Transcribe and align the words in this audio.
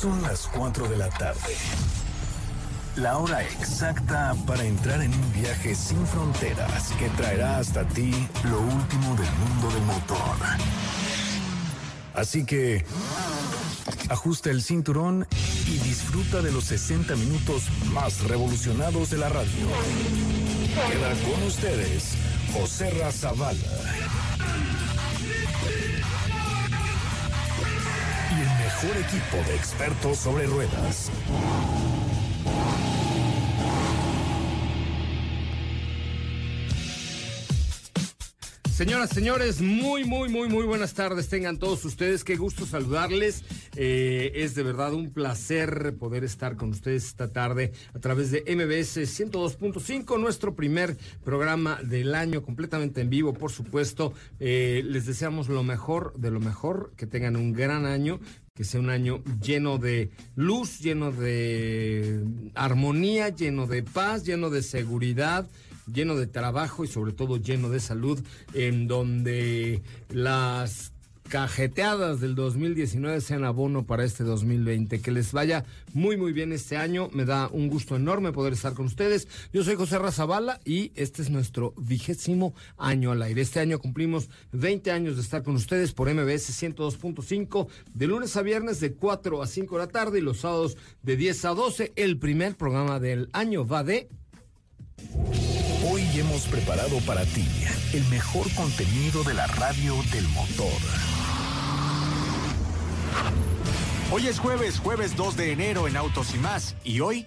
Son 0.00 0.22
las 0.22 0.46
4 0.54 0.88
de 0.88 0.96
la 0.96 1.08
tarde. 1.08 1.56
La 2.94 3.18
hora 3.18 3.42
exacta 3.42 4.32
para 4.46 4.62
entrar 4.62 5.02
en 5.02 5.12
un 5.12 5.32
viaje 5.32 5.74
sin 5.74 6.06
fronteras 6.06 6.92
que 7.00 7.08
traerá 7.20 7.58
hasta 7.58 7.84
ti 7.88 8.12
lo 8.44 8.60
último 8.60 9.16
del 9.16 9.32
mundo 9.32 9.70
del 9.74 9.82
motor. 9.82 10.36
Así 12.14 12.44
que 12.44 12.84
ajusta 14.08 14.50
el 14.50 14.62
cinturón 14.62 15.26
y 15.66 15.78
disfruta 15.78 16.42
de 16.42 16.52
los 16.52 16.64
60 16.64 17.16
minutos 17.16 17.64
más 17.92 18.22
revolucionados 18.22 19.10
de 19.10 19.18
la 19.18 19.28
radio. 19.28 19.66
Queda 20.92 21.10
con 21.28 21.42
ustedes 21.42 22.14
José 22.52 22.90
Razabala. 22.90 23.58
Mejor 28.68 28.98
equipo 28.98 29.36
de 29.48 29.56
expertos 29.56 30.18
sobre 30.18 30.46
ruedas. 30.46 31.10
Señoras, 38.78 39.10
señores, 39.10 39.60
muy, 39.60 40.04
muy, 40.04 40.28
muy, 40.28 40.48
muy 40.48 40.64
buenas 40.64 40.94
tardes. 40.94 41.28
Tengan 41.28 41.58
todos 41.58 41.84
ustedes. 41.84 42.22
Qué 42.22 42.36
gusto 42.36 42.64
saludarles. 42.64 43.42
Eh, 43.74 44.30
es 44.36 44.54
de 44.54 44.62
verdad 44.62 44.94
un 44.94 45.12
placer 45.12 45.96
poder 45.98 46.22
estar 46.22 46.56
con 46.56 46.68
ustedes 46.68 47.06
esta 47.06 47.32
tarde 47.32 47.72
a 47.92 47.98
través 47.98 48.30
de 48.30 48.44
MBS 48.46 48.98
102.5, 48.98 50.20
nuestro 50.20 50.54
primer 50.54 50.96
programa 51.24 51.80
del 51.82 52.14
año, 52.14 52.42
completamente 52.42 53.00
en 53.00 53.10
vivo, 53.10 53.32
por 53.32 53.50
supuesto. 53.50 54.12
Eh, 54.38 54.82
les 54.84 55.06
deseamos 55.06 55.48
lo 55.48 55.64
mejor 55.64 56.12
de 56.16 56.30
lo 56.30 56.38
mejor, 56.38 56.92
que 56.96 57.08
tengan 57.08 57.34
un 57.34 57.52
gran 57.52 57.84
año, 57.84 58.20
que 58.58 58.64
sea 58.64 58.80
un 58.80 58.90
año 58.90 59.22
lleno 59.40 59.78
de 59.78 60.10
luz, 60.34 60.80
lleno 60.80 61.12
de 61.12 62.24
armonía, 62.56 63.28
lleno 63.28 63.68
de 63.68 63.84
paz, 63.84 64.24
lleno 64.24 64.50
de 64.50 64.64
seguridad 64.64 65.48
lleno 65.90 66.16
de 66.16 66.26
trabajo 66.26 66.84
y 66.84 66.86
sobre 66.86 67.12
todo 67.12 67.38
lleno 67.38 67.70
de 67.70 67.80
salud, 67.80 68.20
en 68.52 68.88
donde 68.88 69.80
las 70.10 70.92
cajeteadas 71.28 72.20
del 72.20 72.34
2019 72.34 73.20
sean 73.20 73.44
abono 73.44 73.84
para 73.84 74.04
este 74.04 74.24
2020. 74.24 75.00
Que 75.00 75.10
les 75.10 75.32
vaya 75.32 75.64
muy 75.92 76.16
muy 76.16 76.32
bien 76.32 76.52
este 76.52 76.76
año. 76.76 77.10
Me 77.12 77.24
da 77.24 77.48
un 77.48 77.68
gusto 77.68 77.96
enorme 77.96 78.32
poder 78.32 78.54
estar 78.54 78.74
con 78.74 78.86
ustedes. 78.86 79.28
Yo 79.52 79.62
soy 79.62 79.76
José 79.76 79.98
Razabala 79.98 80.60
y 80.64 80.90
este 80.94 81.22
es 81.22 81.30
nuestro 81.30 81.74
vigésimo 81.76 82.54
año 82.76 83.12
al 83.12 83.22
aire. 83.22 83.42
Este 83.42 83.60
año 83.60 83.78
cumplimos 83.78 84.28
20 84.52 84.90
años 84.90 85.16
de 85.16 85.22
estar 85.22 85.42
con 85.42 85.54
ustedes 85.54 85.92
por 85.92 86.12
MBS 86.12 86.50
102.5 86.62 87.68
de 87.94 88.06
lunes 88.06 88.36
a 88.36 88.42
viernes 88.42 88.80
de 88.80 88.94
4 88.94 89.42
a 89.42 89.46
5 89.46 89.74
de 89.76 89.86
la 89.86 89.92
tarde 89.92 90.18
y 90.18 90.22
los 90.22 90.38
sábados 90.38 90.76
de 91.02 91.16
10 91.16 91.44
a 91.44 91.50
12. 91.50 91.92
El 91.96 92.18
primer 92.18 92.56
programa 92.56 92.98
del 92.98 93.28
año 93.32 93.66
va 93.66 93.84
de... 93.84 94.08
Hoy 95.90 96.02
hemos 96.16 96.42
preparado 96.48 96.98
para 97.06 97.24
ti 97.24 97.46
el 97.94 98.04
mejor 98.10 98.52
contenido 98.54 99.22
de 99.24 99.34
la 99.34 99.46
radio 99.46 99.94
del 100.12 100.28
motor. 100.28 101.17
Hoy 104.10 104.26
es 104.26 104.38
jueves, 104.38 104.80
jueves 104.80 105.16
2 105.16 105.36
de 105.36 105.52
enero 105.52 105.86
en 105.86 105.96
Autos 105.96 106.34
y 106.34 106.38
más. 106.38 106.74
Y 106.82 107.00
hoy 107.00 107.26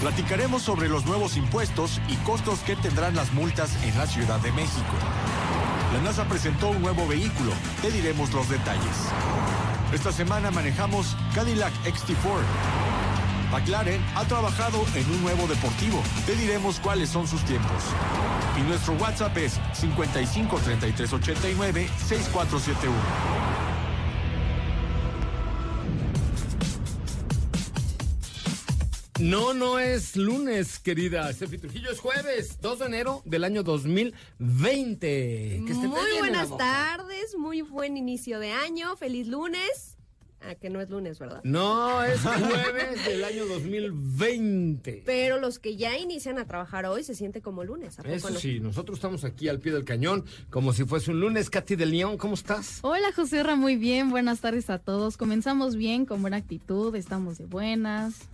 platicaremos 0.00 0.62
sobre 0.62 0.88
los 0.88 1.04
nuevos 1.06 1.36
impuestos 1.36 2.00
y 2.08 2.16
costos 2.16 2.60
que 2.60 2.74
tendrán 2.76 3.14
las 3.14 3.32
multas 3.32 3.70
en 3.84 3.96
la 3.96 4.06
Ciudad 4.06 4.40
de 4.40 4.50
México. 4.52 4.92
La 5.92 6.00
NASA 6.02 6.24
presentó 6.24 6.70
un 6.70 6.82
nuevo 6.82 7.06
vehículo. 7.06 7.52
Te 7.82 7.90
diremos 7.90 8.32
los 8.32 8.48
detalles. 8.48 8.96
Esta 9.92 10.12
semana 10.12 10.50
manejamos 10.50 11.16
Cadillac 11.34 11.72
XT4. 11.84 12.90
McLaren 13.50 14.00
ha 14.14 14.24
trabajado 14.24 14.84
en 14.94 15.10
un 15.10 15.22
nuevo 15.22 15.46
deportivo. 15.48 16.02
Te 16.26 16.36
diremos 16.36 16.78
cuáles 16.78 17.08
son 17.08 17.26
sus 17.26 17.44
tiempos. 17.44 17.82
Y 18.58 18.62
nuestro 18.62 18.94
WhatsApp 18.94 19.36
es 19.38 19.60
55 19.72 20.58
33 20.58 21.12
89 21.12 21.88
6471. 22.06 23.69
No, 29.20 29.52
no 29.52 29.78
es 29.78 30.16
lunes, 30.16 30.78
querida. 30.78 31.30
Steffi 31.32 31.58
Trujillo 31.58 31.90
es 31.90 32.00
jueves, 32.00 32.58
2 32.62 32.78
de 32.78 32.86
enero 32.86 33.22
del 33.26 33.44
año 33.44 33.62
2020. 33.62 35.62
Que 35.66 35.74
Muy 35.74 36.18
buenas 36.18 36.56
tardes, 36.56 37.36
muy 37.36 37.60
buen 37.60 37.98
inicio 37.98 38.38
de 38.38 38.52
año, 38.52 38.96
feliz 38.96 39.26
lunes. 39.26 39.98
Ah, 40.40 40.54
que 40.54 40.70
no 40.70 40.80
es 40.80 40.88
lunes, 40.88 41.18
¿verdad? 41.18 41.42
No, 41.44 42.02
es 42.02 42.22
jueves 42.22 43.04
del 43.04 43.22
año 43.24 43.44
2020. 43.44 45.02
Pero 45.04 45.38
los 45.38 45.58
que 45.58 45.76
ya 45.76 45.98
inician 45.98 46.38
a 46.38 46.46
trabajar 46.46 46.86
hoy 46.86 47.04
se 47.04 47.14
siente 47.14 47.42
como 47.42 47.62
lunes, 47.62 47.98
¿a 47.98 48.02
poco 48.02 48.14
Eso 48.14 48.30
no? 48.30 48.38
sí, 48.38 48.58
nosotros 48.58 48.96
estamos 48.96 49.24
aquí 49.24 49.48
al 49.48 49.60
pie 49.60 49.72
del 49.72 49.84
cañón, 49.84 50.24
como 50.48 50.72
si 50.72 50.86
fuese 50.86 51.10
un 51.10 51.20
lunes. 51.20 51.50
Katy 51.50 51.76
de 51.76 51.84
León, 51.84 52.16
¿cómo 52.16 52.32
estás? 52.32 52.78
Hola 52.80 53.12
José 53.14 53.42
Ra, 53.42 53.54
muy 53.54 53.76
bien, 53.76 54.08
buenas 54.08 54.40
tardes 54.40 54.70
a 54.70 54.78
todos. 54.78 55.18
Comenzamos 55.18 55.76
bien, 55.76 56.06
con 56.06 56.22
buena 56.22 56.38
actitud, 56.38 56.96
estamos 56.96 57.36
de 57.36 57.44
buenas. 57.44 58.30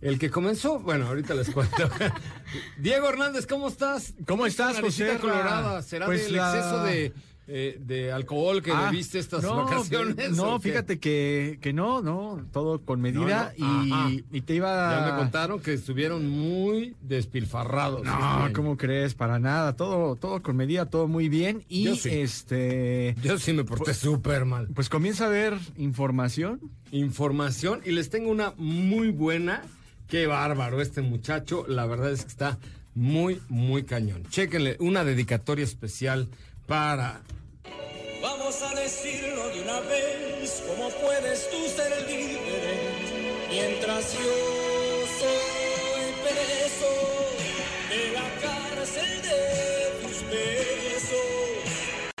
El 0.00 0.18
que 0.18 0.30
comenzó, 0.30 0.78
bueno, 0.78 1.06
ahorita 1.08 1.34
les 1.34 1.50
cuento. 1.50 1.88
Diego 2.78 3.08
Hernández, 3.08 3.46
¿cómo 3.46 3.68
estás? 3.68 4.14
¿Cómo 4.26 4.46
estás, 4.46 4.80
José 4.80 5.14
Ra? 5.14 5.18
colorada? 5.18 5.82
¿Será 5.82 6.06
Pues 6.06 6.26
del 6.26 6.36
la- 6.36 6.54
exceso 6.56 6.82
de, 6.84 7.12
eh, 7.48 7.78
de 7.80 8.12
alcohol 8.12 8.62
que 8.62 8.70
Ah, 8.70 8.90
bebiste 8.90 9.18
estas 9.18 9.42
no, 9.42 9.64
vacaciones? 9.64 10.30
No, 10.36 10.60
fíjate 10.60 11.00
que, 11.00 11.58
que 11.60 11.72
no, 11.72 12.00
no, 12.00 12.46
todo 12.52 12.80
con 12.84 13.00
medida 13.00 13.52
No, 13.58 13.66
no, 13.84 13.94
ajá. 13.94 14.10
y, 14.10 14.24
y 14.30 14.40
te 14.42 14.54
iba 14.54 15.00
Ya 15.04 15.10
me 15.12 15.18
contaron 15.18 15.58
que 15.58 15.72
estuvieron 15.72 16.28
muy 16.28 16.94
despilfarrados. 17.00 18.02
este 18.06 18.10
No, 18.16 18.24
año. 18.44 18.52
¿cómo 18.54 18.76
crees? 18.76 19.14
Para 19.14 19.40
nada, 19.40 19.74
todo, 19.74 20.14
todo 20.14 20.40
con 20.44 20.54
medida, 20.56 20.86
todo 20.86 21.08
muy 21.08 21.28
bien. 21.28 21.64
Y 21.68 21.84
Yo 21.86 21.96
sí. 21.96 22.10
este 22.10 23.16
Yo 23.20 23.36
sí 23.38 23.52
me 23.52 23.64
porté 23.64 23.94
súper 23.94 24.44
mal. 24.44 24.68
pues 24.76 24.88
comienza 24.88 25.24
a 25.24 25.26
haber 25.26 25.58
información. 25.76 26.60
Información 26.92 27.80
y 27.84 27.90
les 27.90 28.10
tengo 28.10 28.30
una 28.30 28.54
muy 28.58 29.10
buena. 29.10 29.62
Qué 30.08 30.26
bárbaro 30.26 30.80
este 30.80 31.02
muchacho. 31.02 31.66
La 31.68 31.84
verdad 31.84 32.10
es 32.10 32.22
que 32.22 32.28
está 32.28 32.58
muy, 32.94 33.40
muy 33.48 33.84
cañón. 33.84 34.24
Chéquenle 34.30 34.76
una 34.80 35.04
dedicatoria 35.04 35.64
especial 35.64 36.28
para 36.66 37.20
Vamos 38.22 38.62
a 38.62 38.74
decirlo 38.74 39.48
de 39.50 39.62
una 39.62 39.80
vez, 39.80 40.64
¿cómo 40.66 40.88
puedes 40.90 41.48
tú 41.50 41.56
ser 41.68 41.90
libre 42.10 42.98
mientras 43.48 44.12
yo 44.14 45.06
soy 45.20 46.12
preso 46.24 46.92
de 47.90 48.12
la 48.12 48.28
cárcel 48.42 49.22
de 49.22 50.02
tus 50.02 50.22
besos? 50.30 51.18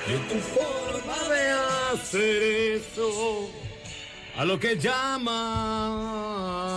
De 0.06 0.18
tu 0.28 0.38
forma 0.54 1.34
de 1.34 1.50
hacer 1.92 2.42
eso 2.76 3.67
a 4.38 4.44
lo 4.44 4.58
que 4.60 4.78
llaman 4.78 5.26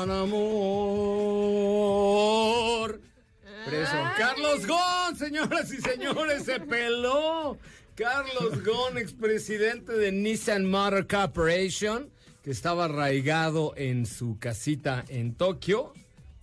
amor. 0.09 0.41
Preso. 3.65 3.97
Carlos 4.17 4.65
Gon, 4.65 5.15
señoras 5.15 5.71
y 5.71 5.77
señores, 5.77 6.43
se 6.43 6.59
peló. 6.59 7.59
Carlos 7.93 8.63
Gon, 8.63 8.97
expresidente 8.97 9.93
de 9.93 10.11
Nissan 10.11 10.65
Motor 10.65 11.05
Corporation, 11.05 12.09
que 12.43 12.49
estaba 12.49 12.85
arraigado 12.85 13.75
en 13.77 14.07
su 14.07 14.39
casita 14.39 15.05
en 15.07 15.35
Tokio, 15.35 15.93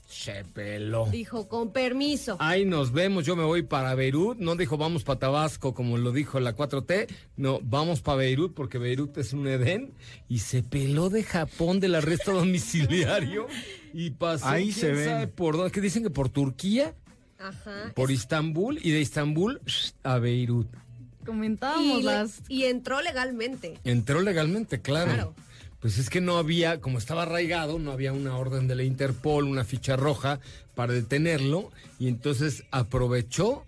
se 0.09 0.43
peló. 0.55 1.07
Dijo, 1.13 1.49
con 1.49 1.71
permiso. 1.71 2.39
Ahí 2.41 2.65
nos 2.65 2.93
vemos, 2.93 3.27
yo 3.27 3.37
me 3.37 3.45
voy 3.45 3.63
para 3.63 3.95
Beirut, 3.95 4.39
no 4.39 4.57
dijo 4.57 4.79
vamos 4.79 5.05
para 5.05 5.19
Tabasco 5.19 5.75
como 5.75 5.99
lo 5.99 6.13
dijo 6.13 6.41
la 6.41 6.57
4T, 6.57 7.09
no, 7.37 7.61
vamos 7.63 8.01
para 8.01 8.17
Beirut 8.17 8.55
porque 8.55 8.79
Beirut 8.79 9.19
es 9.19 9.35
un 9.35 9.47
Edén 9.47 9.93
y 10.27 10.39
se 10.39 10.63
peló 10.63 11.11
de 11.11 11.25
Japón 11.25 11.79
del 11.79 11.95
arresto 11.95 12.33
domiciliario 12.33 13.49
y 13.93 14.09
pasó 14.11 14.47
Ahí 14.49 14.73
quién 14.73 14.75
se 14.77 14.93
ven. 14.93 15.05
sabe 15.05 15.27
por 15.29 15.57
dónde, 15.59 15.73
que 15.73 15.83
dicen 15.83 16.03
que 16.03 16.11
por 16.11 16.31
Turquía, 16.31 16.95
Ajá. 17.39 17.93
por 17.95 18.11
Istambul 18.11 18.79
y 18.83 18.91
de 18.93 19.01
Istambul 19.01 19.61
a 20.05 20.19
Beirut. 20.19 20.69
Comentábamos 21.27 22.01
Y, 22.01 22.03
las 22.03 22.41
y 22.49 22.65
entró 22.65 23.03
legalmente. 23.03 23.79
Entró 23.85 24.23
legalmente, 24.23 24.81
claro. 24.81 25.13
Claro. 25.13 25.35
Pues 25.81 25.99
es 25.99 26.11
que 26.11 26.21
no 26.21 26.39
había, 26.39 26.81
como 26.81 26.99
estaba 26.99 27.23
arraigado, 27.23 27.79
no 27.79 27.93
había 27.93 28.13
una 28.13 28.37
orden 28.37 28.67
de 28.67 28.75
la 28.75 28.83
Interpol, 28.83 29.45
una 29.45 29.65
ficha 29.65 29.97
roja 29.97 30.41
para 30.75 30.93
detenerlo. 30.93 31.71
Y 32.01 32.09
entonces 32.09 32.65
aprovechó 32.73 33.65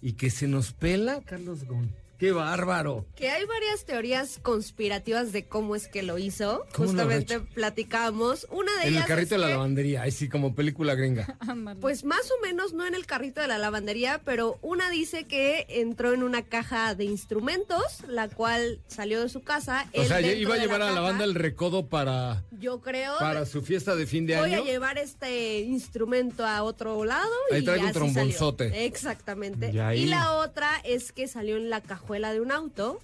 y 0.00 0.14
que 0.14 0.30
se 0.30 0.48
nos 0.48 0.72
pela 0.72 1.20
Carlos 1.24 1.64
Gon. 1.64 2.01
¡Qué 2.22 2.30
bárbaro! 2.30 3.04
Que 3.16 3.30
hay 3.30 3.44
varias 3.46 3.84
teorías 3.84 4.38
conspirativas 4.40 5.32
de 5.32 5.48
cómo 5.48 5.74
es 5.74 5.88
que 5.88 6.04
lo 6.04 6.18
hizo. 6.18 6.64
¿Cómo 6.72 6.84
lo 6.84 6.90
Justamente 6.92 7.34
hecho? 7.34 7.46
platicamos. 7.52 8.46
Una 8.52 8.70
de 8.76 8.82
En 8.82 8.88
ellas 8.90 9.02
el 9.02 9.08
carrito 9.08 9.24
es 9.24 9.30
de 9.30 9.38
la 9.38 9.46
que- 9.48 9.52
lavandería, 9.54 10.02
ahí 10.02 10.12
sí, 10.12 10.28
como 10.28 10.54
película 10.54 10.94
gringa. 10.94 11.36
Pues 11.80 12.04
más 12.04 12.30
o 12.30 12.40
menos 12.46 12.74
no 12.74 12.86
en 12.86 12.94
el 12.94 13.06
carrito 13.06 13.40
de 13.40 13.48
la 13.48 13.58
lavandería, 13.58 14.20
pero 14.24 14.56
una 14.62 14.88
dice 14.88 15.24
que 15.24 15.66
entró 15.68 16.12
en 16.12 16.22
una 16.22 16.42
caja 16.42 16.94
de 16.94 17.02
instrumentos, 17.06 17.82
la 18.06 18.28
cual 18.28 18.78
salió 18.86 19.20
de 19.20 19.28
su 19.28 19.42
casa. 19.42 19.88
O 19.92 20.00
él 20.02 20.06
sea, 20.06 20.20
iba 20.20 20.54
a 20.54 20.58
llevar 20.58 20.82
a 20.82 20.92
la 20.92 21.00
banda 21.00 21.24
el 21.24 21.34
recodo 21.34 21.88
para, 21.88 22.44
Yo 22.52 22.80
creo. 22.82 23.18
para 23.18 23.46
su 23.46 23.62
fiesta 23.62 23.96
de 23.96 24.06
fin 24.06 24.26
de 24.26 24.38
Voy 24.38 24.54
año. 24.54 24.62
a 24.62 24.64
llevar 24.64 24.96
este 24.98 25.58
instrumento 25.62 26.46
a 26.46 26.62
otro 26.62 27.04
lado. 27.04 27.28
Ahí 27.50 27.62
y 27.62 27.64
traigo 27.64 27.82
un 27.82 27.88
así 27.88 27.98
trombonzote. 27.98 28.68
salió. 28.70 28.84
Exactamente. 28.86 29.70
Y 29.72 29.78
ahí- 29.80 30.02
Y 30.02 30.06
la 30.06 30.34
otra 30.34 30.80
es 30.84 31.10
que 31.10 31.26
salió 31.26 31.56
en 31.56 31.68
la 31.68 31.80
cajuela 31.80 32.11
de 32.32 32.40
un 32.40 32.52
auto. 32.52 33.00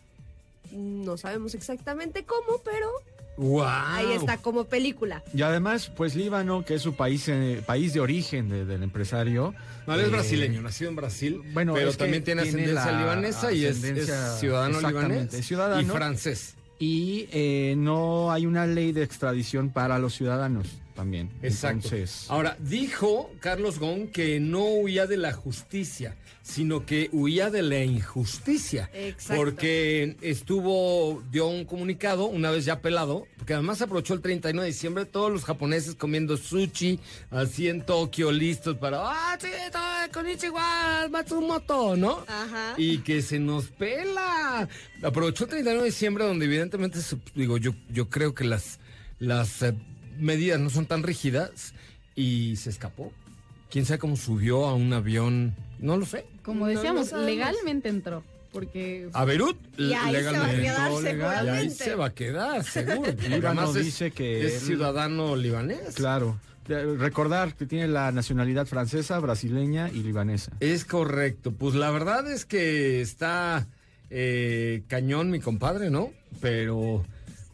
No 0.73 1.17
sabemos 1.17 1.55
exactamente 1.55 2.25
cómo, 2.25 2.61
pero 2.65 2.89
¡Wow! 3.39 3.65
ahí 3.67 4.13
está 4.13 4.37
como 4.39 4.65
película. 4.65 5.23
Y 5.33 5.43
además, 5.43 5.91
pues 5.97 6.15
Líbano, 6.15 6.65
que 6.65 6.75
es 6.75 6.83
su 6.83 6.95
país, 6.95 7.27
eh, 7.29 7.63
país 7.65 7.95
de 7.95 8.01
origen 8.01 8.49
de- 8.51 8.65
del 8.67 8.83
empresario. 8.83 9.55
No, 9.87 9.95
él 9.95 10.01
es 10.01 10.07
eh, 10.09 10.11
brasileño, 10.11 10.61
nacido 10.61 10.91
en 10.91 10.97
Brasil, 10.97 11.41
bueno, 11.55 11.73
pero 11.73 11.93
también 11.95 12.23
tiene 12.23 12.43
ascendencia 12.43 12.93
libanesa 12.99 13.51
y 13.53 13.65
es, 13.65 13.79
ciudadano 14.39 14.81
libanés 14.81 15.31
ciudadano. 15.47 15.81
y 15.81 15.85
francés. 15.87 16.55
Y 16.81 17.27
eh, 17.33 17.75
no 17.79 18.31
hay 18.31 18.45
una 18.47 18.67
ley 18.67 18.93
de 18.93 19.03
extradición 19.03 19.71
para 19.71 19.99
los 19.99 20.15
ciudadanos 20.15 20.67
también. 20.99 21.31
Exacto. 21.43 21.87
Entonces, 21.87 22.27
Ahora, 22.29 22.57
dijo 22.59 23.31
Carlos 23.39 23.79
Gon 23.79 24.09
que 24.09 24.41
no 24.41 24.65
huía 24.65 25.07
de 25.07 25.17
la 25.17 25.33
justicia, 25.33 26.17
sino 26.43 26.85
que 26.85 27.09
huía 27.13 27.51
de 27.51 27.63
la 27.63 27.85
injusticia. 27.85 28.91
Exacto. 28.93 29.37
Porque 29.41 30.17
estuvo, 30.23 31.23
dio 31.31 31.47
un 31.47 31.65
comunicado 31.65 32.27
una 32.27 32.51
vez 32.51 32.65
ya 32.65 32.81
pelado, 32.81 33.27
porque 33.37 33.55
además 33.55 33.81
aprovechó 33.81 34.15
el 34.15 34.23
31 34.23 34.63
de 34.63 34.67
diciembre, 34.69 35.05
todos 35.05 35.31
los 35.31 35.45
japoneses 35.45 35.95
comiendo 35.95 36.37
sushi, 36.37 36.99
así 37.31 37.69
en 37.69 37.87
Tokio, 37.87 38.33
listos 38.33 38.77
para, 38.79 38.99
ah, 39.05 39.39
sí, 39.41 39.47
todo, 39.71 39.83
konnichiwa, 40.13 41.07
Matsumoto, 41.11 41.97
¿no? 41.97 42.25
Ajá. 42.27 42.75
Y 42.77 42.99
que 42.99 43.23
se 43.23 43.39
nos 43.39 43.67
pela. 43.67 44.69
Aprovechó 45.03 45.45
el 45.45 45.51
31 45.51 45.81
de 45.83 45.87
diciembre, 45.87 46.25
donde 46.25 46.47
evidentemente, 46.47 47.01
se- 47.01 47.19
digo, 47.37 47.57
yo, 47.59 47.73
yo 47.89 48.09
creo 48.09 48.35
que 48.35 48.43
las, 48.43 48.81
las 49.21 49.63
eh, 49.63 49.75
medidas 50.19 50.61
no 50.61 50.71
son 50.71 50.87
tan 50.87 51.03
rígidas 51.03 51.73
y 52.15 52.57
se 52.57 52.71
escapó. 52.71 53.13
¿Quién 53.71 53.85
sabe 53.87 53.99
cómo 53.99 54.17
subió 54.17 54.67
a 54.67 54.75
un 54.75 54.93
avión? 54.93 55.55
No 55.79 55.97
lo 55.97 56.07
sé. 56.07 56.25
como 56.43 56.67
decíamos, 56.67 57.13
legalmente 57.13 57.89
entró. 57.89 58.23
Porque 58.53 59.11
A 59.13 59.25
Beirut, 59.27 59.59
Y 59.77 59.93
ahí 59.93 59.93
se 59.93 59.99
va 60.01 60.09
a 60.09 60.13
legalmente. 60.13 60.63
quedar 60.63 60.93
legal. 61.03 61.47
Y 61.47 61.49
ahí 61.51 61.71
seguramente. 61.71 61.85
se 61.85 61.95
va 61.95 62.07
a 62.07 62.15
quedar, 62.15 62.65
seguro. 62.65 63.13
Líbano 63.29 63.61
además 63.61 63.77
es- 63.77 63.85
dice 63.85 64.11
que 64.11 64.47
es 64.47 64.55
él- 64.55 64.61
ciudadano 64.61 65.37
libanés. 65.37 65.95
claro. 65.95 66.41
Recordar 66.67 67.55
que 67.55 67.65
tiene 67.65 67.89
la 67.89 68.13
nacionalidad 68.13 68.67
francesa, 68.67 69.19
brasileña 69.21 69.89
y 69.89 70.03
libanesa. 70.03 70.53
Es 70.61 70.85
correcto. 70.85 71.51
Pues 71.53 71.75
la 71.75 71.91
verdad 71.91 72.31
es 72.31 72.45
que 72.45 73.01
está 73.01 73.67
eh, 74.11 74.83
cañón 74.87 75.31
mi 75.31 75.41
compadre, 75.41 75.89
¿no? 75.91 76.11
Pero 76.43 77.05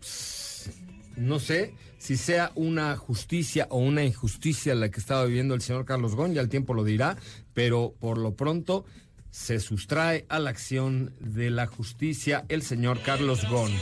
pues, 0.01 0.71
no 1.17 1.39
sé 1.39 1.75
si 2.05 2.19
sea 2.19 2.53
una 2.55 2.95
justicia 2.99 3.67
o 3.71 3.79
una 3.79 4.05
injusticia 4.05 4.75
la 4.75 4.91
que 4.91 5.01
estaba 5.01 5.25
viviendo 5.25 5.55
el 5.55 5.63
señor 5.63 5.87
Carlos 5.87 6.15
Gon, 6.15 6.35
ya 6.35 6.43
el 6.43 6.51
tiempo 6.51 6.75
lo 6.75 6.85
dirá, 6.85 7.17
pero 7.55 7.95
por 7.99 8.19
lo 8.19 8.35
pronto 8.35 8.85
se 9.31 9.59
sustrae 9.59 10.27
a 10.29 10.39
la 10.39 10.51
acción 10.51 11.15
de 11.19 11.49
la 11.49 11.67
justicia 11.67 12.45
el 12.51 12.61
señor 12.61 13.01
Carlos 13.01 13.49
Gon. 13.49 13.73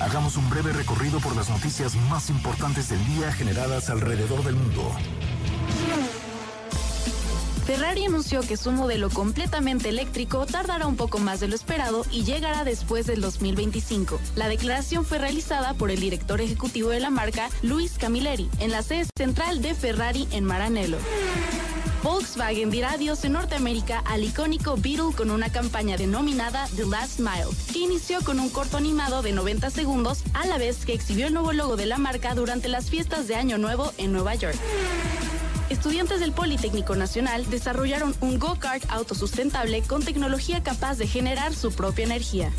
Hagamos 0.00 0.36
un 0.36 0.50
breve 0.50 0.72
recorrido 0.72 1.20
por 1.20 1.36
las 1.36 1.48
noticias 1.48 1.94
más 2.10 2.30
importantes 2.30 2.88
del 2.88 3.04
día 3.06 3.32
generadas 3.32 3.88
alrededor 3.88 4.42
del 4.42 4.56
mundo. 4.56 4.92
Ferrari 7.64 8.04
anunció 8.04 8.40
que 8.42 8.56
su 8.56 8.72
modelo 8.72 9.08
completamente 9.08 9.88
eléctrico 9.88 10.44
tardará 10.44 10.86
un 10.86 10.96
poco 10.96 11.18
más 11.18 11.40
de 11.40 11.48
lo 11.48 11.54
esperado 11.54 12.04
y 12.10 12.24
llegará 12.24 12.64
después 12.64 13.06
del 13.06 13.20
2025. 13.22 14.20
La 14.36 14.48
declaración 14.48 15.04
fue 15.04 15.18
realizada 15.18 15.72
por 15.74 15.90
el 15.90 16.00
director 16.00 16.40
ejecutivo 16.40 16.90
de 16.90 17.00
la 17.00 17.10
marca, 17.10 17.48
Luis 17.62 17.92
Camilleri, 17.98 18.50
en 18.58 18.70
la 18.70 18.82
sede 18.82 19.06
central 19.16 19.62
de 19.62 19.74
Ferrari 19.74 20.28
en 20.32 20.44
Maranello. 20.44 20.98
Volkswagen 22.04 22.70
dirá 22.70 22.92
adiós 22.92 23.24
en 23.24 23.32
Norteamérica 23.32 24.00
al 24.00 24.24
icónico 24.24 24.76
Beetle 24.76 25.14
con 25.16 25.30
una 25.30 25.50
campaña 25.50 25.96
denominada 25.96 26.68
The 26.76 26.84
Last 26.84 27.18
Mile, 27.18 27.48
que 27.72 27.78
inició 27.78 28.20
con 28.20 28.40
un 28.40 28.50
corto 28.50 28.76
animado 28.76 29.22
de 29.22 29.32
90 29.32 29.70
segundos, 29.70 30.22
a 30.34 30.46
la 30.46 30.58
vez 30.58 30.84
que 30.84 30.92
exhibió 30.92 31.28
el 31.28 31.32
nuevo 31.32 31.54
logo 31.54 31.76
de 31.76 31.86
la 31.86 31.96
marca 31.96 32.34
durante 32.34 32.68
las 32.68 32.90
fiestas 32.90 33.26
de 33.26 33.36
Año 33.36 33.56
Nuevo 33.56 33.90
en 33.96 34.12
Nueva 34.12 34.34
York. 34.34 34.58
Estudiantes 35.70 36.20
del 36.20 36.32
Politécnico 36.32 36.94
Nacional 36.94 37.48
desarrollaron 37.48 38.14
un 38.20 38.38
go-kart 38.38 38.84
autosustentable 38.90 39.80
con 39.80 40.04
tecnología 40.04 40.62
capaz 40.62 40.98
de 40.98 41.06
generar 41.06 41.54
su 41.54 41.72
propia 41.72 42.04
energía. 42.04 42.52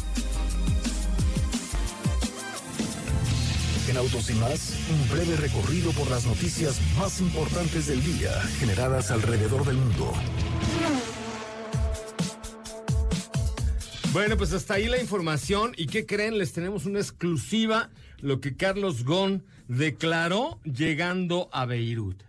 En 3.95 4.01
Autos 4.01 4.29
y 4.29 4.33
más, 4.33 4.73
un 4.91 5.09
breve 5.09 5.37
recorrido 5.37 5.89
por 5.93 6.09
las 6.09 6.25
noticias 6.25 6.81
más 6.99 7.21
importantes 7.21 7.87
del 7.87 8.03
día 8.03 8.29
generadas 8.59 9.09
alrededor 9.09 9.65
del 9.65 9.77
mundo. 9.77 10.11
Bueno, 14.11 14.35
pues 14.35 14.51
hasta 14.51 14.73
ahí 14.73 14.89
la 14.89 14.99
información. 14.99 15.71
¿Y 15.77 15.85
qué 15.85 16.05
creen? 16.05 16.37
Les 16.37 16.51
tenemos 16.51 16.85
una 16.85 16.99
exclusiva, 16.99 17.89
lo 18.19 18.41
que 18.41 18.57
Carlos 18.57 19.05
Gon 19.05 19.45
declaró 19.69 20.59
llegando 20.65 21.47
a 21.53 21.65
Beirut. 21.65 22.21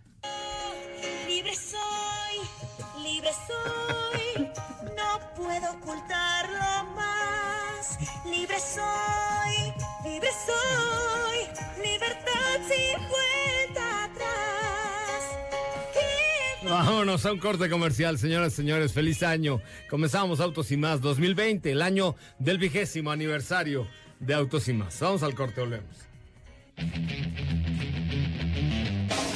Vámonos 16.87 17.27
a 17.27 17.33
un 17.33 17.39
corte 17.41 17.69
comercial, 17.69 18.17
señoras 18.17 18.53
y 18.53 18.57
señores. 18.57 18.93
Feliz 18.93 19.23
año. 19.25 19.61
Comenzamos 19.91 20.39
Autos 20.39 20.71
y 20.71 20.77
Más 20.77 21.01
2020, 21.01 21.73
el 21.73 21.83
año 21.83 22.15
del 22.39 22.59
vigésimo 22.59 23.11
aniversario 23.11 23.89
de 24.21 24.35
Autos 24.35 24.69
y 24.69 24.73
Más. 24.73 24.99
Vamos 25.01 25.25
al 25.25 25.35
corte, 25.35 25.61
volvemos. 25.61 25.97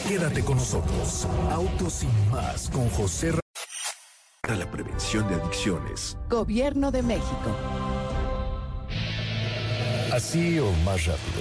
Quédate 0.07 0.45
con 0.45 0.59
nosotros. 0.59 1.27
Autos 1.51 2.05
y 2.05 2.31
más 2.31 2.69
con 2.71 2.89
José 2.91 3.33
Ra- 3.33 3.41
Para 4.43 4.57
la 4.57 4.71
prevención 4.71 5.29
de 5.29 5.35
adicciones. 5.35 6.17
Gobierno 6.29 6.93
de 6.93 7.03
México. 7.03 7.57
Así 10.13 10.59
o 10.61 10.71
más 10.85 11.05
rápido. 11.07 11.41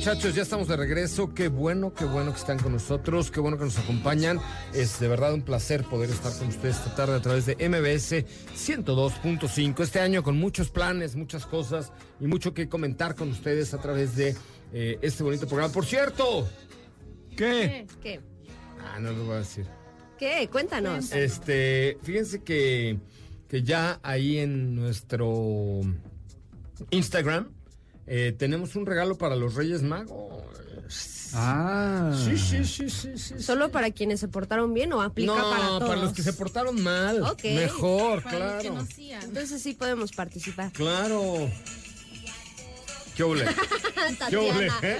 Muchachos, 0.00 0.34
ya 0.34 0.40
estamos 0.40 0.66
de 0.66 0.78
regreso. 0.78 1.34
Qué 1.34 1.48
bueno, 1.48 1.92
qué 1.92 2.06
bueno 2.06 2.32
que 2.32 2.38
están 2.38 2.58
con 2.58 2.72
nosotros, 2.72 3.30
qué 3.30 3.38
bueno 3.38 3.58
que 3.58 3.64
nos 3.64 3.78
acompañan. 3.78 4.40
Es 4.72 4.98
de 4.98 5.08
verdad 5.08 5.34
un 5.34 5.42
placer 5.42 5.84
poder 5.84 6.08
estar 6.08 6.32
con 6.38 6.48
ustedes 6.48 6.78
esta 6.78 6.94
tarde 6.94 7.16
a 7.16 7.20
través 7.20 7.44
de 7.44 7.54
MBS 7.68 8.24
102.5. 8.56 9.82
Este 9.82 10.00
año 10.00 10.22
con 10.22 10.38
muchos 10.38 10.70
planes, 10.70 11.16
muchas 11.16 11.44
cosas 11.44 11.92
y 12.18 12.26
mucho 12.26 12.54
que 12.54 12.66
comentar 12.66 13.14
con 13.14 13.28
ustedes 13.28 13.74
a 13.74 13.78
través 13.82 14.16
de 14.16 14.34
eh, 14.72 14.98
este 15.02 15.22
bonito 15.22 15.46
programa. 15.46 15.70
Por 15.70 15.84
cierto, 15.84 16.48
¿qué? 17.36 17.86
¿Qué? 18.00 18.20
Ah, 18.82 18.98
no 19.00 19.12
lo 19.12 19.24
voy 19.24 19.34
a 19.34 19.38
decir. 19.40 19.66
¿Qué? 20.18 20.48
Cuéntanos. 20.50 21.12
Este, 21.12 21.98
fíjense 22.02 22.42
que, 22.42 22.98
que 23.48 23.62
ya 23.62 24.00
ahí 24.02 24.38
en 24.38 24.76
nuestro 24.76 25.82
Instagram 26.88 27.59
eh, 28.12 28.34
tenemos 28.36 28.74
un 28.74 28.86
regalo 28.86 29.16
para 29.16 29.36
los 29.36 29.54
Reyes 29.54 29.82
Magos. 29.82 30.42
Ah. 31.32 32.12
Sí, 32.24 32.36
sí, 32.36 32.64
sí, 32.64 32.90
sí, 32.90 33.16
sí. 33.16 33.40
¿Solo 33.40 33.70
para 33.70 33.92
quienes 33.92 34.18
se 34.18 34.26
portaron 34.26 34.74
bien 34.74 34.92
o 34.92 35.00
aplica 35.00 35.32
no, 35.32 35.50
para 35.50 35.66
todos? 35.78 35.96
los 36.00 36.12
que 36.12 36.24
se 36.24 36.32
portaron 36.32 36.82
mal. 36.82 37.22
Ok. 37.22 37.44
Mejor, 37.44 38.24
Para 38.24 38.38
los 38.38 38.54
que 38.54 38.60
claro. 38.62 38.74
no 38.74 38.80
hacían. 38.80 39.22
Entonces 39.22 39.62
sí 39.62 39.74
podemos 39.74 40.10
participar. 40.10 40.72
Claro. 40.72 41.48
¿Qué 43.16 43.22
ole? 43.22 43.46
¿Qué 44.28 44.36
ole? 44.36 44.66
Eh? 44.82 44.98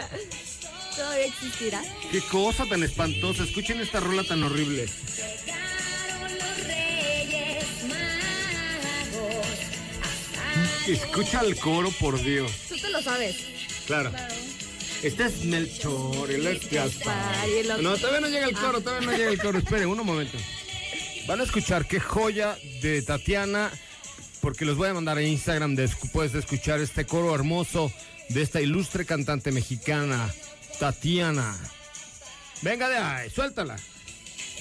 ¿Todavía 0.95 1.25
existirá? 1.27 1.83
Qué 2.13 2.21
cosa 2.31 2.65
tan 2.67 2.85
espantosa. 2.85 3.43
Escuchen 3.43 3.81
esta 3.81 3.99
rola 3.99 4.23
tan 4.23 4.45
horrible. 4.45 4.89
Escucha 10.93 11.41
el 11.43 11.57
coro, 11.57 11.91
por 12.01 12.21
Dios. 12.23 12.51
Tú 12.69 12.77
te 12.79 12.91
lo 12.91 13.01
sabes. 13.03 13.37
Claro. 13.87 14.13
Este 15.03 15.25
es 15.27 15.45
Melchor, 15.45 16.31
el 16.31 16.47
es 16.47 16.71
Gaspar. 16.71 17.49
y 17.49 17.59
el 17.61 17.71
otro- 17.71 17.83
No, 17.83 17.97
todavía 17.97 18.21
no 18.21 18.29
llega 18.29 18.47
el 18.47 18.55
coro, 18.55 18.81
todavía 18.81 19.11
no 19.11 19.17
llega 19.17 19.31
el 19.31 19.41
coro. 19.41 19.59
Esperen, 19.59 19.87
un 19.89 20.05
momento. 20.05 20.37
Van 21.27 21.41
a 21.41 21.45
escuchar 21.45 21.87
qué 21.87 22.01
joya 22.01 22.57
de 22.83 23.01
Tatiana, 23.03 23.71
porque 24.41 24.65
los 24.65 24.77
voy 24.77 24.89
a 24.89 24.95
mandar 24.95 25.17
a 25.19 25.23
Instagram 25.23 25.75
después 25.77 26.33
de 26.33 26.41
escuchar 26.41 26.81
este 26.81 27.07
coro 27.07 27.35
hermoso 27.35 27.93
de 28.29 28.43
esta 28.43 28.61
ilustre 28.61 29.07
cantante 29.07 29.53
mexicana, 29.53 30.33
Tatiana. 30.79 31.57
Venga 32.63 32.89
de 32.89 32.97
ahí, 32.99 33.31
suéltala. 33.31 33.77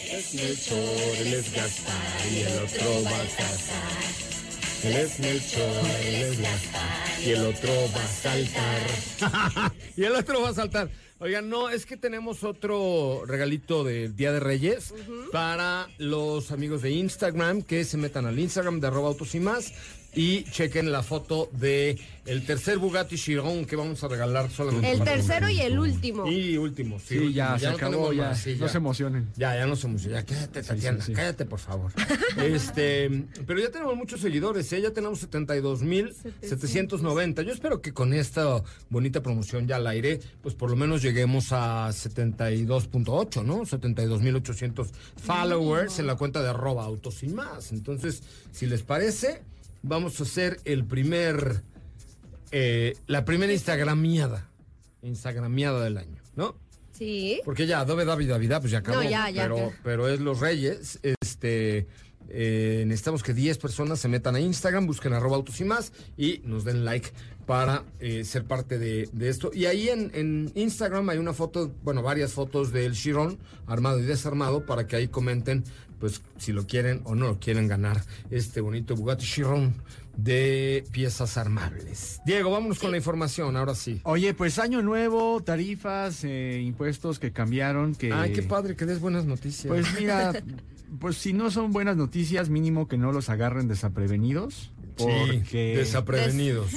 Es 0.09 0.33
Melchor, 0.33 0.77
él 1.17 1.33
es 1.33 1.51
Gaspar 1.53 2.27
y 2.31 2.37
el 2.39 2.59
otro 2.59 3.03
va 3.03 3.09
a 3.17 3.23
casar. 3.23 4.38
Él 4.83 4.95
es 4.95 5.19
Melchor, 5.19 5.85
él 6.05 6.15
es 6.15 6.39
Gaspar 6.41 7.19
y 7.25 7.29
el 7.31 7.45
otro 7.45 7.69
va 7.95 8.03
a 8.03 8.07
saltar. 8.07 9.71
y 9.97 10.03
el 10.03 10.15
otro 10.15 10.41
va 10.41 10.49
a 10.49 10.53
saltar. 10.53 10.89
Oigan, 11.21 11.49
no, 11.49 11.69
es 11.69 11.85
que 11.85 11.97
tenemos 11.97 12.45
otro 12.45 13.23
regalito 13.25 13.83
del 13.83 14.15
Día 14.15 14.31
de 14.31 14.39
Reyes 14.39 14.93
para 15.33 15.89
los 15.97 16.51
amigos 16.51 16.81
de 16.81 16.91
Instagram 16.91 17.61
que 17.61 17.83
se 17.83 17.97
metan 17.97 18.25
al 18.25 18.39
Instagram 18.39 18.79
de 18.79 18.87
arroba 18.87 19.09
autos 19.09 19.35
y 19.35 19.41
más 19.41 19.73
y 20.13 20.43
chequen 20.45 20.91
la 20.91 21.03
foto 21.03 21.49
de 21.53 21.97
el 22.25 22.45
tercer 22.45 22.77
Bugatti 22.77 23.15
Chiron 23.15 23.65
que 23.65 23.75
vamos 23.75 24.03
a 24.03 24.07
regalar 24.07 24.49
solamente. 24.49 24.91
El 24.91 25.03
tercero 25.03 25.49
y 25.49 25.59
el 25.61 25.77
último. 25.79 26.27
Y 26.27 26.57
último, 26.57 26.99
sí. 26.99 27.17
Sí, 27.19 27.33
ya, 27.33 27.57
se 27.59 27.67
no 27.67 27.75
acabó, 27.75 28.11
ya. 28.13 28.29
más, 28.29 28.39
sí, 28.39 28.55
No 28.59 28.67
se 28.67 28.77
emocionen. 28.77 29.29
Ya, 29.35 29.55
ya 29.55 29.67
no 29.67 29.75
se 29.75 29.87
emociona. 29.87 30.21
Ya, 30.21 30.25
cállate, 30.25 30.63
Tatiana, 30.63 31.01
sí. 31.01 31.13
cállate, 31.13 31.45
por 31.45 31.59
favor. 31.59 31.91
este, 32.37 33.25
pero 33.45 33.59
ya 33.59 33.69
tenemos 33.71 33.95
muchos 33.95 34.21
seguidores, 34.21 34.71
¿eh? 34.73 34.81
Ya 34.81 34.91
tenemos 34.91 35.19
72,790. 35.19 37.41
Yo 37.43 37.51
espero 37.51 37.81
que 37.81 37.93
con 37.93 38.13
esta 38.13 38.63
bonita 38.89 39.21
promoción 39.21 39.67
ya 39.67 39.75
al 39.77 39.87
aire, 39.87 40.19
pues 40.41 40.55
por 40.55 40.69
lo 40.69 40.75
menos 40.75 41.01
lleguemos 41.09 41.51
a 41.51 41.89
72.8, 41.89 43.43
¿no? 43.43 43.65
72,800 43.65 44.89
followers 45.17 45.99
en 45.99 46.07
la 46.07 46.15
cuenta 46.15 46.41
de 46.41 46.49
arroba 46.49 46.85
autos 46.85 47.23
y 47.23 47.27
más. 47.27 47.71
Entonces, 47.71 48.23
si 48.51 48.65
les 48.67 48.83
parece, 48.83 49.41
vamos 49.81 50.19
a 50.19 50.23
hacer 50.23 50.59
el 50.65 50.85
primer, 50.85 51.63
eh, 52.51 52.95
la 53.07 53.25
primera 53.25 53.51
Instagramiada. 53.51 54.49
Instagramiada 55.01 55.83
del 55.83 55.97
año, 55.97 56.21
¿no? 56.35 56.55
Sí. 56.91 57.41
Porque 57.45 57.65
ya 57.65 57.79
Adobe 57.79 58.05
David 58.05 58.29
David, 58.29 58.51
pues 58.59 58.71
ya 58.71 58.79
acabó. 58.79 59.01
No, 59.01 59.09
ya, 59.09 59.29
ya, 59.29 59.43
pero, 59.43 59.57
ya. 59.57 59.79
pero 59.83 60.07
es 60.09 60.19
los 60.19 60.39
Reyes. 60.39 60.99
Este, 61.01 61.87
eh, 62.31 62.83
necesitamos 62.87 63.23
que 63.23 63.33
10 63.33 63.57
personas 63.57 63.99
se 63.99 64.07
metan 64.07 64.35
a 64.35 64.39
Instagram, 64.39 64.85
busquen 64.85 65.13
arroba 65.13 65.35
autos 65.37 65.59
y 65.61 65.65
más 65.65 65.91
y 66.17 66.41
nos 66.45 66.63
den 66.63 66.85
like 66.85 67.09
para 67.45 67.83
eh, 67.99 68.23
ser 68.25 68.45
parte 68.45 68.77
de, 68.77 69.09
de 69.11 69.29
esto. 69.29 69.49
Y 69.53 69.65
ahí 69.65 69.89
en, 69.89 70.11
en 70.13 70.51
Instagram 70.55 71.09
hay 71.09 71.17
una 71.17 71.33
foto, 71.33 71.71
bueno, 71.83 72.03
varias 72.03 72.33
fotos 72.33 72.71
del 72.71 72.93
Chiron 72.93 73.39
armado 73.65 73.99
y 73.99 74.03
desarmado 74.03 74.65
para 74.65 74.85
que 74.85 74.95
ahí 74.95 75.07
comenten, 75.07 75.63
pues, 75.99 76.21
si 76.37 76.51
lo 76.53 76.67
quieren 76.67 77.01
o 77.05 77.15
no 77.15 77.25
lo 77.27 77.39
quieren 77.39 77.67
ganar 77.67 78.03
este 78.29 78.61
bonito 78.61 78.95
Bugatti 78.95 79.25
Chiron 79.25 79.73
de 80.15 80.83
piezas 80.91 81.37
armables. 81.37 82.19
Diego, 82.25 82.51
vámonos 82.51 82.79
con 82.79 82.91
la 82.91 82.97
información, 82.97 83.55
ahora 83.55 83.73
sí. 83.73 84.01
Oye, 84.03 84.33
pues 84.33 84.59
año 84.59 84.81
nuevo, 84.81 85.41
tarifas, 85.41 86.23
eh, 86.23 86.61
impuestos 86.61 87.19
que 87.19 87.31
cambiaron, 87.31 87.95
que... 87.95 88.11
Ay, 88.11 88.33
qué 88.33 88.43
padre 88.43 88.75
que 88.75 88.85
des 88.85 88.99
buenas 88.99 89.25
noticias. 89.25 89.67
Pues 89.67 89.87
mira, 89.97 90.33
pues 90.99 91.17
si 91.17 91.33
no 91.33 91.51
son 91.51 91.71
buenas 91.71 91.95
noticias, 91.95 92.49
mínimo 92.49 92.87
que 92.87 92.97
no 92.97 93.11
los 93.11 93.29
agarren 93.29 93.67
desaprevenidos. 93.67 94.71
Porque... 94.97 95.75
Desaprevenidos. 95.77 96.71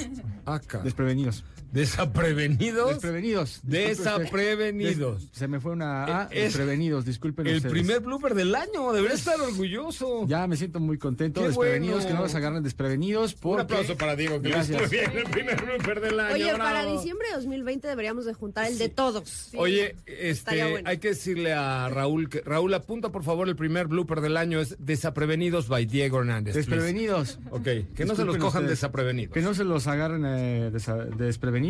Acá. 0.45 0.79
Desprevenidos. 0.79 1.43
Desaprevenidos. 1.73 2.89
Desprevenidos. 2.91 3.59
Desaprevenidos. 3.63 5.21
Des- 5.21 5.29
se 5.31 5.47
me 5.47 5.59
fue 5.59 5.71
una 5.71 6.05
A. 6.05 6.23
Es- 6.31 6.43
desprevenidos, 6.53 7.05
disculpen 7.05 7.47
El 7.47 7.57
ustedes. 7.57 7.71
primer 7.73 7.99
blooper 8.01 8.35
del 8.35 8.53
año, 8.55 8.91
debería 8.93 9.15
estar 9.15 9.39
orgulloso. 9.41 10.25
Ya 10.27 10.45
me 10.47 10.55
siento 10.55 10.79
muy 10.79 10.97
contento. 10.97 11.41
Qué 11.41 11.47
desprevenidos, 11.47 11.95
bueno. 11.97 12.07
que 12.09 12.13
no 12.15 12.21
los 12.21 12.35
agarren 12.35 12.63
desprevenidos. 12.63 13.35
Un 13.43 13.59
aplauso 13.59 13.97
para 13.97 14.15
Diego, 14.15 14.41
que 14.41 14.49
Gracias. 14.49 14.89
bien 14.89 15.11
el 15.15 15.23
primer 15.29 15.61
blooper 15.63 15.99
del 16.01 16.19
año. 16.19 16.33
Oye, 16.35 16.45
bravo. 16.53 16.59
para 16.59 16.85
diciembre 16.85 17.27
de 17.29 17.35
2020 17.37 17.87
deberíamos 17.87 18.25
de 18.25 18.33
juntar 18.33 18.67
el 18.67 18.77
de 18.77 18.89
todos. 18.89 19.49
Oye, 19.55 19.95
este, 20.05 20.69
bueno. 20.71 20.87
hay 20.89 20.97
que 20.99 21.09
decirle 21.09 21.53
a 21.53 21.89
Raúl 21.89 22.29
que 22.29 22.41
Raúl 22.41 22.73
apunta 22.73 23.11
por 23.11 23.23
favor 23.23 23.49
el 23.49 23.55
primer 23.55 23.87
blooper 23.87 24.21
del 24.21 24.37
año 24.37 24.59
es 24.59 24.75
Desaprevenidos 24.79 25.67
by 25.67 25.85
Diego 25.85 26.19
Hernández. 26.19 26.53
please. 26.53 26.69
Desprevenidos. 26.69 27.39
Ok, 27.51 27.63
que 27.95 28.05
no 28.05 28.15
se 28.15 28.25
los 28.25 28.37
cojan 28.37 28.63
ustedes. 28.63 28.79
desaprevenidos. 28.79 29.33
Que 29.33 29.41
no 29.41 29.53
se 29.53 29.63
los 29.63 29.87
agarren 29.87 30.23
eh, 30.25 30.69
desa- 30.71 31.05
desprevenidos. 31.15 31.62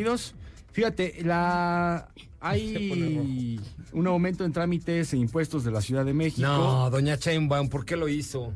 Fíjate, 0.72 1.24
la 1.24 2.10
hay 2.40 3.60
un 3.94 4.08
aumento 4.08 4.44
en 4.44 4.52
trámites 4.52 5.14
e 5.14 5.18
impuestos 5.18 5.64
de 5.64 5.72
la 5.72 5.82
Ciudad 5.82 6.04
de 6.04 6.14
México. 6.14 6.48
No, 6.48 6.90
doña 6.90 7.18
Chainbaum, 7.18 7.70
¿por 7.70 7.86
qué 7.86 7.96
lo 7.96 8.10
hizo? 8.10 8.54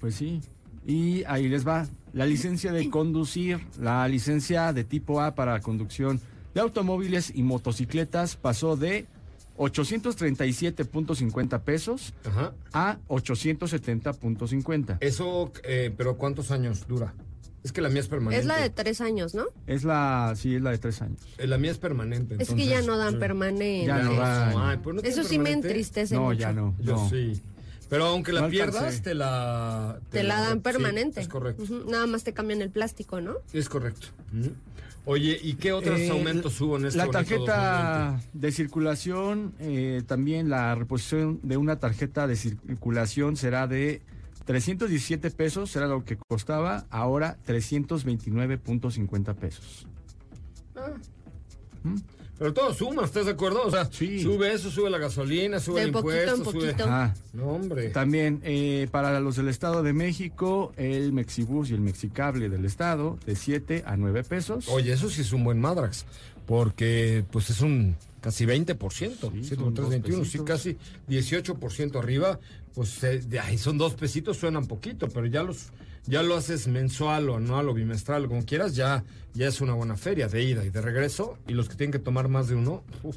Pues 0.00 0.16
sí. 0.16 0.40
Y 0.86 1.24
ahí 1.24 1.48
les 1.48 1.66
va. 1.66 1.86
La 2.12 2.26
licencia 2.26 2.72
de 2.72 2.90
conducir, 2.90 3.60
la 3.80 4.06
licencia 4.06 4.74
de 4.74 4.84
tipo 4.84 5.22
A 5.22 5.34
para 5.34 5.58
conducción 5.60 6.20
de 6.54 6.60
automóviles 6.60 7.32
y 7.34 7.42
motocicletas 7.42 8.36
pasó 8.36 8.76
de 8.76 9.06
837.50 9.56 11.60
pesos 11.60 12.12
Ajá. 12.26 12.52
a 12.72 12.98
870.50. 13.08 14.98
Eso, 15.00 15.50
eh, 15.64 15.90
pero 15.96 16.18
¿cuántos 16.18 16.50
años 16.50 16.86
dura? 16.86 17.14
Es 17.64 17.70
que 17.72 17.80
la 17.80 17.88
mía 17.88 18.00
es 18.00 18.08
permanente. 18.08 18.40
Es 18.40 18.46
la 18.46 18.60
de 18.60 18.70
tres 18.70 19.00
años, 19.00 19.34
¿no? 19.34 19.44
Es 19.66 19.84
la, 19.84 20.34
sí, 20.36 20.56
es 20.56 20.62
la 20.62 20.70
de 20.72 20.78
tres 20.78 21.00
años. 21.00 21.20
Eh, 21.38 21.46
La 21.46 21.58
mía 21.58 21.70
es 21.70 21.78
permanente. 21.78 22.36
es 22.38 22.48
que 22.50 22.56
ya 22.66 22.80
entonces, 22.80 22.86
no 22.86 22.96
dan 22.98 23.12
sí. 23.12 23.18
permanente. 23.18 23.86
Ya 23.86 23.98
no 24.02 24.14
dan. 24.14 24.54
Ay, 24.56 24.78
pero 24.82 24.94
no 24.94 25.02
Eso 25.02 25.22
sí 25.22 25.38
me 25.38 25.52
entristece 25.52 26.14
No, 26.16 26.22
mucho. 26.22 26.38
ya 26.40 26.52
no. 26.52 26.74
Yo 26.80 26.96
no. 26.96 27.08
sí. 27.08 27.40
Pero 27.88 28.06
aunque 28.06 28.32
la 28.32 28.40
No 28.42 28.48
pierdas, 28.48 29.02
te 29.02 29.14
la... 29.14 30.00
Te 30.10 30.22
la 30.22 30.40
dan 30.40 30.54
sí, 30.54 30.60
permanente. 30.60 31.20
es 31.20 31.28
correcto. 31.28 31.62
Nada 31.88 32.06
más 32.06 32.24
te 32.24 32.32
cambian 32.32 32.62
el 32.62 32.70
plástico, 32.70 33.20
¿no? 33.20 33.34
Es 33.52 33.68
correcto. 33.68 34.08
Oye, 35.04 35.38
¿y 35.42 35.54
qué 35.54 35.72
otros 35.72 36.00
Eh, 36.00 36.08
aumentos 36.10 36.58
hubo 36.60 36.78
en 36.78 36.86
este 36.86 36.96
La 36.96 37.08
tarjeta 37.08 38.20
de 38.32 38.50
circulación, 38.52 39.52
eh, 39.58 40.02
también 40.06 40.48
la 40.48 40.74
reposición 40.74 41.38
de 41.42 41.56
una 41.58 41.76
tarjeta 41.80 42.26
de 42.26 42.36
circulación 42.36 43.36
será 43.36 43.66
de 43.66 44.00
317 44.44 45.30
pesos, 45.30 45.70
será 45.70 45.86
lo 45.86 46.04
que 46.04 46.16
costaba, 46.16 46.86
ahora 46.90 47.38
329.50 47.46 49.34
pesos. 49.34 49.86
2020? 50.74 52.12
Pero 52.38 52.54
todo 52.54 52.74
suma, 52.74 53.04
¿estás 53.04 53.26
de 53.26 53.32
acuerdo? 53.32 53.62
O 53.64 53.70
sea, 53.70 53.84
Sí. 53.84 54.20
sube 54.20 54.52
eso, 54.52 54.68
sube 54.70 54.90
la 54.90 54.98
gasolina, 54.98 55.60
sube 55.60 55.80
De 55.80 55.86
el 55.86 55.92
poquito 55.92 56.12
impuesto, 56.18 56.50
sube... 56.50 56.70
poquito. 56.72 56.84
Ah, 56.88 57.14
No, 57.32 57.50
hombre. 57.50 57.90
también 57.90 58.40
eh, 58.42 58.88
para 58.90 59.20
los 59.20 59.36
del 59.36 59.48
Estado 59.48 59.84
de 59.84 59.92
México, 59.92 60.72
el 60.76 61.12
Mexibus 61.12 61.70
y 61.70 61.74
el 61.74 61.80
Mexicable 61.82 62.48
del 62.48 62.64
Estado, 62.64 63.16
de 63.26 63.36
7 63.36 63.84
a 63.86 63.96
9 63.96 64.24
pesos. 64.24 64.66
Oye, 64.68 64.92
eso 64.92 65.08
sí 65.08 65.20
es 65.20 65.32
un 65.32 65.44
buen 65.44 65.60
Madrax, 65.60 66.04
porque 66.46 67.24
pues 67.30 67.50
es 67.50 67.60
un 67.60 67.96
casi 68.20 68.46
20%, 68.46 68.76
Sí, 68.78 69.18
7 69.42 69.56
son 69.56 69.64
con 69.64 69.74
3, 69.74 69.84
dos 69.84 69.90
21, 69.90 70.24
sí, 70.24 70.38
casi 70.40 70.76
18% 71.08 71.98
arriba, 71.98 72.38
pues 72.74 73.02
eh, 73.04 73.20
de 73.20 73.40
ahí 73.40 73.58
son 73.58 73.78
dos 73.78 73.94
pesitos, 73.94 74.36
suenan 74.36 74.66
poquito, 74.66 75.08
pero 75.08 75.26
ya 75.26 75.42
los 75.42 75.70
ya 76.06 76.22
lo 76.22 76.36
haces 76.36 76.66
mensual 76.66 77.28
o 77.30 77.36
anual 77.36 77.68
o 77.68 77.74
bimestral, 77.74 78.26
como 78.26 78.44
quieras, 78.44 78.74
ya, 78.74 79.04
ya 79.34 79.46
es 79.46 79.60
una 79.60 79.74
buena 79.74 79.96
feria 79.96 80.26
de 80.26 80.42
ida 80.42 80.64
y 80.64 80.70
de 80.70 80.80
regreso, 80.80 81.38
y 81.46 81.52
los 81.52 81.68
que 81.68 81.76
tienen 81.76 81.92
que 81.92 82.00
tomar 82.00 82.28
más 82.28 82.48
de 82.48 82.56
uno, 82.56 82.82
uf, 83.02 83.16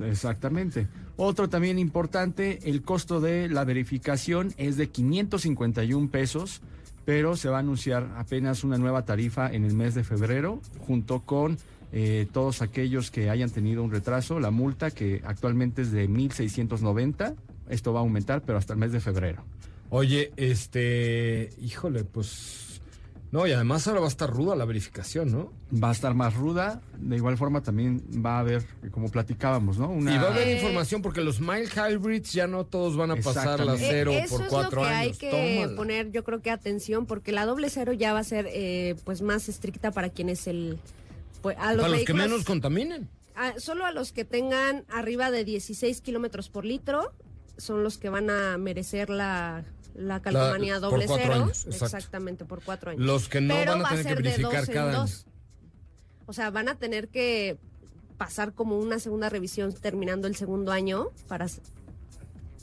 Exactamente. 0.00 0.86
Otro 1.16 1.48
también 1.48 1.78
importante, 1.78 2.60
el 2.64 2.82
costo 2.82 3.20
de 3.20 3.48
la 3.48 3.64
verificación 3.64 4.54
es 4.56 4.76
de 4.76 4.88
551 4.88 6.10
pesos, 6.10 6.62
pero 7.04 7.36
se 7.36 7.48
va 7.48 7.56
a 7.56 7.60
anunciar 7.60 8.12
apenas 8.16 8.64
una 8.64 8.78
nueva 8.78 9.04
tarifa 9.04 9.52
en 9.52 9.64
el 9.64 9.74
mes 9.74 9.94
de 9.94 10.04
febrero, 10.04 10.60
junto 10.86 11.20
con 11.22 11.58
eh, 11.92 12.26
todos 12.32 12.62
aquellos 12.62 13.10
que 13.10 13.30
hayan 13.30 13.50
tenido 13.50 13.82
un 13.82 13.90
retraso, 13.90 14.38
la 14.40 14.50
multa 14.50 14.90
que 14.90 15.20
actualmente 15.24 15.82
es 15.82 15.90
de 15.92 16.08
1.690, 16.08 17.34
esto 17.68 17.92
va 17.92 18.00
a 18.00 18.02
aumentar, 18.02 18.42
pero 18.42 18.58
hasta 18.58 18.72
el 18.72 18.78
mes 18.78 18.92
de 18.92 19.00
febrero. 19.00 19.44
Oye, 19.90 20.32
este, 20.36 21.50
híjole, 21.60 22.04
pues 22.04 22.80
no, 23.32 23.46
y 23.46 23.52
además 23.52 23.86
ahora 23.86 24.00
va 24.00 24.06
a 24.06 24.08
estar 24.08 24.28
ruda 24.28 24.56
la 24.56 24.64
verificación, 24.64 25.30
¿no? 25.30 25.52
Va 25.72 25.90
a 25.90 25.92
estar 25.92 26.14
más 26.14 26.34
ruda, 26.34 26.80
de 26.98 27.14
igual 27.16 27.36
forma 27.36 27.60
también 27.62 28.02
va 28.24 28.36
a 28.36 28.40
haber, 28.40 28.64
como 28.90 29.08
platicábamos, 29.08 29.78
¿no? 29.78 29.88
Una... 29.88 30.12
Y 30.14 30.18
va 30.18 30.24
a 30.28 30.32
haber 30.32 30.48
Eh, 30.48 30.54
información 30.56 31.00
porque 31.00 31.20
los 31.20 31.40
mild 31.40 31.70
hybrids 31.72 32.32
ya 32.32 32.48
no 32.48 32.64
todos 32.66 32.96
van 32.96 33.12
a 33.12 33.16
pasar 33.16 33.60
la 33.64 33.76
cero 33.76 34.10
Eh, 34.12 34.22
Eso 34.24 34.36
por 34.36 34.44
es 34.46 34.50
cuatro 34.50 34.80
lo 34.82 34.86
que 34.88 34.92
años. 34.94 35.12
hay 35.22 35.30
que 35.30 35.30
Tómala. 35.60 35.76
poner, 35.76 36.10
yo 36.10 36.24
creo 36.24 36.40
que 36.42 36.50
atención, 36.50 37.06
porque 37.06 37.30
la 37.30 37.46
doble 37.46 37.70
cero 37.70 37.92
ya 37.92 38.12
va 38.12 38.18
a 38.20 38.24
ser 38.24 38.48
eh, 38.52 38.96
pues 39.04 39.22
más 39.22 39.48
estricta 39.48 39.90
para 39.92 40.08
quienes 40.10 40.46
el... 40.48 40.78
Pues, 41.42 41.56
a 41.58 41.72
los 41.72 41.82
Para 41.82 41.96
los 41.96 42.04
que 42.04 42.14
menos 42.14 42.44
contaminen. 42.44 43.08
a- 43.34 43.58
solo 43.58 43.86
a 43.86 43.92
los 43.92 44.12
que 44.12 44.24
tengan 44.24 44.84
arriba 44.88 45.30
de 45.30 45.44
16 45.44 46.00
kilómetros 46.00 46.48
por 46.50 46.64
litro 46.64 47.12
son 47.56 47.82
los 47.82 47.98
que 47.98 48.08
van 48.10 48.30
a 48.30 48.58
merecer 48.58 49.10
la, 49.10 49.64
la 49.94 50.20
calcomanía 50.22 50.74
por 50.80 50.90
doble 50.92 51.06
cuatro 51.06 51.26
cero. 51.32 51.44
años. 51.44 51.66
Exactamente, 51.66 52.44
por 52.44 52.62
cuatro 52.62 52.90
años. 52.90 53.02
Los 53.04 53.28
que 53.28 53.40
no 53.40 53.54
Pero 53.54 53.72
van 53.72 53.80
a 53.80 53.82
va 53.84 53.88
tener 53.90 54.02
que 54.04 54.08
ser 54.08 54.16
de 54.18 54.22
verificar 54.30 54.60
dos 54.60 54.68
en 54.68 54.74
cada 54.74 54.90
año. 54.90 55.00
dos. 55.00 55.26
O 56.26 56.32
sea, 56.32 56.50
van 56.50 56.68
a 56.68 56.76
tener 56.78 57.08
que 57.08 57.58
pasar 58.18 58.52
como 58.54 58.78
una 58.78 58.98
segunda 58.98 59.28
revisión 59.30 59.72
terminando 59.72 60.26
el 60.28 60.36
segundo 60.36 60.72
año 60.72 61.08
para, 61.26 61.46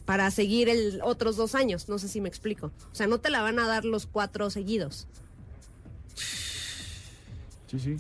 para 0.06 0.30
seguir 0.32 0.70
el 0.70 1.02
otros 1.04 1.36
dos 1.36 1.54
años. 1.56 1.90
No 1.90 1.98
sé 2.00 2.08
si 2.08 2.22
me 2.22 2.30
explico. 2.30 2.72
O 2.92 2.96
sea, 2.96 3.08
no 3.08 3.20
te 3.20 3.30
la 3.32 3.42
van 3.42 3.58
a 3.60 3.68
dar 3.68 3.84
los 3.84 4.06
cuatro 4.06 4.50
seguidos. 4.52 5.08
Sí, 7.70 7.80
sí. 7.80 7.98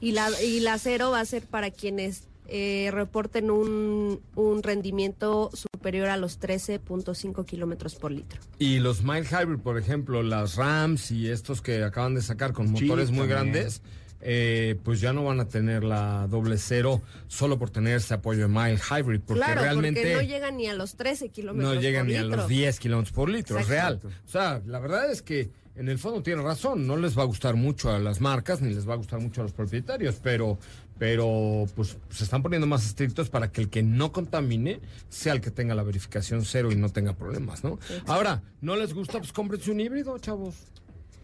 Y 0.00 0.12
la, 0.12 0.30
y 0.42 0.60
la 0.60 0.78
cero 0.78 1.10
va 1.10 1.20
a 1.20 1.24
ser 1.24 1.42
para 1.44 1.70
quienes 1.70 2.24
eh, 2.48 2.90
reporten 2.92 3.50
un, 3.50 4.20
un 4.36 4.62
rendimiento 4.62 5.50
superior 5.54 6.08
a 6.08 6.16
los 6.16 6.38
13.5 6.40 7.44
kilómetros 7.44 7.94
por 7.96 8.12
litro. 8.12 8.40
Y 8.58 8.78
los 8.78 9.02
mild 9.02 9.26
hybrid, 9.26 9.58
por 9.60 9.78
ejemplo, 9.78 10.22
las 10.22 10.56
Rams 10.56 11.10
y 11.10 11.28
estos 11.28 11.62
que 11.62 11.82
acaban 11.82 12.14
de 12.14 12.22
sacar 12.22 12.52
con 12.52 12.68
Sí, 12.76 12.84
motores 12.84 13.10
muy 13.10 13.26
también. 13.28 13.52
grandes, 13.52 13.82
eh, 14.20 14.76
pues 14.84 15.00
ya 15.00 15.12
no 15.12 15.24
van 15.24 15.40
a 15.40 15.48
tener 15.48 15.82
la 15.84 16.26
doble 16.28 16.56
cero 16.58 17.02
solo 17.26 17.58
por 17.58 17.70
tener 17.70 17.96
ese 17.96 18.14
apoyo 18.14 18.42
de 18.42 18.48
mild 18.48 18.80
hybrid, 18.80 19.20
porque 19.20 19.42
claro, 19.42 19.62
realmente 19.62 20.00
porque 20.00 20.14
no 20.14 20.22
llegan 20.22 20.56
ni 20.56 20.66
a 20.68 20.74
los 20.74 20.94
13 20.96 21.28
kilómetros 21.30 21.74
no 21.74 21.80
llegan 21.80 22.02
por 22.06 22.10
ni 22.12 22.16
a 22.16 22.22
los 22.22 22.48
10 22.48 22.78
kilómetros 22.80 23.12
por 23.12 23.28
litro, 23.28 23.58
es 23.58 23.68
real. 23.68 24.00
O 24.04 24.28
sea, 24.28 24.60
la 24.66 24.78
verdad 24.78 25.10
es 25.10 25.20
que 25.22 25.50
en 25.76 25.88
el 25.88 25.98
fondo 25.98 26.22
tiene 26.22 26.42
razón, 26.42 26.86
no 26.86 26.96
les 26.96 27.16
va 27.18 27.22
a 27.22 27.26
gustar 27.26 27.54
mucho 27.54 27.90
a 27.90 27.98
las 27.98 28.20
marcas, 28.20 28.62
ni 28.62 28.72
les 28.72 28.88
va 28.88 28.94
a 28.94 28.96
gustar 28.96 29.20
mucho 29.20 29.42
a 29.42 29.44
los 29.44 29.52
propietarios, 29.52 30.16
pero, 30.22 30.58
pero 30.98 31.66
pues 31.74 31.98
se 32.10 32.24
están 32.24 32.42
poniendo 32.42 32.66
más 32.66 32.86
estrictos 32.86 33.28
para 33.28 33.52
que 33.52 33.60
el 33.60 33.68
que 33.68 33.82
no 33.82 34.10
contamine 34.12 34.80
sea 35.08 35.34
el 35.34 35.40
que 35.40 35.50
tenga 35.50 35.74
la 35.74 35.82
verificación 35.82 36.44
cero 36.44 36.72
y 36.72 36.76
no 36.76 36.88
tenga 36.88 37.14
problemas, 37.14 37.62
¿no? 37.62 37.78
Ahora, 38.06 38.42
¿no 38.60 38.76
les 38.76 38.94
gusta? 38.94 39.18
Pues 39.18 39.32
cómprense 39.32 39.70
un 39.70 39.80
híbrido, 39.80 40.18
chavos. 40.18 40.54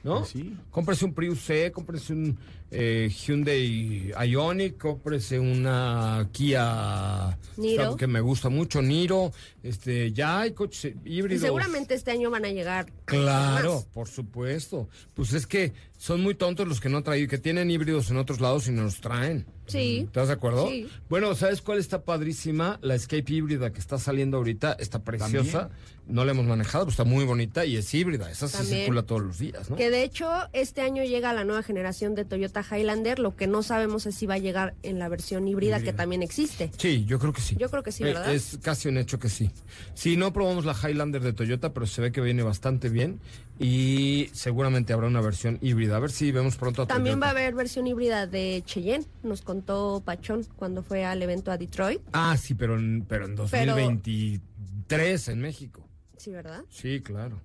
¿No? 0.04 0.18
Pues 0.18 0.30
sí. 0.30 0.56
Cómprese 0.70 1.04
un 1.04 1.14
Prius 1.14 1.40
C, 1.40 1.70
cómprese 1.70 2.12
un 2.12 2.36
eh, 2.72 3.08
Hyundai 3.10 4.12
Ioniq, 4.26 4.78
cómprese 4.78 5.38
una 5.38 6.28
Kia 6.32 7.38
Niro. 7.56 7.96
que 7.96 8.06
me 8.06 8.20
gusta 8.20 8.48
mucho, 8.48 8.80
Niro. 8.82 9.32
Este, 9.62 10.10
ya 10.12 10.40
hay 10.40 10.52
coches 10.52 10.94
Y 11.04 11.18
híbridos. 11.18 11.42
seguramente 11.42 11.94
este 11.94 12.10
año 12.10 12.30
van 12.30 12.44
a 12.44 12.50
llegar. 12.50 12.86
Claro, 13.04 13.74
más. 13.76 13.84
por 13.86 14.08
supuesto. 14.08 14.88
Pues 15.14 15.32
es 15.34 15.46
que 15.46 15.72
son 15.98 16.20
muy 16.22 16.34
tontos 16.34 16.66
los 16.66 16.80
que 16.80 16.88
no 16.88 17.02
traen, 17.02 17.28
que 17.28 17.38
tienen 17.38 17.70
híbridos 17.70 18.10
en 18.10 18.16
otros 18.16 18.40
lados 18.40 18.66
y 18.66 18.72
no 18.72 18.82
los 18.82 19.00
traen. 19.00 19.46
Sí. 19.66 20.00
¿Estás 20.06 20.26
de 20.28 20.34
acuerdo? 20.34 20.68
Sí. 20.68 20.88
Bueno, 21.08 21.34
¿sabes 21.36 21.62
cuál 21.62 21.78
está 21.78 22.02
padrísima? 22.02 22.78
La 22.82 22.94
Escape 22.96 23.32
híbrida 23.32 23.72
que 23.72 23.78
está 23.78 23.98
saliendo 23.98 24.38
ahorita, 24.38 24.72
está 24.80 25.04
preciosa. 25.04 25.70
No 26.08 26.24
la 26.24 26.32
hemos 26.32 26.44
manejado, 26.46 26.84
pero 26.86 26.90
está 26.90 27.04
muy 27.04 27.24
bonita 27.24 27.64
y 27.64 27.76
es 27.76 27.94
híbrida. 27.94 28.28
Esa 28.30 28.48
circula 28.48 29.04
todos 29.04 29.22
los 29.22 29.38
días, 29.38 29.70
¿no? 29.70 29.76
Que 29.76 29.90
de 29.90 30.02
hecho 30.02 30.28
este 30.52 30.80
año 30.80 31.04
llega 31.04 31.32
la 31.32 31.44
nueva 31.44 31.62
generación 31.62 32.16
de 32.16 32.24
Toyota 32.24 32.61
Highlander. 32.62 33.18
Lo 33.18 33.36
que 33.36 33.46
no 33.46 33.62
sabemos 33.62 34.06
es 34.06 34.14
si 34.14 34.26
va 34.26 34.34
a 34.34 34.38
llegar 34.38 34.74
en 34.82 34.98
la 34.98 35.08
versión 35.08 35.46
híbrida, 35.48 35.80
que 35.80 35.92
también 35.92 36.22
existe. 36.22 36.70
Sí, 36.78 37.04
yo 37.04 37.18
creo 37.18 37.32
que 37.32 37.40
sí. 37.40 37.56
Yo 37.58 37.68
creo 37.70 37.82
que 37.82 37.92
sí, 37.92 38.02
Eh, 38.02 38.06
¿verdad? 38.06 38.34
Es 38.34 38.58
casi 38.62 38.88
un 38.88 38.98
hecho 38.98 39.18
que 39.18 39.28
sí. 39.28 39.50
Sí, 39.94 40.16
no 40.16 40.32
probamos 40.32 40.64
la 40.64 40.74
Highlander 40.74 41.22
de 41.22 41.32
Toyota, 41.32 41.72
pero 41.72 41.86
se 41.86 42.00
ve 42.02 42.12
que 42.12 42.20
viene 42.20 42.42
bastante 42.42 42.88
bien 42.88 43.20
y 43.58 44.28
seguramente 44.32 44.92
habrá 44.92 45.06
una 45.06 45.20
versión 45.20 45.58
híbrida. 45.60 45.96
A 45.96 46.00
ver 46.00 46.10
si 46.10 46.32
vemos 46.32 46.56
pronto 46.56 46.82
a 46.82 46.86
También 46.86 47.20
va 47.20 47.26
a 47.28 47.30
haber 47.30 47.54
versión 47.54 47.86
híbrida 47.86 48.26
de 48.26 48.62
Cheyenne, 48.66 49.04
nos 49.22 49.42
contó 49.42 50.02
Pachón 50.04 50.44
cuando 50.56 50.82
fue 50.82 51.04
al 51.04 51.22
evento 51.22 51.50
a 51.52 51.58
Detroit. 51.58 52.00
Ah, 52.12 52.36
sí, 52.36 52.54
pero 52.54 52.76
en, 52.78 53.04
pero 53.08 53.26
en 53.26 53.36
Pero- 53.50 53.74
2023 53.76 55.28
en 55.28 55.40
México. 55.40 55.86
Sí, 56.16 56.30
¿verdad? 56.30 56.62
Sí, 56.70 57.00
claro. 57.00 57.40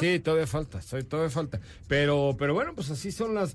Sí, 0.00 0.18
todavía 0.20 0.46
falta, 0.46 0.80
todavía 1.08 1.30
falta. 1.30 1.60
Pero, 1.88 2.36
pero 2.38 2.54
bueno, 2.54 2.74
pues 2.74 2.90
así 2.90 3.12
son 3.12 3.34
las. 3.34 3.52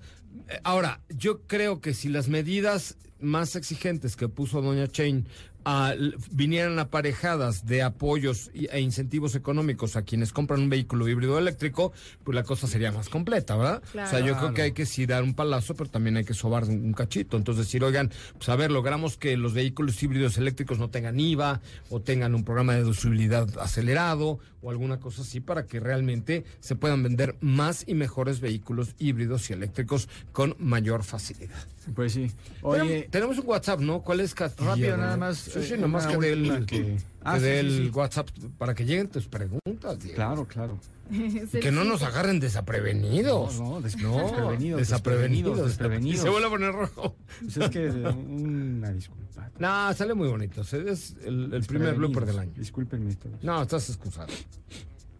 eh, 0.49 0.59
Ahora, 0.63 1.01
yo 1.09 1.41
creo 1.47 1.81
que 1.81 1.93
si 1.93 2.09
las 2.09 2.27
medidas 2.27 2.97
más 3.19 3.55
exigentes 3.55 4.15
que 4.15 4.27
puso 4.29 4.61
Doña 4.61 4.87
Chain 4.87 5.27
ah, 5.69 5.93
vinieran 6.31 6.79
aparejadas 6.79 7.65
de 7.65 7.81
apoyos 7.83 8.49
y- 8.53 8.67
e 8.71 8.79
incentivos 8.79 9.35
económicos 9.35 9.95
a 9.97 10.03
quienes 10.03 10.31
compran 10.31 10.61
un 10.61 10.69
vehículo 10.69 11.07
híbrido 11.09 11.37
eléctrico, 11.37 11.91
pues 12.23 12.33
la 12.35 12.43
cosa 12.43 12.67
sería 12.67 12.91
más 12.93 13.09
completa, 13.09 13.57
¿verdad? 13.57 13.83
Claro. 13.91 14.07
O 14.07 14.11
sea, 14.11 14.25
yo 14.25 14.37
creo 14.37 14.53
que 14.53 14.61
hay 14.61 14.71
que 14.71 14.85
sí 14.85 15.05
dar 15.05 15.23
un 15.23 15.33
palazo, 15.33 15.75
pero 15.75 15.89
también 15.89 16.15
hay 16.15 16.23
que 16.23 16.33
sobar 16.33 16.63
un, 16.63 16.85
un 16.85 16.93
cachito. 16.93 17.35
Entonces 17.35 17.65
decir, 17.65 17.83
oigan, 17.83 18.11
pues 18.37 18.47
a 18.49 18.55
ver, 18.55 18.71
logramos 18.71 19.17
que 19.17 19.35
los 19.35 19.53
vehículos 19.53 20.01
híbridos 20.01 20.37
eléctricos 20.37 20.79
no 20.79 20.89
tengan 20.89 21.19
IVA 21.19 21.59
o 21.89 21.99
tengan 22.01 22.33
un 22.33 22.43
programa 22.45 22.73
de 22.73 22.79
deducibilidad 22.79 23.47
acelerado 23.59 24.39
o 24.61 24.71
alguna 24.71 24.99
cosa 24.99 25.21
así 25.21 25.39
para 25.39 25.65
que 25.67 25.79
realmente 25.79 26.43
se 26.61 26.75
puedan 26.75 27.03
vender 27.03 27.35
más 27.41 27.83
y 27.87 27.93
mejores 27.93 28.39
vehículos 28.39 28.95
híbridos 28.99 29.49
y 29.49 29.53
eléctricos 29.53 30.09
con 30.31 30.55
mayor 30.59 31.03
facilidad. 31.03 31.55
Pues 31.95 32.13
sí. 32.13 32.31
Oye, 32.61 33.07
tenemos 33.11 33.37
un 33.37 33.47
WhatsApp, 33.47 33.79
¿no? 33.79 34.01
¿Cuál 34.01 34.19
es 34.21 34.33
Castilla? 34.33 34.71
Rápido, 34.71 34.97
nada 34.97 35.15
más, 35.15 35.37
Sí, 35.61 35.75
sí, 35.75 35.77
nomás 35.81 36.07
que 36.07 36.17
dé 36.17 36.33
el, 36.33 36.65
que, 36.65 36.97
Ah, 37.23 37.33
que 37.35 37.39
sí, 37.39 37.45
dé 37.45 37.61
sí, 37.61 37.67
el 37.67 37.83
sí. 37.85 37.89
WhatsApp 37.93 38.29
para 38.57 38.73
que 38.75 38.85
lleguen 38.85 39.07
tus 39.09 39.27
preguntas. 39.27 39.99
Diego. 39.99 40.15
claro, 40.15 40.47
claro. 40.47 40.79
Que 41.61 41.71
no 41.71 41.83
nos 41.85 42.01
agarren 42.03 42.39
desaprevenidos. 42.39 43.59
No, 43.59 43.69
no, 43.75 43.81
des- 43.81 43.95
No, 43.97 44.17
desprevenidos, 44.17 44.79
desaprevenidos. 44.79 45.65
desprevenidos. 45.65 46.19
Y 46.19 46.21
se 46.23 46.29
vuelve 46.29 46.47
a 46.47 46.49
poner 46.49 46.71
rojo. 46.73 47.15
Pues 47.41 47.57
es 47.57 47.69
que 47.69 47.87
una 47.89 48.91
disculpa. 48.91 49.49
No, 49.59 49.93
sale 49.93 50.13
muy 50.13 50.27
bonito. 50.27 50.61
Es 50.61 51.15
el, 51.23 51.53
el 51.53 51.63
primer 51.65 51.95
blooper 51.95 52.25
del 52.25 52.39
año. 52.39 52.51
Discúlpenme 52.55 53.15
todos. 53.15 53.41
No, 53.43 53.61
estás 53.61 53.89
excusado. 53.89 54.27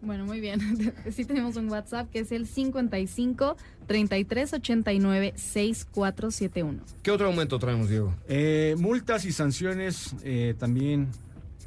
Bueno, 0.00 0.24
muy 0.26 0.40
bien. 0.40 0.60
Sí 1.12 1.24
tenemos 1.24 1.56
un 1.56 1.68
WhatsApp 1.70 2.10
que 2.10 2.20
es 2.20 2.32
el 2.32 2.46
55 2.46 3.56
33 3.86 4.52
89 4.54 5.32
6471. 5.36 6.82
¿Qué 7.02 7.10
otro 7.10 7.26
aumento 7.26 7.58
traemos, 7.58 7.88
Diego? 7.88 8.14
Eh, 8.28 8.76
multas 8.78 9.24
y 9.24 9.32
sanciones 9.32 10.14
eh, 10.22 10.54
también. 10.58 11.08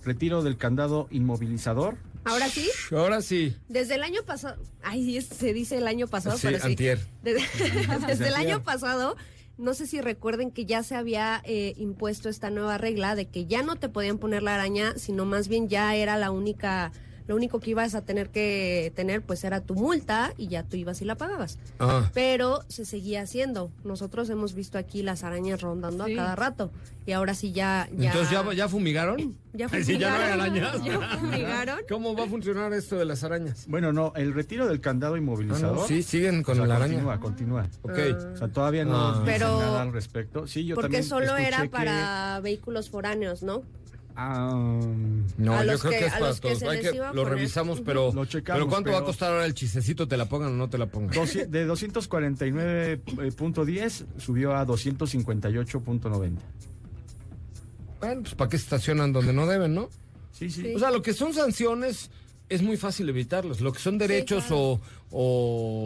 Retiro 0.04 0.42
del 0.42 0.58
candado 0.58 1.08
inmovilizador. 1.12 1.96
Ahora 2.24 2.48
sí, 2.50 2.68
Ahora 2.92 3.22
sí. 3.22 3.56
desde 3.68 3.96
el 3.96 4.04
año 4.04 4.22
pasado, 4.24 4.62
ay, 4.84 5.20
se 5.22 5.54
dice 5.54 5.78
el 5.78 5.88
año 5.88 6.08
pasado, 6.08 6.38
Sí, 6.38 6.48
pero 6.48 6.60
sí. 6.60 6.68
antier. 6.68 7.00
Desde, 7.24 7.42
desde 8.08 8.28
el 8.28 8.36
año 8.36 8.62
pasado, 8.64 9.16
no 9.58 9.74
sé 9.74 9.86
si 9.88 10.02
recuerden 10.02 10.52
que 10.52 10.66
ya 10.66 10.82
se 10.84 10.96
había 10.96 11.42
eh, 11.46 11.74
impuesto 11.78 12.30
esta 12.30 12.50
nueva 12.52 12.78
regla 12.78 13.16
de 13.16 13.28
que 13.28 13.46
ya 13.48 13.64
no 13.64 13.76
te 13.76 13.90
podían 13.90 14.18
poner 14.20 14.44
la 14.44 14.54
araña, 14.56 14.94
sino 14.98 15.26
más 15.26 15.48
bien 15.48 15.68
ya 15.68 15.96
era 15.96 16.16
la 16.18 16.30
única, 16.32 16.92
lo 17.32 17.38
único 17.38 17.62
que 17.62 17.70
ibas 17.70 17.96
a 17.96 18.02
tener 18.02 18.28
que 18.30 18.92
tener, 18.94 19.22
pues 19.22 19.46
era 19.46 19.62
tu 19.62 19.74
multa 19.74 20.34
y 20.38 20.48
ya 20.50 20.64
tú 20.64 20.76
ibas 20.76 21.02
y 21.02 21.06
la 21.06 21.16
pagabas. 21.16 21.60
Ah. 21.80 22.10
Pero 22.14 22.66
se 22.68 22.84
seguía 22.84 23.22
haciendo. 23.22 23.72
Nosotros 23.86 24.30
hemos 24.30 24.54
visto 24.54 24.78
aquí 24.78 25.02
las 25.02 25.24
arañas 25.24 25.62
rondando 25.62 26.06
Sí. 26.08 26.14
a 26.14 26.16
cada 26.18 26.36
rato 26.36 26.72
y 27.06 27.14
ahora 27.14 27.34
sí 27.34 27.54
ya, 27.54 27.88
ya. 27.96 28.12
Entonces, 28.12 28.32
¿ya, 28.32 28.54
ya 28.54 28.68
fumigaron? 28.68 29.38
Ya 29.54 29.68
Ay, 29.70 29.84
sí, 29.84 29.98
ya 29.98 30.10
no 30.10 30.16
hay 30.16 30.22
fumigaron. 30.22 30.42
arañas. 30.42 30.84
Ya 30.86 31.18
fumigaron. 31.20 31.80
¿Cómo 31.90 32.16
va 32.16 32.24
a 32.24 32.28
funcionar 32.28 32.72
esto 32.74 32.96
de 32.98 33.04
las 33.06 33.24
arañas? 33.26 33.66
Bueno, 33.68 33.92
no, 33.92 34.14
el 34.16 34.34
retiro 34.34 34.66
del 34.68 34.80
candado 34.80 35.16
Ah, 35.16 35.18
inmovilizador. 35.18 35.76
no, 35.78 35.88
sí, 35.88 36.04
siguen 36.04 36.42
con 36.44 36.54
o 36.54 36.56
sea, 36.58 36.68
la 36.68 36.76
araña. 36.78 36.94
Continúa, 37.20 37.20
continúa. 37.20 37.68
Ok. 37.82 38.34
O 38.34 38.38
sea, 38.38 38.48
todavía 38.48 38.86
no 38.86 38.96
Ah. 38.98 39.10
dicen 39.12 39.26
Pero- 39.26 39.60
nada 39.60 39.82
al 39.82 39.92
respecto. 39.94 40.48
Sí, 40.48 40.66
yo 40.66 40.76
Porque 40.76 40.86
también 40.88 41.04
solo 41.04 41.36
era 41.38 41.64
que- 41.64 41.70
para 41.70 42.40
vehículos 42.42 42.90
foráneos, 42.90 43.44
¿no? 43.44 43.64
Ah, 44.16 44.80
No, 45.38 45.64
yo 45.64 45.80
creo 45.80 45.92
que- 45.92 46.00
que, 46.00 46.06
es 46.06 46.14
para 46.14 46.34
todos. 46.36 46.60
que- 46.60 47.02
lo 47.14 47.26
revisamos, 47.26 47.82
pero, 47.82 48.12
Lo 48.14 48.26
checamos, 48.26 48.60
pero 48.60 48.70
¿cuánto 48.70 48.92
va 48.92 49.00
a 49.00 49.04
costar 49.04 49.32
ahora 49.32 49.46
el 49.46 49.54
chistecito? 49.54 50.08
¿Te 50.08 50.18
la 50.18 50.28
pongan 50.28 50.54
o 50.54 50.56
no 50.56 50.70
te 50.70 50.78
la 50.78 50.88
pongan? 50.88 51.12
doci- 51.12 51.48
de 51.48 51.66
249.10 51.66 54.06
subió 54.18 54.56
a 54.56 54.66
258.90. 54.66 56.42
Bueno, 58.00 58.22
pues 58.22 58.36
¿para 58.36 58.50
qué 58.50 58.58
se 58.58 58.64
estacionan 58.64 59.14
donde 59.14 59.34
no 59.34 59.46
deben, 59.48 59.74
no? 59.76 59.90
Sí, 60.32 60.50
sí. 60.50 60.62
Sí. 60.64 60.74
O 60.76 60.80
sea, 60.80 60.92
lo 60.92 61.02
que 61.02 61.14
son 61.14 61.34
sanciones 61.34 62.10
es 62.52 62.62
muy 62.62 62.78
fácil 62.78 63.08
evitarlos. 63.10 63.62
Lo 63.62 63.72
que 63.72 63.80
son 63.80 63.98
derechos 63.98 64.46
claro. 64.46 64.62
o, 64.62 64.82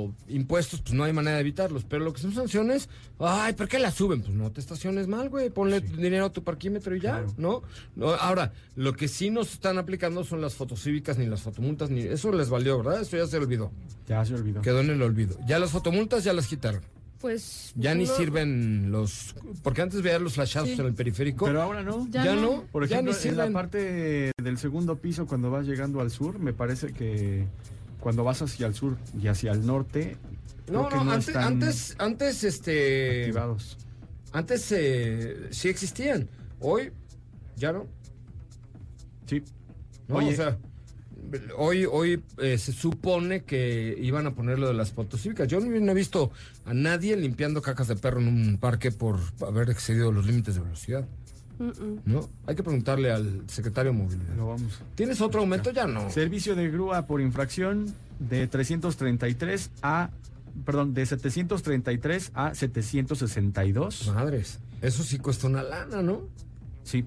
o 0.08 0.14
impuestos, 0.28 0.82
pues 0.82 0.94
no 0.94 1.04
hay 1.04 1.14
manera 1.14 1.36
de 1.38 1.42
evitarlos. 1.42 1.84
Pero 1.86 2.04
lo 2.04 2.12
que 2.14 2.22
son 2.22 2.34
sanciones, 2.34 2.90
ay, 3.20 3.54
¿por 3.54 3.68
qué 3.68 3.80
las 3.80 3.94
suben? 3.94 4.22
Pues 4.22 4.34
no 4.34 4.52
te 4.52 4.60
estaciones 4.62 5.08
mal, 5.08 5.30
güey. 5.30 5.50
Ponle 5.50 5.82
dinero 5.82 6.26
a 6.26 6.34
tu 6.34 6.44
parquímetro 6.44 6.96
y 6.96 7.00
ya, 7.00 7.12
Claro. 7.24 7.34
¿no? 7.38 7.62
¿no? 7.96 8.10
Ahora, 8.14 8.54
lo 8.76 8.94
que 8.94 9.08
sí 9.08 9.30
nos 9.30 9.54
están 9.54 9.78
aplicando 9.78 10.24
son 10.24 10.42
las 10.42 10.56
fotocívicas 10.56 11.18
ni 11.18 11.26
las 11.26 11.42
fotomultas, 11.42 11.90
ni 11.90 12.02
eso 12.02 12.32
les 12.32 12.50
valió, 12.50 12.78
¿verdad? 12.78 13.02
Eso 13.02 13.18
ya 13.18 13.28
se 13.28 13.38
olvidó. 13.38 13.72
Ya 14.08 14.24
se 14.26 14.34
olvidó. 14.34 14.62
Quedó 14.62 14.82
en 14.82 14.90
el 14.90 15.02
olvido. 15.02 15.38
Ya 15.48 15.60
las 15.60 15.72
fotomultas 15.72 16.24
ya 16.24 16.34
las 16.34 16.48
quitaron. 16.48 16.82
Pues. 17.26 17.74
Ya 17.76 17.96
ni 17.96 18.04
no- 18.06 18.16
sirven 18.16 18.92
los. 18.92 19.34
Porque 19.64 19.82
antes 19.82 20.04
veías 20.04 20.22
los 20.22 20.34
flashados 20.34 20.70
en 20.70 20.86
el 20.86 20.94
periférico. 20.94 21.46
Pero 21.46 21.60
ahora 21.64 21.82
no. 21.82 22.08
Ya 22.12 22.24
ya 22.24 22.36
no. 22.36 22.42
no. 22.42 22.64
Por 22.72 22.88
ya 22.88 22.98
ejemplo, 23.00 23.16
ni 23.20 23.30
en 23.30 23.36
la 23.38 23.50
parte 23.50 24.32
del 24.40 24.58
segundo 24.60 24.98
piso, 24.98 25.26
cuando 25.26 25.50
vas 25.50 25.66
llegando 25.66 26.02
al 26.02 26.12
sur, 26.12 26.38
me 26.38 26.54
parece 26.54 26.94
que 26.94 27.48
cuando 28.00 28.24
vas 28.24 28.44
hacia 28.44 28.68
el 28.68 28.76
sur 28.76 28.96
y 29.20 29.28
hacia 29.28 29.54
el 29.54 29.66
norte, 29.66 30.18
No, 30.72 30.88
creo 30.88 30.90
que 30.90 30.96
no, 30.98 31.04
no 31.06 31.12
antes, 31.14 31.28
están 31.30 31.44
antes, 31.46 31.96
antes, 31.98 32.44
este. 32.44 33.22
activados. 33.24 33.78
Antes 34.32 34.72
eh, 34.72 35.48
sí 35.50 35.68
existían. 35.70 36.30
Hoy 36.60 36.92
ya 37.56 37.74
no. 37.74 37.88
Sí. 39.26 39.42
¿no? 40.08 40.18
Oye. 40.18 40.30
O 40.32 40.36
sea, 40.36 40.60
hoy, 41.58 41.86
hoy 41.86 42.22
eh, 42.38 42.58
se 42.58 42.74
supone 42.74 43.44
que 43.44 43.96
iban 44.00 44.28
a 44.28 44.32
poner 44.36 44.60
lo 44.60 44.68
de 44.68 44.74
las 44.74 44.92
fotocívicas. 44.92 45.48
Yo 45.48 45.60
no 45.60 45.92
he 45.92 45.96
visto 45.96 46.32
a 46.66 46.74
nadie 46.74 47.16
limpiando 47.16 47.62
cacas 47.62 47.88
de 47.88 47.96
perro 47.96 48.20
en 48.20 48.28
un 48.28 48.58
parque 48.58 48.92
por 48.92 49.20
haber 49.46 49.70
excedido 49.70 50.12
los 50.12 50.26
límites 50.26 50.56
de 50.56 50.62
velocidad. 50.62 51.08
¿No? 52.06 52.30
Hay 52.48 52.56
que 52.56 52.64
preguntarle 52.64 53.12
al 53.12 53.44
secretario 53.48 53.94
de 53.94 53.98
movilidad. 53.98 54.36
Lo 54.36 54.48
vamos. 54.48 54.82
¿Tienes 54.96 55.22
otro 55.22 55.40
aumento? 55.40 55.72
Ya 55.72 55.88
no. 55.88 56.10
Servicio 56.10 56.54
de 56.54 56.70
grúa 56.70 57.08
por 57.08 57.22
infracción 57.22 57.94
de 58.20 58.48
333 58.48 59.72
a 59.82 60.10
perdón, 60.64 60.94
de 60.94 61.06
733 61.06 62.32
a 62.34 62.54
762. 62.54 64.12
Madres. 64.14 64.60
Eso 64.82 65.04
sí 65.04 65.18
cuesta 65.18 65.48
una 65.48 65.64
lana, 65.64 66.02
¿no? 66.02 66.22
Sí. 66.84 67.04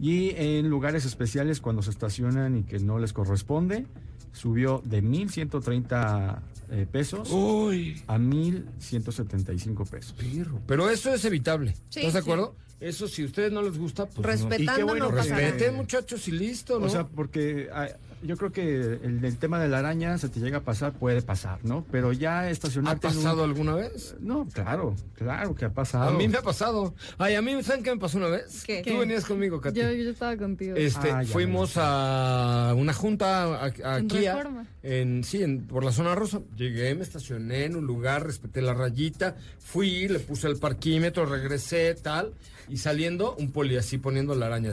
Y 0.00 0.30
en 0.36 0.68
lugares 0.70 1.04
especiales 1.04 1.60
cuando 1.60 1.82
se 1.82 1.90
estacionan 1.90 2.56
y 2.56 2.62
que 2.62 2.78
no 2.78 2.98
les 2.98 3.12
corresponde, 3.12 3.86
subió 4.32 4.80
de 4.84 5.02
1130 5.02 6.42
eh, 6.70 6.86
pesos 6.90 7.30
Uy. 7.30 8.02
a 8.06 8.18
1175 8.18 9.84
pesos. 9.84 10.12
Pirro. 10.12 10.60
Pero 10.66 10.88
eso 10.88 11.12
es 11.12 11.24
evitable. 11.24 11.74
Sí, 11.90 12.00
¿Estás 12.00 12.14
de 12.14 12.20
sí. 12.22 12.24
acuerdo? 12.24 12.56
Eso 12.80 13.08
si 13.08 13.22
a 13.22 13.26
ustedes 13.26 13.52
no 13.52 13.60
les 13.60 13.76
gusta, 13.76 14.06
pues 14.06 14.18
no. 14.18 14.22
Respetando 14.22 14.72
Y 14.72 14.76
qué 14.76 14.84
bueno 14.84 15.10
no 15.10 15.16
nada. 15.16 15.72
Muchachos, 15.72 16.26
y 16.28 16.30
listo, 16.30 16.78
¿no? 16.78 16.86
O 16.86 16.88
sea, 16.88 17.06
porque 17.06 17.68
ah, 17.74 17.88
yo 18.22 18.36
creo 18.36 18.52
que 18.52 18.80
el, 19.02 19.24
el 19.24 19.36
tema 19.38 19.58
de 19.58 19.68
la 19.68 19.78
araña 19.78 20.16
se 20.18 20.28
te 20.28 20.40
llega 20.40 20.58
a 20.58 20.62
pasar, 20.62 20.92
puede 20.92 21.22
pasar, 21.22 21.58
¿no? 21.64 21.84
Pero 21.90 22.12
ya 22.12 22.40
¿Ha 22.40 22.50
estacionarte 22.50 23.06
un- 23.06 23.14
pasado 23.14 23.44
alguna 23.44 23.74
vez? 23.74 24.16
No, 24.20 24.46
claro, 24.52 24.94
claro 25.14 25.54
que 25.54 25.64
ha 25.64 25.70
pasado. 25.72 26.10
A 26.10 26.12
mí 26.12 26.28
me 26.28 26.38
ha 26.38 26.42
pasado. 26.42 26.94
Ay, 27.18 27.34
a 27.34 27.42
mí, 27.42 27.62
¿saben 27.62 27.82
qué 27.82 27.90
me 27.94 28.00
pasó 28.00 28.18
una 28.18 28.28
vez? 28.28 28.64
¿Qué? 28.66 28.82
Tú 28.86 28.98
venías 28.98 29.24
conmigo, 29.24 29.60
Katy. 29.60 29.80
Yo, 29.80 29.90
yo 29.92 30.10
estaba 30.10 30.36
contigo. 30.36 30.76
Este, 30.76 31.10
Ah, 31.10 31.22
fuimos 31.24 31.72
a 31.76 32.74
una 32.76 32.92
junta 32.92 33.44
a, 33.64 33.64
a 33.84 33.98
En 33.98 34.08
en, 34.82 35.24
sí, 35.24 35.42
en- 35.42 35.66
por 35.66 35.84
la 35.84 35.92
zona 35.92 36.14
rosa. 36.14 36.40
Llegué, 36.56 36.94
me 36.94 37.02
estacioné 37.02 37.64
en 37.64 37.76
un 37.76 37.86
lugar, 37.86 38.26
respeté 38.26 38.62
la 38.62 38.74
rayita, 38.74 39.36
fui, 39.58 40.08
le 40.08 40.20
puse 40.20 40.46
el 40.48 40.56
parquímetro, 40.58 41.26
regresé, 41.26 41.94
tal, 41.94 42.32
y 42.68 42.76
saliendo, 42.78 43.34
un 43.36 43.50
poli 43.50 43.76
así 43.76 43.98
poniendo 43.98 44.34
la 44.34 44.46
araña. 44.46 44.72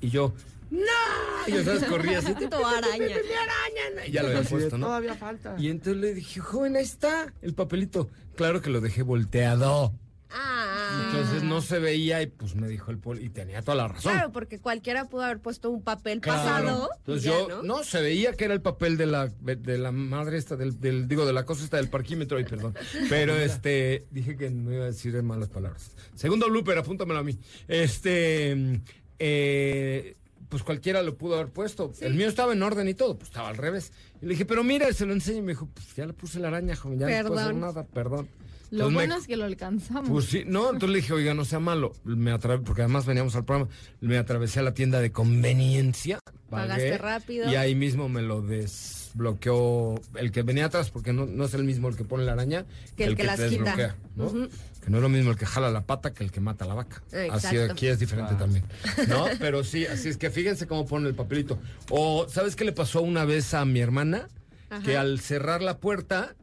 Y 0.00 0.10
yo, 0.10 0.32
¡no! 0.74 1.48
Y 1.48 1.52
yo, 1.52 1.64
¿sabes? 1.64 1.84
Corrí 1.84 2.14
así, 2.14 2.32
araña. 2.32 4.06
y 4.06 4.10
ya 4.12 4.22
lo 4.22 4.28
había 4.28 4.42
puesto, 4.42 4.78
¿no? 4.78 4.86
Todavía 4.86 5.14
falta. 5.14 5.56
Y 5.58 5.68
entonces 5.68 6.00
le 6.00 6.14
dije, 6.14 6.40
joven, 6.40 6.76
ahí 6.76 6.82
está 6.84 7.32
el 7.42 7.54
papelito. 7.54 8.10
Claro 8.36 8.60
que 8.60 8.70
lo 8.70 8.80
dejé 8.80 9.02
volteado. 9.02 9.92
Ah. 10.36 11.10
Entonces 11.12 11.44
no 11.44 11.60
se 11.62 11.78
veía 11.78 12.20
y 12.22 12.26
pues 12.26 12.56
me 12.56 12.66
dijo 12.66 12.90
el 12.90 12.98
poli, 12.98 13.24
y 13.24 13.28
tenía 13.28 13.62
toda 13.62 13.76
la 13.76 13.86
razón. 13.88 14.12
Claro, 14.12 14.32
porque 14.32 14.58
cualquiera 14.58 15.04
pudo 15.04 15.22
haber 15.22 15.38
puesto 15.38 15.70
un 15.70 15.80
papel 15.82 16.20
Claro. 16.20 16.38
pasado. 16.42 16.90
Entonces 16.98 17.22
ya, 17.24 17.30
yo, 17.48 17.62
¿no? 17.62 17.84
se 17.84 18.00
veía 18.00 18.32
que 18.32 18.44
era 18.46 18.54
el 18.54 18.60
papel 18.60 18.96
de 18.96 19.06
la, 19.06 19.28
de 19.28 19.78
la 19.78 19.92
madre 19.92 20.38
esta, 20.38 20.56
del, 20.56 20.80
del- 20.80 21.06
digo, 21.06 21.24
de 21.24 21.32
la 21.32 21.44
cosa 21.44 21.62
esta 21.62 21.76
del 21.76 21.88
parquímetro, 21.88 22.40
y 22.40 22.44
perdón. 22.44 22.74
Pero 23.08 23.36
este, 23.36 24.06
dije 24.10 24.36
que 24.36 24.50
no 24.50 24.72
iba 24.72 24.82
a 24.84 24.88
decir 24.88 25.20
malas 25.22 25.50
palabras. 25.50 25.92
Segundo 26.16 26.48
blooper, 26.48 26.78
apúntamelo 26.78 27.20
a 27.20 27.24
mí. 27.24 27.38
Este, 27.68 28.80
eh, 29.20 30.16
pues 30.48 30.62
cualquiera 30.62 31.02
lo 31.02 31.16
pudo 31.16 31.34
haber 31.34 31.48
puesto. 31.48 31.92
El 32.00 32.14
mío 32.14 32.28
estaba 32.28 32.52
en 32.52 32.62
orden 32.62 32.88
y 32.88 32.94
todo, 32.94 33.16
pues 33.16 33.28
estaba 33.30 33.48
al 33.48 33.56
revés. 33.56 33.92
Y 34.22 34.26
le 34.26 34.32
dije, 34.32 34.44
pero 34.44 34.62
mira, 34.64 34.92
se 34.92 35.06
lo 35.06 35.12
enseño. 35.12 35.38
Y 35.38 35.42
me 35.42 35.52
dijo, 35.52 35.68
pues 35.72 35.94
ya 35.96 36.06
le 36.06 36.12
puse 36.12 36.38
la 36.40 36.48
araña, 36.48 36.76
joven, 36.76 36.98
ya 36.98 37.06
no 37.22 37.28
puedo 37.28 37.40
hacer 37.40 37.54
Perdón. 37.54 37.60
nada, 37.60 37.84
perdón. 37.84 38.28
Lo 38.70 38.88
Entonces 38.88 39.08
me- 39.08 39.14
es 39.20 39.26
que 39.28 39.36
lo 39.36 39.44
alcanzamos. 39.44 40.08
Pues 40.10 40.24
sí, 40.24 40.42
no, 40.46 40.64
entonces 40.66 40.88
le 40.90 40.96
dije, 40.96 41.12
oiga, 41.12 41.32
no 41.34 41.44
sea 41.44 41.60
malo. 41.60 41.92
Me 42.04 42.32
atra- 42.32 42.60
porque 42.62 42.82
además 42.82 43.06
veníamos 43.06 43.36
al 43.36 43.44
programa, 43.44 43.70
me 44.00 44.16
atravesé 44.18 44.58
a 44.60 44.62
la 44.62 44.74
tienda 44.74 45.00
de 45.00 45.12
conveniencia. 45.12 46.18
pagué, 46.50 46.68
Pagaste 46.68 46.98
rápido. 46.98 47.50
Y 47.50 47.54
ahí 47.56 47.74
mismo 47.76 48.08
me 48.08 48.22
lo 48.22 48.42
desbloqueó 48.42 50.00
el 50.16 50.32
que 50.32 50.42
venía 50.42 50.66
atrás, 50.66 50.90
porque 50.90 51.12
no, 51.12 51.26
no 51.26 51.44
es 51.44 51.54
el 51.54 51.64
mismo 51.64 51.88
el 51.88 51.96
que 51.96 52.04
pone 52.04 52.24
la 52.24 52.32
araña 52.32 52.64
Que 52.96 53.04
el 53.04 53.16
que 53.16 53.22
te 53.22 53.26
las 53.26 53.36
quita. 53.36 53.50
desbloquea, 53.50 53.96
¿no? 54.16 54.24
Ujú. 54.26 54.48
Que 54.84 54.90
no 54.90 54.98
es 54.98 55.02
lo 55.02 55.08
mismo 55.08 55.30
el 55.30 55.38
que 55.38 55.46
jala 55.46 55.70
la 55.70 55.86
pata 55.86 56.12
que 56.12 56.22
el 56.24 56.30
que 56.30 56.40
mata 56.40 56.66
la 56.66 56.74
vaca. 56.74 57.02
Así 57.06 57.16
Exacto. 57.26 57.72
aquí 57.72 57.86
es 57.86 57.98
diferente 57.98 58.34
también. 58.34 58.64
¿No? 59.08 59.24
Pero 59.38 59.64
sí, 59.64 59.86
así 59.86 60.10
es 60.10 60.18
que 60.18 60.30
fíjense 60.30 60.66
cómo 60.66 60.86
pone 60.86 61.08
el 61.08 61.14
papelito. 61.14 61.58
O, 61.88 62.26
¿sabes 62.28 62.54
qué 62.54 62.64
le 62.64 62.72
pasó 62.72 63.00
una 63.00 63.24
vez 63.24 63.54
a 63.54 63.64
mi 63.64 63.80
hermana? 63.80 64.28
Ajá. 64.68 64.82
Que 64.82 64.98
al 64.98 65.20
cerrar 65.20 65.62
la 65.62 65.78
puerta, 65.78 66.36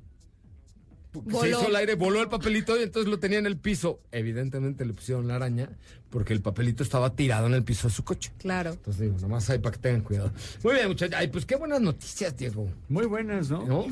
se 1.13 1.49
hizo 1.49 1.67
el 1.67 1.75
aire, 1.75 1.95
voló 1.95 2.21
el 2.21 2.29
papelito 2.29 2.79
y 2.79 2.83
entonces 2.83 3.09
lo 3.09 3.19
tenía 3.19 3.37
en 3.37 3.45
el 3.45 3.57
piso. 3.57 3.99
Evidentemente 4.11 4.85
le 4.85 4.93
pusieron 4.93 5.27
la 5.27 5.35
araña 5.35 5.69
porque 6.09 6.33
el 6.33 6.41
papelito 6.41 6.83
estaba 6.83 7.15
tirado 7.15 7.47
en 7.47 7.53
el 7.53 7.63
piso 7.63 7.89
de 7.89 7.93
su 7.93 8.03
coche. 8.03 8.31
Claro. 8.39 8.71
Entonces 8.71 9.01
digo, 9.01 9.17
nomás 9.19 9.49
ahí 9.49 9.59
para 9.59 9.73
que 9.75 9.81
tengan 9.81 10.01
cuidado. 10.01 10.31
Muy 10.63 10.73
bien, 10.73 10.87
muchachos. 10.87 11.15
Ay, 11.17 11.27
pues 11.27 11.45
qué 11.45 11.55
buenas 11.57 11.81
noticias, 11.81 12.35
Diego. 12.35 12.69
Muy 12.89 13.05
buenas, 13.05 13.49
¿no? 13.49 13.65
¿No? 13.65 13.85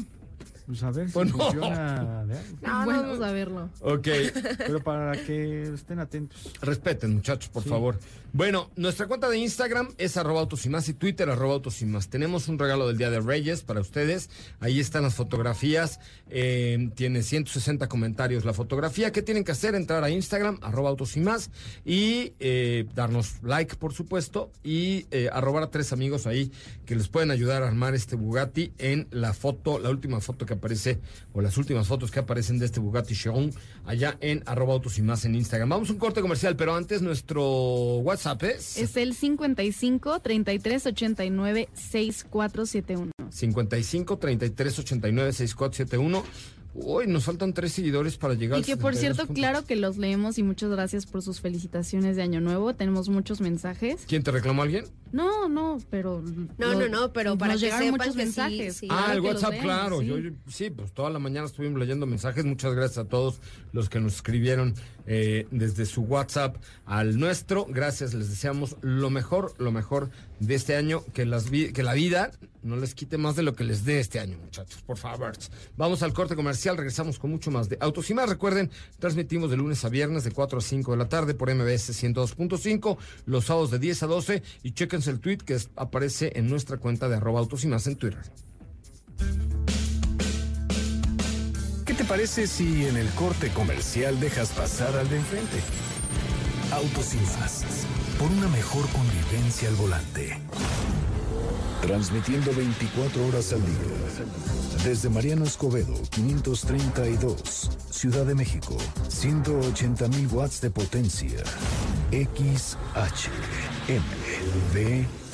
Pues 0.69 0.83
a 0.83 0.91
ver 0.91 1.07
si 1.07 1.13
Pues 1.13 1.31
no. 1.35 1.37
funciona. 1.39 2.23
No, 2.61 2.85
bueno 2.85 3.01
no, 3.01 3.13
no. 3.15 3.19
saberlo. 3.25 3.69
Ok. 3.81 4.07
Pero 4.59 4.83
para 4.83 5.13
que 5.25 5.63
estén 5.73 5.97
atentos. 5.97 6.53
Respeten, 6.61 7.15
muchachos, 7.15 7.49
por 7.49 7.63
Sí. 7.63 7.69
favor. 7.69 7.97
Bueno, 8.31 8.69
nuestra 8.75 9.07
cuenta 9.07 9.27
de 9.29 9.39
Instagram 9.39 9.89
es 9.97 10.15
arroba 10.15 10.41
autos 10.41 10.63
y 10.67 10.69
más 10.69 10.87
y 10.87 10.93
Twitter 10.93 11.27
arroba 11.31 11.55
autos 11.55 11.81
y 11.81 11.87
más. 11.87 12.09
Tenemos 12.09 12.47
un 12.47 12.59
regalo 12.59 12.87
del 12.87 12.99
Día 12.99 13.09
de 13.09 13.19
Reyes 13.19 13.63
para 13.63 13.81
ustedes. 13.81 14.29
Ahí 14.59 14.79
están 14.79 15.01
las 15.01 15.15
fotografías. 15.15 15.99
Eh, 16.29 16.91
tiene 16.93 17.23
160 17.23 17.89
comentarios 17.89 18.45
la 18.45 18.53
fotografía. 18.53 19.11
¿Qué 19.11 19.23
tienen 19.23 19.43
que 19.43 19.53
hacer? 19.53 19.73
Entrar 19.73 20.03
a 20.03 20.11
Instagram, 20.11 20.59
arroba 20.61 20.89
autos 20.91 21.17
y 21.17 21.21
más, 21.21 21.49
y 21.83 22.33
eh, 22.39 22.85
darnos 22.93 23.41
like, 23.41 23.75
por 23.77 23.93
supuesto, 23.93 24.51
y 24.63 25.07
eh, 25.09 25.29
arrobar 25.33 25.63
a 25.63 25.71
tres 25.71 25.91
amigos 25.91 26.27
ahí 26.27 26.51
que 26.85 26.93
les 26.95 27.07
pueden 27.07 27.31
ayudar 27.31 27.63
a 27.63 27.67
armar 27.67 27.95
este 27.95 28.15
Bugatti 28.15 28.73
en 28.77 29.07
la 29.09 29.33
foto, 29.33 29.79
la 29.79 29.89
última 29.89 30.21
foto 30.21 30.45
que 30.45 30.58
aparece, 30.59 30.99
o 31.33 31.41
las 31.41 31.57
últimas 31.57 31.87
fotos 31.87 32.11
que 32.11 32.19
aparecen 32.19 32.59
de 32.59 32.65
este 32.65 32.79
Bugatti 32.79 33.15
Chiron, 33.15 33.51
allá 33.85 34.17
en 34.21 34.43
arroba 34.45 34.73
autos 34.73 34.99
y 34.99 35.01
más 35.01 35.25
en 35.25 35.35
Instagram. 35.35 35.69
Vamos 35.69 35.89
a 35.89 35.93
un 35.93 35.99
corte 35.99 36.21
comercial, 36.21 36.55
pero 36.55 36.75
antes 36.75 37.01
nuestro 37.01 37.97
WhatsApp 37.97 38.43
es, 38.43 38.77
Es 38.77 38.95
el 38.97 39.15
55 39.15 40.19
33 40.19 40.85
89 40.85 41.69
6471. 41.73 43.11
55 43.29 44.17
33 44.17 44.79
89 44.79 45.33
6471. 45.33 46.23
Uy, 46.81 47.07
nos 47.07 47.25
faltan 47.25 47.53
tres 47.53 47.73
seguidores 47.73 48.17
para 48.17 48.33
llegar 48.33 48.59
Y 48.59 48.63
que 48.63 48.77
por 48.77 48.93
72 48.95 48.99
cierto, 48.99 49.27
puntos. 49.27 49.35
claro 49.41 49.65
que 49.65 49.75
los 49.75 49.97
leemos 49.97 50.37
y 50.37 50.43
muchas 50.43 50.69
gracias 50.69 51.05
por 51.05 51.21
sus 51.21 51.41
felicitaciones 51.41 52.15
de 52.15 52.21
Año 52.23 52.41
Nuevo. 52.41 52.73
Tenemos 52.75 53.09
muchos 53.09 53.41
mensajes. 53.41 54.05
¿Quién 54.07 54.23
te 54.23 54.31
reclamó 54.31 54.61
alguien? 54.63 54.85
No, 55.11 55.49
no, 55.49 55.79
pero. 55.89 56.21
No, 56.57 56.73
no, 56.75 56.87
no, 56.87 57.11
pero 57.13 57.37
para 57.37 57.53
nos 57.53 57.61
que 57.61 57.67
llegaron 57.67 57.91
muchos 57.91 58.11
que 58.15 58.17
mensajes. 58.17 58.75
sí. 58.77 58.87
ah, 58.91 59.11
el 59.13 59.21
WhatsApp, 59.21 59.51
leemos, 59.51 59.65
claro. 59.65 59.99
sí. 60.01 60.05
Yo, 60.07 60.17
yo- 60.19 60.31
sí, 60.47 60.69
pues 60.69 60.91
toda 60.93 61.09
la 61.09 61.19
mañana 61.19 61.47
estuvimos 61.47 61.79
leyendo 61.79 62.05
mensajes. 62.05 62.45
Muchas 62.45 62.73
gracias 62.75 62.99
a 62.99 63.05
todos 63.09 63.41
los 63.71 63.89
que 63.89 63.99
nos 63.99 64.15
escribieron 64.15 64.75
eh, 65.07 65.47
desde 65.51 65.85
su 65.85 66.01
WhatsApp 66.01 66.57
al 66.85 67.17
nuestro. 67.19 67.65
Gracias, 67.67 68.13
les 68.13 68.29
deseamos 68.29 68.75
lo 68.81 69.09
mejor, 69.09 69.53
lo 69.57 69.71
mejor 69.71 70.11
de 70.39 70.55
este 70.55 70.75
año. 70.75 71.03
Que, 71.13 71.25
las 71.25 71.49
vi- 71.49 71.71
que 71.73 71.83
la 71.83 71.93
vida 71.93 72.31
no 72.61 72.75
les 72.75 72.93
quite 72.95 73.17
más 73.17 73.35
de 73.35 73.43
lo 73.43 73.55
que 73.55 73.63
les 73.63 73.85
dé 73.85 73.99
este 73.99 74.19
año, 74.19 74.37
muchachos, 74.37 74.81
por 74.81 74.97
favor. 74.97 75.31
Vamos 75.77 76.03
al 76.03 76.13
corte 76.13 76.35
comercial, 76.35 76.75
regresamos 76.77 77.17
con 77.19 77.31
mucho 77.31 77.51
más 77.51 77.69
de 77.69 77.77
Autos 77.79 78.09
y 78.09 78.13
más. 78.13 78.27
Recuerden, 78.29 78.69
transmitimos 78.99 79.49
de 79.49 79.57
lunes 79.57 79.83
a 79.85 79.89
viernes 79.89 80.23
de 80.23 80.31
4 80.31 80.59
a 80.59 80.61
5 80.61 80.91
de 80.91 80.97
la 80.97 81.07
tarde 81.09 81.33
por 81.33 81.53
MBS 81.53 81.91
102.5, 82.03 82.97
los 83.25 83.45
sábados 83.45 83.71
de 83.71 83.79
10 83.79 84.03
a 84.03 84.07
12 84.07 84.43
y 84.63 84.71
chéquense 84.73 85.09
el 85.11 85.19
tweet 85.19 85.37
que 85.37 85.57
aparece 85.75 86.33
en 86.35 86.49
nuestra 86.49 86.77
cuenta 86.77 87.07
de 87.07 87.15
arroba 87.15 87.39
autos 87.39 87.63
y 87.63 87.67
más 87.67 87.87
en 87.87 87.95
Twitter. 87.95 88.19
¿Qué 91.85 91.93
te 91.93 92.03
parece 92.03 92.45
si 92.47 92.85
en 92.85 92.97
el 92.97 93.07
corte 93.11 93.49
comercial 93.49 94.19
dejas 94.19 94.49
pasar 94.51 94.95
al 94.95 95.09
de 95.09 95.17
enfrente? 95.17 95.57
Autos 96.71 97.13
y 97.15 97.17
más. 97.39 97.63
Por 98.19 98.29
una 98.33 98.49
mejor 98.49 98.85
convivencia 98.89 99.69
al 99.69 99.75
volante. 99.75 100.37
Transmitiendo 101.81 102.53
24 102.53 103.25
horas 103.25 103.53
al 103.53 103.61
día. 103.61 104.83
Desde 104.83 105.07
Mariano 105.07 105.45
Escobedo, 105.45 105.93
532, 106.09 107.71
Ciudad 107.89 108.25
de 108.25 108.35
México, 108.35 108.75
180 109.07 110.09
mil 110.09 110.27
watts 110.33 110.59
de 110.59 110.69
potencia. 110.69 111.43
XH, 112.11 113.29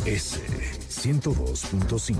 MVS, 0.06 0.40
102.5, 0.88 2.18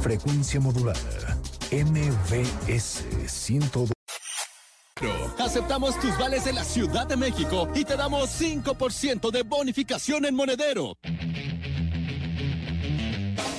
frecuencia 0.00 0.60
modulada. 0.60 1.36
MVS 1.70 3.04
102. 3.26 3.95
Aceptamos 5.38 5.98
tus 6.00 6.16
vales 6.18 6.44
de 6.44 6.54
la 6.54 6.64
Ciudad 6.64 7.06
de 7.06 7.16
México 7.16 7.68
y 7.74 7.84
te 7.84 7.96
damos 7.96 8.40
5% 8.40 9.30
de 9.30 9.42
bonificación 9.42 10.24
en 10.24 10.34
monedero. 10.34 10.96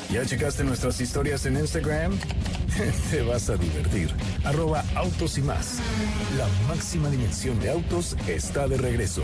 ¿Ya 0.10 0.26
checaste 0.26 0.64
nuestras 0.64 1.00
historias 1.00 1.46
en 1.46 1.58
Instagram? 1.58 2.18
Te 3.12 3.22
vas 3.22 3.50
a 3.52 3.58
divertir. 3.58 4.10
Arroba 4.46 4.84
autos 4.96 5.38
y 5.38 5.42
más. 5.42 5.80
La 6.38 6.48
máxima 6.68 7.10
dimensión 7.10 7.60
de 7.60 7.70
autos 7.70 8.16
está 8.28 8.68
de 8.68 8.78
regreso. 8.78 9.24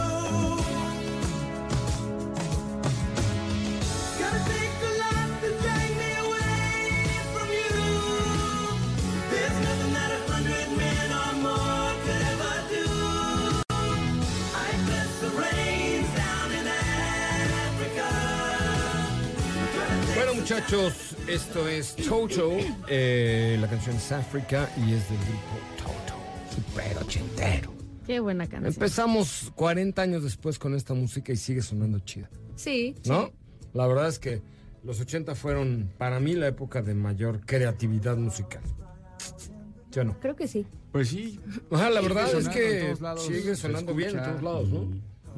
Muchachos, 20.55 21.15
esto 21.27 21.65
es 21.67 21.95
Toto. 21.95 22.57
eh, 22.89 23.57
la 23.61 23.69
canción 23.69 23.95
es 23.95 24.11
África 24.11 24.69
y 24.77 24.93
es 24.93 25.07
del 25.09 25.17
grupo 25.19 25.57
Toto. 25.77 26.19
Super 26.53 26.97
ochentero. 26.97 27.71
Qué 28.05 28.19
buena 28.19 28.45
canción. 28.47 28.73
Empezamos 28.73 29.51
40 29.55 30.01
años 30.01 30.23
después 30.23 30.59
con 30.59 30.75
esta 30.75 30.93
música 30.93 31.31
y 31.31 31.37
sigue 31.37 31.61
sonando 31.61 31.99
chida, 31.99 32.29
Sí. 32.55 32.95
¿no? 33.05 33.31
La 33.73 33.87
verdad 33.87 34.09
es 34.09 34.19
que 34.19 34.41
los 34.83 34.99
80 34.99 35.35
fueron 35.35 35.89
para 35.97 36.19
mí 36.19 36.33
la 36.33 36.47
época 36.47 36.81
de 36.81 36.95
mayor 36.95 37.45
creatividad 37.45 38.17
musical. 38.17 38.61
¿Sí 39.89 39.99
o 39.99 40.03
no? 40.03 40.19
Creo 40.19 40.35
que 40.35 40.49
sí. 40.49 40.65
Pues 40.91 41.07
sí. 41.09 41.39
Ajá, 41.71 41.89
la 41.89 42.01
verdad 42.01 42.29
es 42.35 42.49
que 42.49 42.93
sigue 43.19 43.55
sonando 43.55 43.93
bien 43.93 44.17
en 44.17 44.23
todos 44.23 44.43
lados, 44.43 44.67
¿no? 44.69 44.83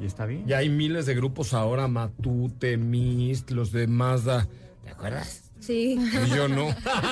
Y, 0.00 0.02
y 0.02 0.06
está 0.06 0.26
bien. 0.26 0.44
Ya 0.46 0.58
hay 0.58 0.70
miles 0.70 1.06
de 1.06 1.14
grupos 1.14 1.54
ahora, 1.54 1.86
Matute, 1.86 2.76
Mist, 2.76 3.52
los 3.52 3.70
de 3.70 3.86
Mazda. 3.86 4.48
¿Te 4.84 4.90
acuerdas? 4.90 5.50
Sí. 5.60 5.98
Y 5.98 6.28
yo 6.36 6.46
no. 6.48 6.68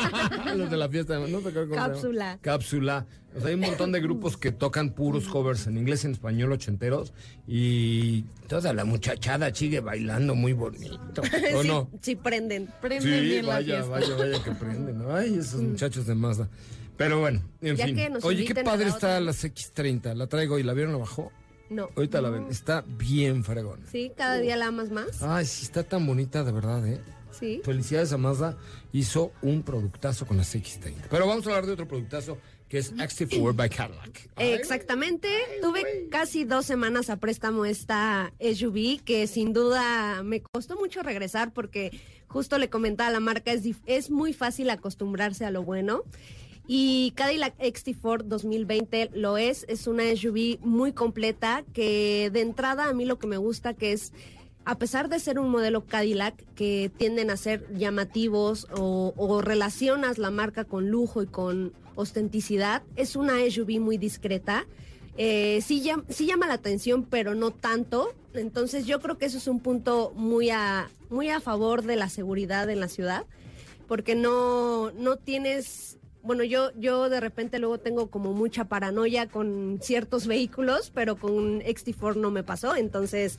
Los 0.57 0.71
de 0.71 0.77
la 0.77 0.89
fiesta, 0.89 1.19
no 1.19 1.39
te 1.39 1.49
acuerdas? 1.49 1.77
Cápsula. 1.89 2.39
Cápsula. 2.43 3.07
O 3.35 3.41
sea, 3.41 3.49
hay 3.49 3.55
un 3.55 3.61
montón 3.61 3.93
de 3.93 4.01
grupos 4.01 4.37
que 4.37 4.53
tocan 4.53 4.91
puros 4.91 5.27
covers 5.27 5.67
en 5.67 5.79
inglés 5.79 6.05
y 6.05 6.09
en 6.09 6.13
español 6.13 6.53
ochenteros 6.53 7.15
y 7.47 8.25
toda 8.47 8.75
la 8.75 8.85
muchachada 8.85 9.55
sigue 9.55 9.81
bailando 9.81 10.35
muy 10.35 10.53
bonito. 10.53 11.23
¿O 11.55 11.63
sí, 11.63 11.69
no? 11.69 11.89
sí, 12.03 12.15
prenden. 12.15 12.69
Sí, 13.01 13.41
vaya, 13.41 13.85
vaya, 13.85 14.15
vaya 14.17 14.43
que 14.45 14.51
prenden. 14.53 15.03
Ay, 15.11 15.39
esos 15.39 15.63
muchachos 15.63 16.07
de 16.07 16.15
Mazda. 16.15 16.51
Pero 16.99 17.21
bueno, 17.21 17.41
en 17.63 17.77
Ya 17.77 17.87
fin. 17.87 17.97
que 17.97 18.11
nos 18.11 18.23
Oye, 18.23 18.45
qué 18.45 18.55
padre 18.63 18.85
la 18.85 18.91
está 18.91 19.19
las 19.21 19.43
X30. 19.45 20.15
La 20.15 20.27
traigo 20.27 20.59
y 20.59 20.63
la 20.63 20.75
vieron 20.75 20.95
abajo. 20.95 21.33
No. 21.71 21.89
Ahorita 21.97 22.21
la 22.21 22.29
ven. 22.29 22.49
Está 22.51 22.85
bien 22.87 23.45
fregona. 23.45 23.87
Sí, 23.91 24.13
cada 24.15 24.37
día 24.37 24.57
la 24.57 24.67
amas 24.67 24.91
más. 24.91 25.23
Ay, 25.23 25.47
sí, 25.47 25.65
está 25.65 25.85
tan 25.85 26.07
bonita, 26.07 26.45
de 26.45 26.53
verdad, 26.53 26.87
¿eh? 26.87 27.01
Sí. 27.33 27.61
Felicidades 27.64 28.12
a 28.12 28.18
Mazda. 28.18 28.57
Hizo 28.92 29.33
un 29.42 29.62
productazo 29.62 30.27
con 30.27 30.37
las 30.37 30.55
X30. 30.55 31.09
Pero 31.11 31.27
vamos 31.27 31.47
a 31.47 31.51
hablar 31.51 31.66
de 31.66 31.73
otro 31.73 31.88
productazo 31.88 32.38
que 32.73 32.79
es 32.79 32.95
XT4 32.95 33.55
by 33.55 33.68
Cadillac. 33.68 34.31
Exactamente. 34.38 35.29
Tuve 35.61 36.09
casi 36.11 36.45
dos 36.45 36.64
semanas 36.64 37.11
a 37.11 37.18
préstamo 37.18 37.66
esta 37.66 38.33
SUV 38.40 39.03
que 39.05 39.27
sin 39.27 39.53
duda 39.53 40.23
me 40.23 40.40
costó 40.40 40.77
mucho 40.77 41.03
regresar 41.03 41.53
porque 41.53 41.90
justo 42.29 42.57
le 42.57 42.71
comentaba 42.71 43.11
a 43.11 43.12
la 43.12 43.21
marca, 43.21 43.53
es, 43.53 43.62
es 43.85 44.11
muy 44.11 44.33
fácil 44.33 44.71
acostumbrarse 44.71 45.45
a 45.45 45.51
lo 45.51 45.62
bueno. 45.62 46.03
Y 46.66 47.12
Cadillac 47.16 47.59
XT4 47.59 48.23
2020 48.23 49.11
lo 49.12 49.37
es, 49.37 49.66
es 49.68 49.87
una 49.87 50.05
SUV 50.16 50.59
muy 50.61 50.92
completa 50.92 51.64
que 51.75 52.31
de 52.33 52.40
entrada 52.40 52.88
a 52.88 52.95
mí 52.95 53.05
lo 53.05 53.18
que 53.18 53.27
me 53.27 53.37
gusta 53.37 53.75
que 53.75 53.92
es 53.92 54.14
a 54.64 54.79
pesar 54.79 55.09
de 55.09 55.18
ser 55.18 55.38
un 55.38 55.51
modelo 55.51 55.85
Cadillac 55.87 56.35
que 56.55 56.90
tienden 56.96 57.31
a 57.31 57.37
ser 57.37 57.66
llamativos 57.77 58.66
o, 58.77 59.40
relacionas 59.42 60.18
la 60.18 60.31
marca 60.31 60.64
con 60.64 60.88
lujo 60.88 61.22
y 61.22 61.27
con 61.27 61.72
ostenticidad, 61.94 62.83
es 62.96 63.16
una 63.16 63.35
SUV 63.51 63.81
muy 63.81 63.98
discreta. 63.98 64.66
Eh, 65.18 65.61
sí, 65.62 65.83
llam- 65.83 66.05
sí 66.09 66.27
llama 66.27 66.46
la 66.46 66.55
atención, 66.55 67.05
pero 67.05 67.35
no 67.35 67.51
tanto. 67.51 68.14
Entonces 68.35 68.87
yo 68.87 69.01
creo 69.01 69.18
que 69.18 69.27
eso 69.27 69.38
es 69.38 69.46
un 69.46 69.61
punto 69.61 70.12
muy 70.14 70.51
a, 70.51 70.88
muy 71.11 71.29
a 71.29 71.40
favor 71.40 71.83
de 71.83 71.96
la 71.96 72.09
seguridad 72.09 72.70
en 72.70 72.81
la 72.81 72.88
ciudad, 72.88 73.27
porque 73.88 74.14
no, 74.14 74.90
no 74.92 75.16
tienes... 75.16 75.98
Bueno, 76.23 76.45
yo, 76.45 76.71
yo 76.77 77.09
de 77.09 77.19
repente 77.21 77.59
luego 77.59 77.79
tengo 77.79 78.09
como 78.11 78.33
mucha 78.33 78.65
paranoia 78.67 79.27
con 79.29 79.81
ciertos 79.83 80.27
vehículos, 80.27 80.91
pero 80.95 81.17
con 81.17 81.61
XT4 81.63 82.15
no 82.17 82.31
me 82.31 82.43
pasó. 82.45 82.77
Entonces, 82.77 83.39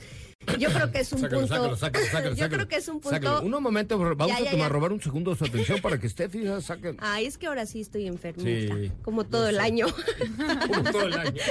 yo 0.59 0.69
creo 0.69 0.91
que 0.91 0.99
es 0.99 1.13
un 1.13 1.19
Sácalo, 1.19 1.39
punto. 1.41 1.55
sácalo, 1.55 1.75
sácalo, 1.77 2.05
sácalo, 2.11 2.35
yo 2.35 2.49
creo 2.49 2.67
que 2.67 2.75
es 2.75 2.87
un 2.89 2.95
punto. 2.95 3.09
Sácalo. 3.11 3.41
Un 3.41 3.63
momento, 3.63 3.97
vamos 3.97 4.27
Ya, 4.27 4.35
a 4.35 4.51
tomar, 4.51 4.57
ya. 4.57 4.69
robar 4.69 4.91
un 4.91 5.01
segundo 5.01 5.31
de 5.31 5.37
su 5.37 5.45
atención 5.45 5.79
para 5.81 5.97
que 5.97 6.07
esté 6.07 6.27
fija, 6.27 6.59
sáquenlo. 6.61 6.99
Ay, 7.01 7.25
es 7.25 7.37
que 7.37 7.47
ahora 7.47 7.65
sí 7.65 7.79
estoy 7.79 8.05
enfermita. 8.07 8.75
Sí, 8.75 8.91
como 9.01 9.23
todo 9.23 9.47
el 9.47 9.59
año. 9.59 9.87
Como 10.67 10.83
todo 10.91 11.03
el 11.03 11.13
año. 11.13 11.41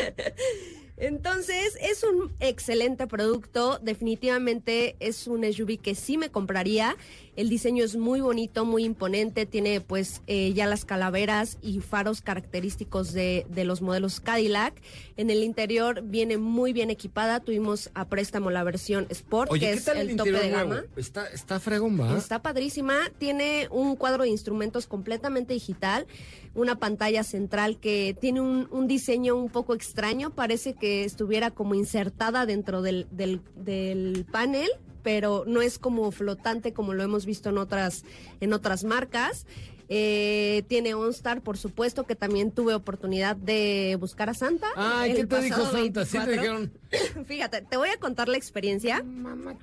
Entonces, 0.99 1.77
es 1.81 2.05
un 2.05 2.33
excelente 2.38 3.07
producto. 3.07 3.79
Definitivamente 3.83 4.95
es 5.01 5.27
un 5.27 5.42
SUV 5.51 5.79
que 5.81 5.95
sí 5.95 6.16
me 6.18 6.31
compraría. 6.31 6.97
El 7.35 7.49
diseño 7.49 7.83
es 7.83 7.97
muy 7.97 8.21
bonito, 8.21 8.66
muy 8.66 8.85
imponente. 8.85 9.47
Tiene 9.47 9.81
pues 9.81 10.21
eh, 10.27 10.53
ya 10.53 10.66
las 10.66 10.85
calaveras 10.85 11.57
y 11.62 11.81
faros 11.81 12.21
característicos 12.21 13.12
de, 13.14 13.47
de 13.49 13.64
los 13.64 13.81
modelos 13.81 14.21
Cadillac. 14.21 14.75
En 15.16 15.31
el 15.31 15.42
interior 15.42 16.03
viene 16.03 16.37
muy 16.37 16.75
bien 16.75 16.90
equipada. 16.90 17.40
Tuvimos 17.40 17.90
a 17.95 18.07
préstamo 18.07 18.51
la 18.51 18.62
versión 18.64 19.07
Sport, 19.09 19.51
Oye, 19.51 19.61
que 19.61 19.73
¿qué 19.73 19.79
es 19.79 19.88
el, 19.88 20.11
el 20.11 20.16
tope 20.16 20.33
de 20.33 20.51
nuevo? 20.51 20.68
gama. 20.71 20.85
Está, 20.97 21.27
está 21.29 21.59
fregón, 21.59 21.99
¿va? 21.99 22.18
Está 22.18 22.42
padrísima. 22.42 22.97
Tiene 23.16 23.66
un 23.71 23.97
cuadro 23.97 24.25
de 24.25 24.29
instrumentos 24.29 24.87
completamente 24.87 25.55
digital, 25.55 26.07
una 26.55 26.79
pantalla 26.79 27.25
central 27.25 27.79
que 27.79 28.14
tiene 28.21 28.42
un, 28.42 28.68
un 28.71 28.87
diseño 28.87 29.37
un 29.37 29.49
poco 29.49 29.75
extraño. 29.75 30.31
Parece 30.35 30.75
que 30.75 31.05
estuviera 31.05 31.51
como 31.51 31.75
insertada 31.75 32.45
dentro 32.45 32.83
del, 32.83 33.07
del, 33.11 33.40
del 33.57 34.27
panel 34.31 34.68
pero 35.03 35.45
no 35.47 35.62
es 35.62 35.79
como 35.79 36.11
flotante 36.12 36.73
como 36.73 36.95
lo 36.95 37.03
hemos 37.03 37.27
visto 37.27 37.49
en 37.51 37.59
otras 37.59 38.05
en 38.41 38.53
otras 38.53 38.85
marcas. 38.85 39.47
Eh, 39.95 40.62
tiene 40.69 40.95
OnStar, 40.95 41.43
por 41.43 41.59
supuesto, 41.59 42.05
que 42.05 42.15
también 42.17 42.51
tuve 42.51 42.73
oportunidad 42.75 43.37
de 43.37 43.99
buscar 44.01 44.31
a 44.31 44.35
Santa. 44.35 44.67
Ay, 44.75 45.12
¿qué 45.12 45.27
te 45.27 45.43
dijo 45.43 45.67
Santa? 45.71 46.07
Sí 46.07 46.12
te 46.19 46.27
24. 46.27 46.33
dijeron. 46.33 46.73
Fíjate, 47.27 47.61
te 47.61 47.77
voy 47.77 47.91
a 47.91 47.99
contar 47.99 48.29
la 48.29 48.38
experiencia 48.38 49.05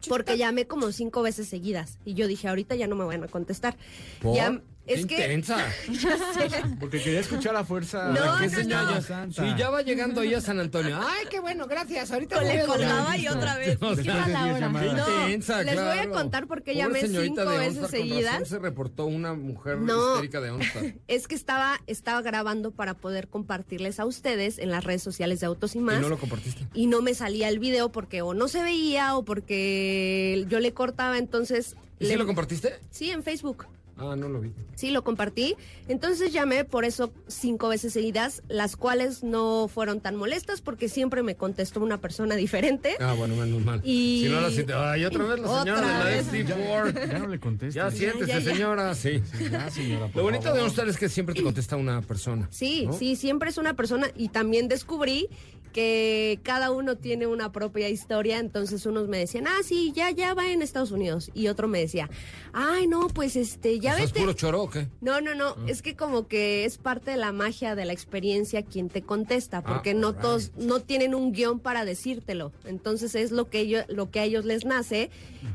porque 0.07 0.37
llamé 0.37 0.67
como 0.67 0.91
cinco 0.91 1.23
veces 1.23 1.47
seguidas 1.47 1.97
y 2.05 2.13
yo 2.13 2.27
dije, 2.27 2.47
ahorita 2.47 2.75
ya 2.75 2.85
no 2.85 2.95
me 2.95 3.05
van 3.05 3.23
a 3.23 3.27
contestar. 3.27 3.75
¿Por? 4.21 4.35
Ya- 4.35 4.61
Qué 4.89 4.99
es 5.01 5.05
que 5.05 5.15
intensa. 5.15 5.57
Ya 5.91 6.17
sé. 6.33 6.49
Porque 6.79 7.01
quería 7.01 7.19
escuchar 7.19 7.55
a 7.55 7.63
fuerza. 7.63 8.09
No, 8.09 8.37
¿Qué 8.39 8.47
no, 8.47 8.55
señal 8.55 8.85
no. 8.85 8.91
ya 8.95 9.01
santa? 9.01 9.43
Sí, 9.43 9.53
ya 9.57 9.69
va 9.69 9.81
llegando 9.81 10.21
ahí 10.21 10.33
a 10.33 10.41
San 10.41 10.59
Antonio. 10.59 10.99
Ay, 11.01 11.25
qué 11.29 11.39
bueno, 11.39 11.67
gracias. 11.67 12.11
Ahorita 12.11 12.41
Le 12.41 12.65
colgaba 12.65 13.15
y 13.17 13.27
otra 13.27 13.57
vez. 13.57 13.77
O 13.81 13.95
sea, 13.95 14.03
¿Qué 14.03 14.09
hora? 14.09 14.69
No, 14.69 15.21
intensa, 15.27 15.63
les 15.63 15.75
voy 15.75 15.97
a 15.99 16.09
contar 16.09 16.47
por 16.47 16.63
qué 16.63 16.75
llamé 16.75 17.01
cinco 17.07 17.45
de 17.45 17.57
veces 17.57 17.79
con 17.79 17.89
seguidas. 17.89 18.33
razón 18.33 18.45
se 18.47 18.59
reportó 18.59 19.05
una 19.05 19.33
mujer 19.33 19.77
No. 19.79 20.13
histérica 20.15 20.41
de 20.41 20.49
OnStar. 20.51 20.83
Es 21.07 21.27
que 21.27 21.35
estaba, 21.35 21.79
estaba 21.87 22.21
grabando 22.21 22.71
para 22.71 22.93
poder 22.95 23.27
compartirles 23.27 23.99
a 23.99 24.05
ustedes 24.05 24.57
en 24.59 24.69
las 24.71 24.83
redes 24.83 25.03
sociales 25.03 25.39
de 25.39 25.45
Autos 25.47 25.75
y 25.75 25.79
Más. 25.79 25.97
¿Y 25.97 26.01
no 26.01 26.09
lo 26.09 26.17
compartiste? 26.17 26.67
y 26.73 26.87
no 26.87 27.01
me 27.01 27.13
salía 27.13 27.47
el 27.49 27.59
video 27.59 27.91
porque 27.91 28.21
o 28.21 28.33
no 28.33 28.47
se 28.47 28.63
veía 28.63 29.15
o 29.15 29.23
porque 29.23 30.45
yo 30.49 30.59
le 30.59 30.73
cortaba, 30.73 31.17
entonces... 31.17 31.75
¿Y 31.99 32.05
le- 32.05 32.11
sí 32.11 32.15
lo 32.17 32.25
compartiste? 32.25 32.79
Sí, 32.91 33.11
en 33.11 33.23
Facebook. 33.23 33.65
Ah, 33.99 34.15
no 34.15 34.29
lo 34.29 34.39
vi. 34.41 34.51
Sí, 34.75 34.91
lo 34.91 35.03
compartí. 35.03 35.55
Entonces 35.87 36.31
llamé 36.31 36.63
por 36.65 36.85
eso 36.85 37.11
cinco 37.27 37.67
veces 37.69 37.93
seguidas, 37.93 38.43
las 38.47 38.75
cuales 38.75 39.23
no 39.23 39.67
fueron 39.67 39.99
tan 39.99 40.15
molestas 40.15 40.61
porque 40.61 40.87
siempre 40.89 41.21
me 41.23 41.35
contestó 41.35 41.81
una 41.81 41.99
persona 41.99 42.35
diferente. 42.35 42.95
Ah, 42.99 43.13
bueno, 43.17 43.35
menos 43.35 43.63
mal. 43.63 43.81
Y- 43.83 44.23
Si 44.25 44.29
no 44.29 44.41
la. 44.41 44.91
Ay, 44.91 45.05
otra 45.05 45.23
vez 45.25 45.39
la 45.39 45.59
señora 45.59 46.05
de 46.05 46.15
la. 46.15 46.21
XT4. 46.23 47.11
Ya 47.11 47.19
no 47.19 47.27
le 47.27 47.39
contestes. 47.39 47.73
Ya 47.75 47.91
siéntese, 47.91 48.27
Ya, 48.27 48.39
ya, 48.39 48.45
ya. 48.45 48.51
señora. 48.53 48.95
Sí. 48.95 49.21
Ya, 49.51 49.69
señora, 49.69 50.07
por 50.07 50.15
Lo 50.17 50.23
bonito 50.23 50.43
favor. 50.43 50.59
de 50.59 50.65
OnStar 50.65 50.87
es 50.89 50.97
que 50.97 51.09
siempre 51.09 51.35
te 51.35 51.43
contesta 51.43 51.75
una 51.75 52.01
persona. 52.01 52.47
Sí, 52.51 52.85
¿no? 52.85 52.93
sí, 52.93 53.15
siempre 53.15 53.49
es 53.49 53.57
una 53.57 53.73
persona 53.75 54.07
y 54.15 54.29
también 54.29 54.67
descubrí 54.67 55.27
que 55.73 56.39
cada 56.43 56.71
uno 56.71 56.95
tiene 56.97 57.27
una 57.27 57.51
propia 57.51 57.89
historia, 57.89 58.39
entonces 58.39 58.85
unos 58.87 59.07
me 59.07 59.19
decían, 59.19 59.45
ah, 59.47 59.59
sí, 59.63 59.91
ya, 59.95 60.09
ya 60.09 60.33
va 60.33 60.51
en 60.51 60.63
Estados 60.63 60.89
Unidos, 60.91 61.29
y 61.35 61.47
otro 61.47 61.67
me 61.67 61.79
decía, 61.79 62.09
ay, 62.53 62.87
no, 62.87 63.07
pues 63.07 63.35
este, 63.35 63.79
ya 63.79 63.91
¿Estás 63.93 64.07
vete. 64.13 64.19
puro 64.21 64.33
choro 64.33 64.63
o 64.63 64.69
qué? 64.69 64.87
No, 65.01 65.21
no, 65.21 65.35
no, 65.35 65.49
Ah. 65.57 65.65
es 65.67 65.81
que 65.81 65.95
como 65.95 66.27
que 66.27 66.65
es 66.65 66.77
parte 66.77 67.11
de 67.11 67.17
la 67.17 67.31
magia 67.31 67.75
de 67.75 67.85
la 67.85 67.93
experiencia 67.93 68.63
quien 68.63 68.89
te 68.89 69.01
contesta, 69.01 69.61
porque 69.63 69.91
Ah, 69.91 69.93
no 69.95 70.11
right. 70.11 70.21
todos 70.21 70.51
no 70.57 70.79
tienen 70.81 71.15
un 71.15 71.31
guion 71.31 71.59
para 71.59 71.85
decírtelo. 71.85 72.51
Entonces 72.65 73.15
es 73.15 73.31
lo 73.31 73.49
que 73.49 73.59
ellos 73.61 73.85
lo 73.89 74.09
que 74.11 74.19
a 74.19 74.23
ellos 74.23 74.45
les 74.45 74.65
nace 74.65 75.09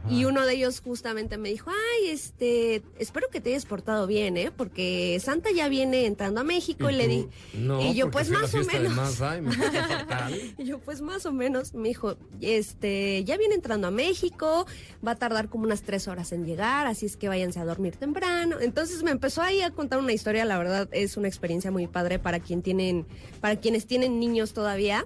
y 0.09 0.25
uno 0.25 0.47
de 0.47 0.55
ellos 0.55 0.81
justamente 0.81 1.37
me 1.39 1.49
dijo, 1.51 1.71
"Ay, 1.71 2.09
este, 2.11 2.83
espero 2.99 3.29
que 3.31 3.41
te 3.41 3.51
hayas 3.51 3.67
portado 3.67 4.07
bien, 4.07 4.37
¿eh? 4.37 4.51
Porque 4.57 5.19
Santa 5.23 5.51
ya 5.55 5.69
viene 5.69 6.07
entrando 6.07 6.41
a 6.41 6.45
México 6.45 6.91
y, 6.91 6.95
le 6.95 7.09
di? 7.09 7.29
No, 7.55 7.81
y 7.83 7.95
yo 7.95 8.11
porque 8.11 8.29
pues 8.29 8.31
más 8.31 8.55
o 8.55 8.65
menos. 8.65 8.93
Mazda 8.95 9.39
y 9.39 9.41
me. 9.43 9.51
Y 10.59 10.65
yo, 10.65 10.79
pues 10.81 11.01
más 11.01 11.27
o 11.27 11.33
menos, 11.33 11.75
me 11.75 11.89
dijo, 11.89 12.17
este, 12.41 13.25
ya 13.25 13.37
viene 13.37 13.55
entrando 13.55 13.89
a 13.89 13.91
México, 13.91 14.67
va 15.07 15.13
a 15.13 15.17
tardar 15.17 15.49
como 15.49 15.65
unas 15.65 15.83
tres 15.83 16.09
horas 16.09 16.33
en 16.33 16.45
llegar, 16.45 16.84
así 16.87 17.07
es 17.07 17.17
que 17.17 17.29
váyanse 17.29 17.61
a 17.61 17.65
dormir 17.65 17.97
temprano. 17.97 18.61
Entonces 18.61 19.03
me 19.03 19.11
empezó 19.11 19.43
ahí 19.43 19.61
a 19.61 19.71
contar 19.71 19.99
una 19.99 20.13
historia, 20.13 20.45
la 20.45 20.59
verdad 20.59 20.89
es 20.93 21.17
una 21.17 21.29
experiencia 21.29 21.71
muy 21.71 21.87
padre 21.87 22.19
para 22.19 22.41
quien 22.41 22.63
tienen, 22.63 23.07
para 23.41 23.57
quienes 23.57 23.87
tienen 23.87 24.21
niños 24.21 24.53
todavía. 24.53 25.05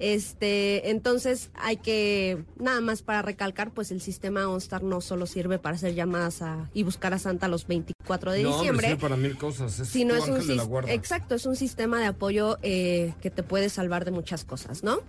Este, 0.00 0.90
entonces 0.90 1.50
hay 1.54 1.76
que, 1.78 2.44
nada 2.56 2.80
más 2.80 3.02
para 3.02 3.20
recalcar, 3.22 3.72
pues 3.72 3.90
el 3.90 4.00
sistema 4.00 4.46
OnStar 4.48 4.82
no 4.84 5.00
solo 5.00 5.26
sirve 5.26 5.58
para 5.58 5.74
hacer 5.74 5.94
llamadas 5.94 6.40
a, 6.40 6.70
y 6.72 6.84
buscar 6.84 7.14
a 7.14 7.18
Santa 7.18 7.48
los 7.48 7.66
24 7.66 8.30
de 8.32 8.44
no, 8.44 8.54
diciembre. 8.56 8.86
sirve 8.88 9.00
para 9.00 9.16
mil 9.16 9.36
cosas. 9.36 9.80
Es 9.80 9.88
Si 9.88 10.04
no 10.04 10.14
tu 10.14 10.22
es 10.22 10.28
un 10.28 10.46
de 10.46 10.54
la 10.54 10.62
guarda. 10.62 10.92
exacto, 10.92 11.34
es 11.34 11.46
un 11.46 11.56
sistema 11.56 11.98
de 11.98 12.06
apoyo 12.06 12.58
eh, 12.62 13.14
que 13.20 13.30
te 13.30 13.42
puede 13.42 13.68
salvar 13.70 14.04
de 14.04 14.12
muchas 14.12 14.44
cosas, 14.44 14.84
¿no? 14.84 15.00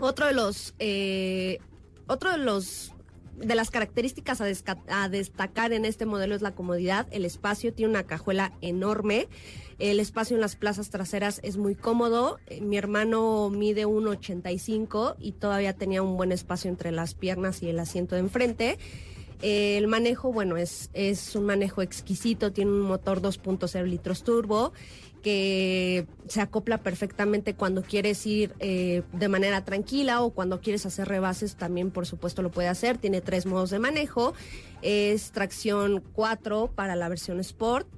Otro 0.00 0.26
de 0.26 0.32
los 0.32 0.74
eh, 0.78 1.58
otro 2.06 2.30
de 2.30 2.38
los 2.38 2.92
de 3.36 3.54
las 3.54 3.70
características 3.70 4.40
a, 4.40 5.08
destacar 5.08 5.72
en 5.72 5.84
este 5.84 6.06
modelo 6.06 6.34
es 6.34 6.42
la 6.42 6.54
comodidad, 6.54 7.06
el 7.10 7.24
espacio 7.24 7.72
tiene 7.72 7.90
una 7.90 8.04
cajuela 8.04 8.52
enorme, 8.60 9.28
el 9.78 10.00
espacio 10.00 10.36
en 10.36 10.40
las 10.40 10.56
plazas 10.56 10.90
traseras 10.90 11.40
es 11.42 11.56
muy 11.56 11.74
cómodo, 11.74 12.38
Eh, 12.46 12.60
mi 12.60 12.76
hermano 12.76 13.50
mide 13.50 13.86
1.85 13.86 15.16
y 15.18 15.32
todavía 15.32 15.72
tenía 15.72 16.02
un 16.02 16.16
buen 16.16 16.32
espacio 16.32 16.70
entre 16.70 16.92
las 16.92 17.14
piernas 17.14 17.62
y 17.62 17.68
el 17.68 17.78
asiento 17.78 18.14
de 18.14 18.22
enfrente. 18.22 18.78
Eh, 19.42 19.76
el 19.76 19.86
manejo, 19.86 20.32
bueno, 20.32 20.56
es, 20.56 20.90
es 20.94 21.36
un 21.36 21.44
manejo 21.44 21.82
exquisito, 21.82 22.52
tiene 22.52 22.70
un 22.70 22.80
motor 22.80 23.20
2.0 23.20 23.84
litros 23.84 24.24
turbo 24.24 24.72
que 25.26 26.06
se 26.28 26.40
acopla 26.40 26.78
perfectamente 26.78 27.54
cuando 27.54 27.82
quieres 27.82 28.24
ir 28.28 28.54
eh, 28.60 29.02
de 29.12 29.26
manera 29.26 29.64
tranquila 29.64 30.22
o 30.22 30.30
cuando 30.30 30.60
quieres 30.60 30.86
hacer 30.86 31.08
rebases 31.08 31.56
también 31.56 31.90
por 31.90 32.06
supuesto 32.06 32.42
lo 32.42 32.52
puede 32.52 32.68
hacer. 32.68 32.96
Tiene 32.96 33.20
tres 33.20 33.44
modos 33.44 33.70
de 33.70 33.80
manejo, 33.80 34.34
es 34.82 35.32
tracción 35.32 36.00
4 36.12 36.70
para 36.76 36.94
la 36.94 37.08
versión 37.08 37.40
Sport, 37.40 37.88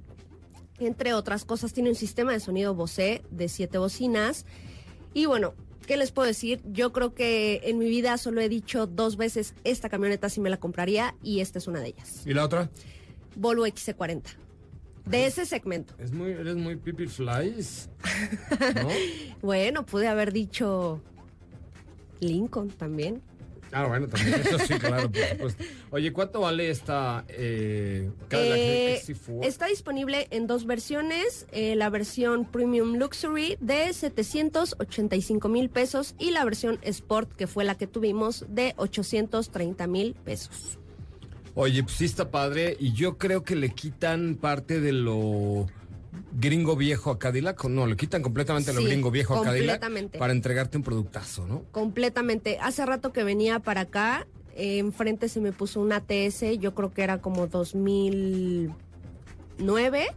entre 0.79 1.13
otras 1.13 1.45
cosas 1.45 1.71
tiene 1.71 1.89
un 1.89 1.95
sistema 1.95 2.31
de 2.31 2.39
sonido 2.39 2.73
Bose 2.73 3.21
de 3.29 3.47
siete 3.47 3.77
bocinas 3.77 4.47
y 5.13 5.27
bueno, 5.27 5.53
¿qué 5.85 5.97
les 5.97 6.11
puedo 6.11 6.27
decir? 6.27 6.63
Yo 6.65 6.91
creo 6.91 7.13
que 7.13 7.61
en 7.65 7.77
mi 7.77 7.89
vida 7.89 8.17
solo 8.17 8.41
he 8.41 8.49
dicho 8.49 8.87
dos 8.87 9.17
veces 9.17 9.53
esta 9.63 9.87
camioneta 9.87 10.29
sí 10.29 10.41
me 10.41 10.49
la 10.49 10.57
compraría 10.57 11.13
y 11.21 11.41
esta 11.41 11.59
es 11.59 11.67
una 11.67 11.79
de 11.79 11.89
ellas. 11.89 12.23
¿Y 12.25 12.33
la 12.33 12.45
otra? 12.45 12.71
Volvo 13.35 13.67
XC40. 13.67 14.48
De 15.09 15.25
ese 15.25 15.45
segmento. 15.45 15.93
Es 15.99 16.11
muy, 16.11 16.31
eres 16.31 16.55
muy 16.55 16.75
pipi 16.75 17.07
flies. 17.07 17.89
¿No? 18.75 18.89
Bueno, 19.41 19.85
pude 19.85 20.07
haber 20.07 20.33
dicho 20.33 21.01
Lincoln 22.19 22.69
también. 22.69 23.21
Ah, 23.71 23.85
bueno, 23.85 24.07
también. 24.07 24.41
Eso 24.41 24.57
sí, 24.59 24.73
claro, 24.79 25.11
por 25.11 25.21
supuesto. 25.29 25.63
Oye, 25.91 26.11
¿cuánto 26.11 26.41
vale 26.41 26.69
esta 26.71 27.23
eh, 27.29 28.09
Eh, 28.31 28.99
XC4? 29.05 29.45
está 29.45 29.67
disponible 29.67 30.27
en 30.31 30.47
dos 30.47 30.65
versiones, 30.65 31.45
eh, 31.51 31.75
la 31.75 31.89
versión 31.91 32.45
Premium 32.45 32.95
Luxury 32.95 33.57
de 33.59 33.93
785 33.93 35.49
mil 35.49 35.69
pesos 35.69 36.15
y 36.17 36.31
la 36.31 36.43
versión 36.45 36.79
Sport, 36.81 37.31
que 37.35 37.45
fue 37.45 37.63
la 37.63 37.75
que 37.75 37.85
tuvimos, 37.85 38.45
de 38.49 38.73
830 38.77 39.85
mil 39.85 40.15
pesos. 40.15 40.78
Oye, 41.61 41.83
pues 41.83 41.97
sí 41.97 42.05
está 42.05 42.31
padre 42.31 42.77
y 42.79 42.93
yo 42.93 43.17
creo 43.17 43.43
que 43.43 43.57
le 43.57 43.71
quitan 43.71 44.35
parte 44.35 44.79
de 44.79 44.93
lo 44.93 45.67
gringo 46.31 46.77
viejo 46.77 47.11
a 47.11 47.19
Cadillac. 47.19 47.65
No, 47.65 47.85
le 47.85 47.97
quitan 47.97 48.21
completamente 48.21 48.71
lo 48.71 48.81
gringo 48.81 49.11
viejo 49.11 49.35
a 49.35 49.43
Cadillac 49.43 49.81
completamente. 49.81 50.19
para 50.19 50.31
entregarte 50.31 50.77
un 50.77 50.83
productazo, 50.83 51.45
¿no? 51.45 51.63
Completamente. 51.73 52.59
Hace 52.61 52.85
rato 52.85 53.11
que 53.11 53.25
venía 53.25 53.59
para 53.59 53.81
acá, 53.81 54.25
eh, 54.55 54.77
enfrente 54.77 55.27
se 55.27 55.41
me 55.41 55.51
puso 55.51 55.81
una 55.81 55.97
ATS, 55.97 56.57
yo 56.59 56.73
creo 56.73 56.93
que 56.93 57.03
era 57.03 57.17
como 57.17 57.47
2009, 57.47 60.07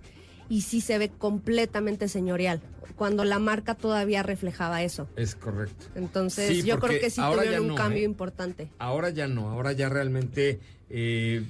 y 0.48 0.60
sí 0.60 0.80
se 0.80 0.96
ve 0.98 1.08
completamente 1.08 2.06
señorial, 2.06 2.60
cuando 2.94 3.24
la 3.24 3.40
marca 3.40 3.74
todavía 3.74 4.22
reflejaba 4.22 4.84
eso. 4.84 5.08
Es 5.16 5.34
correcto. 5.34 5.86
Entonces, 5.96 6.50
Sí, 6.50 6.62
yo 6.62 6.78
creo 6.78 7.00
que 7.00 7.10
sí 7.10 7.20
tuvieron 7.20 7.52
ya 7.52 7.60
un 7.60 7.66
no, 7.68 7.74
cambio 7.74 8.02
¿eh? 8.02 8.04
importante. 8.04 8.68
Ahora 8.78 9.10
ya 9.10 9.26
no, 9.26 9.50
ahora 9.50 9.72
ya 9.72 9.88
realmente 9.88 10.60
eh, 10.92 11.44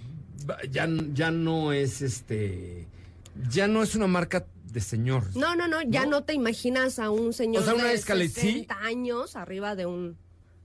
ya, 0.71 0.89
ya 1.13 1.31
no 1.31 1.73
es 1.73 2.01
este, 2.01 2.87
ya 3.51 3.67
no 3.67 3.83
es 3.83 3.95
una 3.95 4.07
marca 4.07 4.47
de 4.73 4.81
señor. 4.81 5.25
No, 5.37 5.55
no, 5.57 5.69
no, 5.69 5.83
ya 5.83 6.07
no, 6.07 6.23
te 6.23 6.33
imaginas 6.33 6.99
a 6.99 7.11
un 7.11 7.33
señor 7.33 7.63
O 7.63 7.67
sea, 7.67 7.75
una 7.75 7.89
de 7.89 7.95
Escalade, 7.95 8.29
sí. 8.29 8.53
60 8.53 8.79
años 8.79 9.37
arriba 9.37 9.77
de 9.77 9.87
un 9.87 10.17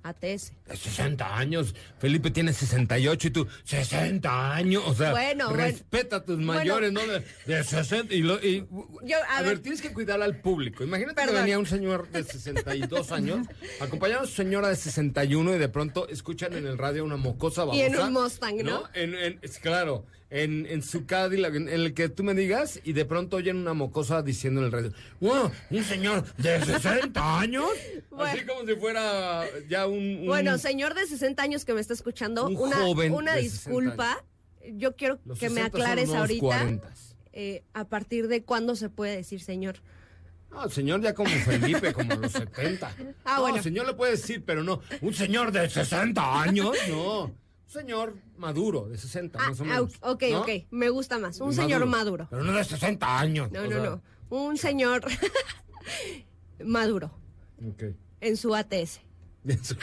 ATS. 0.09 0.53
De 0.67 0.75
60 0.75 1.37
años. 1.37 1.75
Felipe 1.99 2.31
tiene 2.31 2.53
68 2.53 3.27
y 3.27 3.31
tú, 3.31 3.47
60 3.63 4.53
años. 4.55 4.83
O 4.85 4.93
sea, 4.93 5.11
Bueno, 5.11 5.49
bueno. 5.49 5.63
respeta 5.63 6.17
a 6.17 6.25
tus 6.25 6.35
Bueno. 6.37 6.53
mayores, 6.53 6.91
¿no? 6.91 7.01
De, 7.05 7.23
de 7.45 7.63
60. 7.63 8.13
Y, 8.13 8.21
lo- 8.21 8.43
y- 8.43 8.67
Yo, 9.03 9.17
a, 9.29 9.37
a 9.37 9.41
ver, 9.41 9.55
ver. 9.55 9.59
tienes 9.59 9.81
que 9.81 9.93
cuidar 9.93 10.21
al 10.21 10.37
público. 10.41 10.83
Imagínate 10.83 11.21
que 11.21 11.27
Perdón. 11.27 11.41
venía 11.43 11.59
un 11.59 11.65
señor 11.65 12.09
de 12.09 12.23
62 12.23 13.11
años, 13.11 13.47
acompañado 13.79 14.21
de 14.23 14.27
su 14.27 14.33
señora 14.35 14.69
de 14.69 14.75
61 14.75 15.55
y 15.55 15.59
de 15.59 15.69
pronto 15.69 16.07
escuchan 16.09 16.53
en 16.53 16.65
el 16.67 16.77
radio 16.77 17.03
una 17.05 17.17
mocosa 17.17 17.61
babosa. 17.61 17.77
Y 17.77 17.81
en 17.81 17.97
un 17.97 18.13
Mustang, 18.13 18.57
¿no? 18.63 18.83
En, 18.93 19.15
en- 19.15 19.39
es 19.41 19.59
claro, 19.59 20.05
en, 20.29 20.65
en 20.65 20.81
su 20.83 21.05
Cadillac, 21.05 21.55
en, 21.55 21.69
el 21.69 21.93
que 21.93 22.09
tú 22.09 22.23
me 22.23 22.33
digas, 22.33 22.79
y 22.83 22.93
de 22.93 23.05
pronto 23.05 23.37
oyen 23.37 23.57
una 23.57 23.73
mocosa 23.73 24.21
diciendo 24.21 24.59
en 24.59 24.65
el 24.67 24.71
radio, 24.71 24.91
¡Wow! 25.21 25.51
¿Un 25.71 25.83
señor 25.83 26.25
de 26.35 26.63
60 26.65 27.39
años? 27.39 27.65
Así 28.17 28.45
como 28.45 28.65
si 28.67 28.75
fuera 28.75 29.45
ya 29.69 29.87
un... 29.87 29.97
un- 30.19 30.25
Bueno, 30.27 30.57
señor 30.57 30.93
de 30.95 31.05
60 31.05 31.41
años 31.41 31.63
que 31.65 31.73
me 31.73 31.79
está 31.81 31.93
escuchando, 31.93 32.47
Un 32.47 32.57
una, 32.57 32.75
joven 32.77 33.13
una 33.13 33.35
de 33.35 33.43
60 33.43 33.69
disculpa. 33.71 34.23
Yo 34.73 34.95
quiero 34.97 35.17
Los 35.25 35.39
que 35.39 35.49
me 35.49 35.61
60 35.61 35.71
son 35.71 35.81
aclares 35.81 36.09
ahorita 36.09 36.39
40. 36.45 36.93
eh, 37.31 37.63
a 37.73 37.85
partir 37.85 38.27
de 38.27 38.43
cuándo 38.43 38.75
se 38.75 38.89
puede 38.89 39.15
decir 39.15 39.39
señor. 39.41 39.77
No, 40.51 40.65
el 40.65 40.71
señor 40.71 41.01
ya 41.01 41.13
como 41.13 41.29
Felipe, 41.29 41.93
como 41.93 42.15
los 42.15 42.31
70. 42.33 42.91
Ah, 43.23 43.35
no, 43.35 43.41
bueno. 43.41 43.63
señor 43.63 43.85
le 43.87 43.93
puede 43.93 44.13
decir, 44.13 44.43
pero 44.45 44.63
no. 44.63 44.81
Un 45.01 45.13
señor 45.13 45.51
de 45.53 45.69
60 45.69 46.41
años, 46.41 46.75
no. 46.89 47.31
Un 47.67 47.73
señor 47.73 48.13
maduro, 48.37 48.87
de 48.87 48.97
60, 48.97 49.37
más 49.39 49.59
o 49.59 49.63
Ah, 49.63 49.67
menos. 49.67 49.93
ok, 50.01 50.23
¿no? 50.31 50.41
ok, 50.41 50.49
me 50.71 50.89
gusta 50.89 51.19
más. 51.19 51.39
Un 51.41 51.53
señor 51.53 51.85
maduro. 51.85 52.27
Pero 52.29 52.43
no 52.43 52.53
de 52.53 52.63
60 52.63 53.19
años. 53.19 53.51
No, 53.51 53.63
no, 53.63 53.69
sea, 53.69 53.79
no. 53.89 54.01
Un 54.29 54.57
señor 54.57 55.03
maduro 56.63 57.11
Ok. 57.67 57.83
en 58.21 58.37
su 58.37 58.55
ATS. 58.55 59.01
En 59.47 59.63
su, 59.63 59.75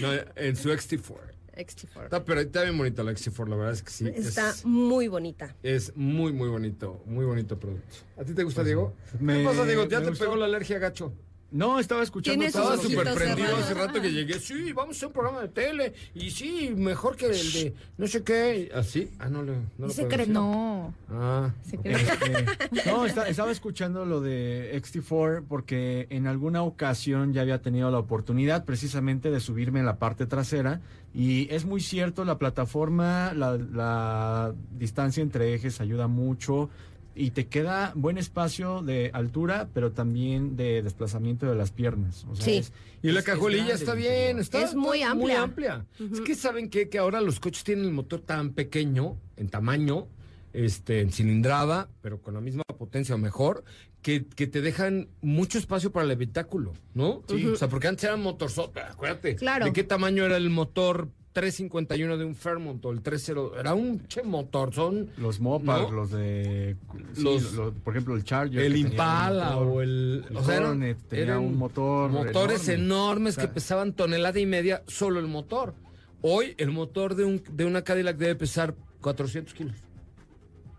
no, 0.00 0.12
en 0.36 0.56
su 0.56 0.70
XT4. 0.70 1.18
XT4. 1.56 2.04
Está, 2.04 2.24
pero 2.24 2.40
está 2.40 2.62
bien 2.62 2.78
bonita 2.78 3.02
la 3.02 3.12
XT4, 3.12 3.48
la 3.48 3.56
verdad 3.56 3.72
es 3.74 3.82
que 3.82 3.90
sí. 3.90 4.06
Está 4.08 4.48
Es, 4.50 4.64
muy 4.64 5.08
bonita. 5.08 5.54
es 5.62 5.94
muy, 5.94 6.32
muy 6.32 6.48
bonito, 6.48 7.02
muy 7.04 7.26
bonito 7.26 7.58
producto. 7.58 7.96
¿A 8.18 8.24
ti 8.24 8.32
te 8.32 8.42
gusta, 8.42 8.60
Pues, 8.62 8.66
Diego? 8.68 8.94
me- 9.20 9.38
¿Qué 9.40 9.44
pasa, 9.44 9.64
Diego? 9.64 9.84
¿Ya 9.86 10.00
te 10.02 10.08
gustó. 10.08 10.24
pegó 10.24 10.36
la 10.36 10.46
alergia, 10.46 10.78
gacho? 10.78 11.12
No, 11.54 11.78
estaba 11.78 12.02
escuchando 12.02 12.44
Estaba 12.44 12.76
súper 12.76 13.14
prendido 13.14 13.56
hace 13.56 13.74
rato 13.74 14.02
que 14.02 14.10
llegué. 14.10 14.40
Sí, 14.40 14.72
vamos 14.72 14.96
a 14.96 14.98
hacer 14.98 15.06
un 15.06 15.12
programa 15.14 15.40
de 15.40 15.48
tele. 15.48 15.94
Y 16.12 16.30
sí, 16.32 16.74
mejor 16.76 17.14
que 17.16 17.26
el 17.26 17.52
de 17.52 17.74
no 17.96 18.08
sé 18.08 18.24
qué. 18.24 18.72
¿Así? 18.74 19.08
Ah, 19.20 19.28
no, 19.28 19.44
le, 19.44 19.52
no 19.52 19.86
lo 19.86 19.88
secreto. 19.90 20.16
decir. 20.18 20.34
No. 20.34 20.92
Ah, 21.10 21.52
Se 21.62 21.78
cree. 21.78 21.94
Este, 21.94 22.86
no, 22.90 23.06
está- 23.06 23.28
estaba 23.28 23.52
escuchando 23.52 24.04
lo 24.04 24.20
de 24.20 24.72
XT4 24.82 25.44
porque 25.48 26.08
en 26.10 26.26
alguna 26.26 26.64
ocasión 26.64 27.32
ya 27.32 27.42
había 27.42 27.62
tenido 27.62 27.88
la 27.92 27.98
oportunidad 28.00 28.64
precisamente 28.64 29.30
de 29.30 29.38
subirme 29.38 29.78
en 29.78 29.86
la 29.86 29.96
parte 30.00 30.26
trasera 30.26 30.80
y 31.14 31.46
es 31.54 31.64
muy 31.64 31.80
cierto, 31.80 32.24
la 32.24 32.36
plataforma, 32.38 33.32
la, 33.32 33.56
la 33.56 34.52
distancia 34.76 35.22
entre 35.22 35.54
ejes 35.54 35.80
ayuda 35.80 36.08
mucho 36.08 36.68
y 37.16 37.30
te 37.30 37.46
queda 37.46 37.92
buen 37.94 38.18
espacio 38.18 38.82
de 38.82 39.10
altura, 39.14 39.68
pero 39.72 39.92
también 39.92 40.56
de 40.56 40.82
desplazamiento 40.82 41.46
de 41.46 41.54
las 41.54 41.70
piernas. 41.70 42.24
O 42.28 42.34
sea, 42.34 42.44
Sí. 42.44 42.56
es- 42.56 42.72
Y 43.02 43.08
la 43.12 43.20
es- 43.20 43.26
es 43.28 43.32
cajuelilla 43.34 43.64
grande 43.66 43.84
está 43.84 43.94
bien, 43.94 44.38
está, 44.38 44.62
Es 44.62 44.74
muy 44.74 44.98
está 45.00 45.10
amplia. 45.12 45.42
amplia. 45.42 45.86
Ujú. 46.00 46.14
Es 46.14 46.20
que 46.22 46.34
saben 46.34 46.70
qué? 46.70 46.88
que 46.88 46.98
ahora 46.98 47.20
los 47.20 47.38
coches 47.40 47.62
tienen 47.64 47.84
el 47.84 47.92
motor 47.92 48.20
tan 48.20 48.52
pequeño, 48.52 49.16
en 49.36 49.48
tamaño, 49.48 50.08
este, 50.52 51.00
en 51.00 51.10
cilindrada, 51.12 51.88
pero 52.00 52.20
con 52.22 52.34
la 52.34 52.40
misma 52.40 52.62
potencia 52.78 53.14
o 53.14 53.18
mejor, 53.18 53.64
que, 54.02 54.26
que 54.26 54.46
te 54.46 54.60
dejan 54.60 55.08
mucho 55.22 55.58
espacio 55.58 55.90
para 55.92 56.04
el 56.04 56.10
habitáculo, 56.12 56.72
¿no? 56.94 57.22
Ujú. 57.28 57.52
O 57.52 57.56
sea, 57.56 57.68
porque 57.68 57.88
antes 57.88 58.04
eran 58.04 58.22
motorzotas, 58.22 58.90
acuérdate. 58.92 59.34
Claro. 59.36 59.64
¿De 59.66 59.72
qué 59.72 59.82
tamaño 59.84 60.24
era 60.24 60.36
el 60.36 60.50
motor 60.50 61.08
351 61.34 62.16
de 62.16 62.24
un 62.24 62.34
Fairmont 62.34 62.82
o 62.86 62.90
el 62.92 63.02
30? 63.02 63.32
Era 63.60 63.74
un 63.74 64.06
che 64.08 64.22
motor, 64.22 64.72
son 64.72 65.10
Los 65.18 65.40
Mopar, 65.40 65.82
¿No? 65.82 65.90
los 65.90 66.10
de... 66.12 66.76
sí, 67.12 67.22
Los- 67.22 67.44
por 67.84 67.92
ejemplo, 67.92 68.14
el 68.16 68.24
Charger. 68.24 68.62
el 68.64 68.76
Impala 68.76 69.50
motor. 69.50 69.66
o 69.68 69.82
el... 69.82 70.24
El 70.30 70.36
o 70.36 70.44
sea, 70.44 70.54
eran- 70.54 70.66
Coronet 70.68 70.98
tenía 71.08 71.24
eran 71.24 71.38
un 71.40 71.58
motor 71.58 72.10
Motores 72.10 72.68
enorme. 72.68 72.84
enormes 72.84 73.34
O 73.34 73.40
sea, 73.40 73.48
que 73.48 73.52
pesaban 73.54 73.92
tonelada 73.92 74.38
y 74.40 74.46
media 74.46 74.82
solo 74.86 75.20
el 75.20 75.26
motor. 75.26 75.74
Hoy 76.22 76.54
el 76.56 76.70
motor 76.70 77.14
de, 77.16 77.24
un, 77.24 77.42
de 77.52 77.64
una 77.66 77.82
Cadillac 77.82 78.16
debe 78.16 78.36
pesar 78.36 78.74
400 79.02 79.52
kilos. 79.52 79.76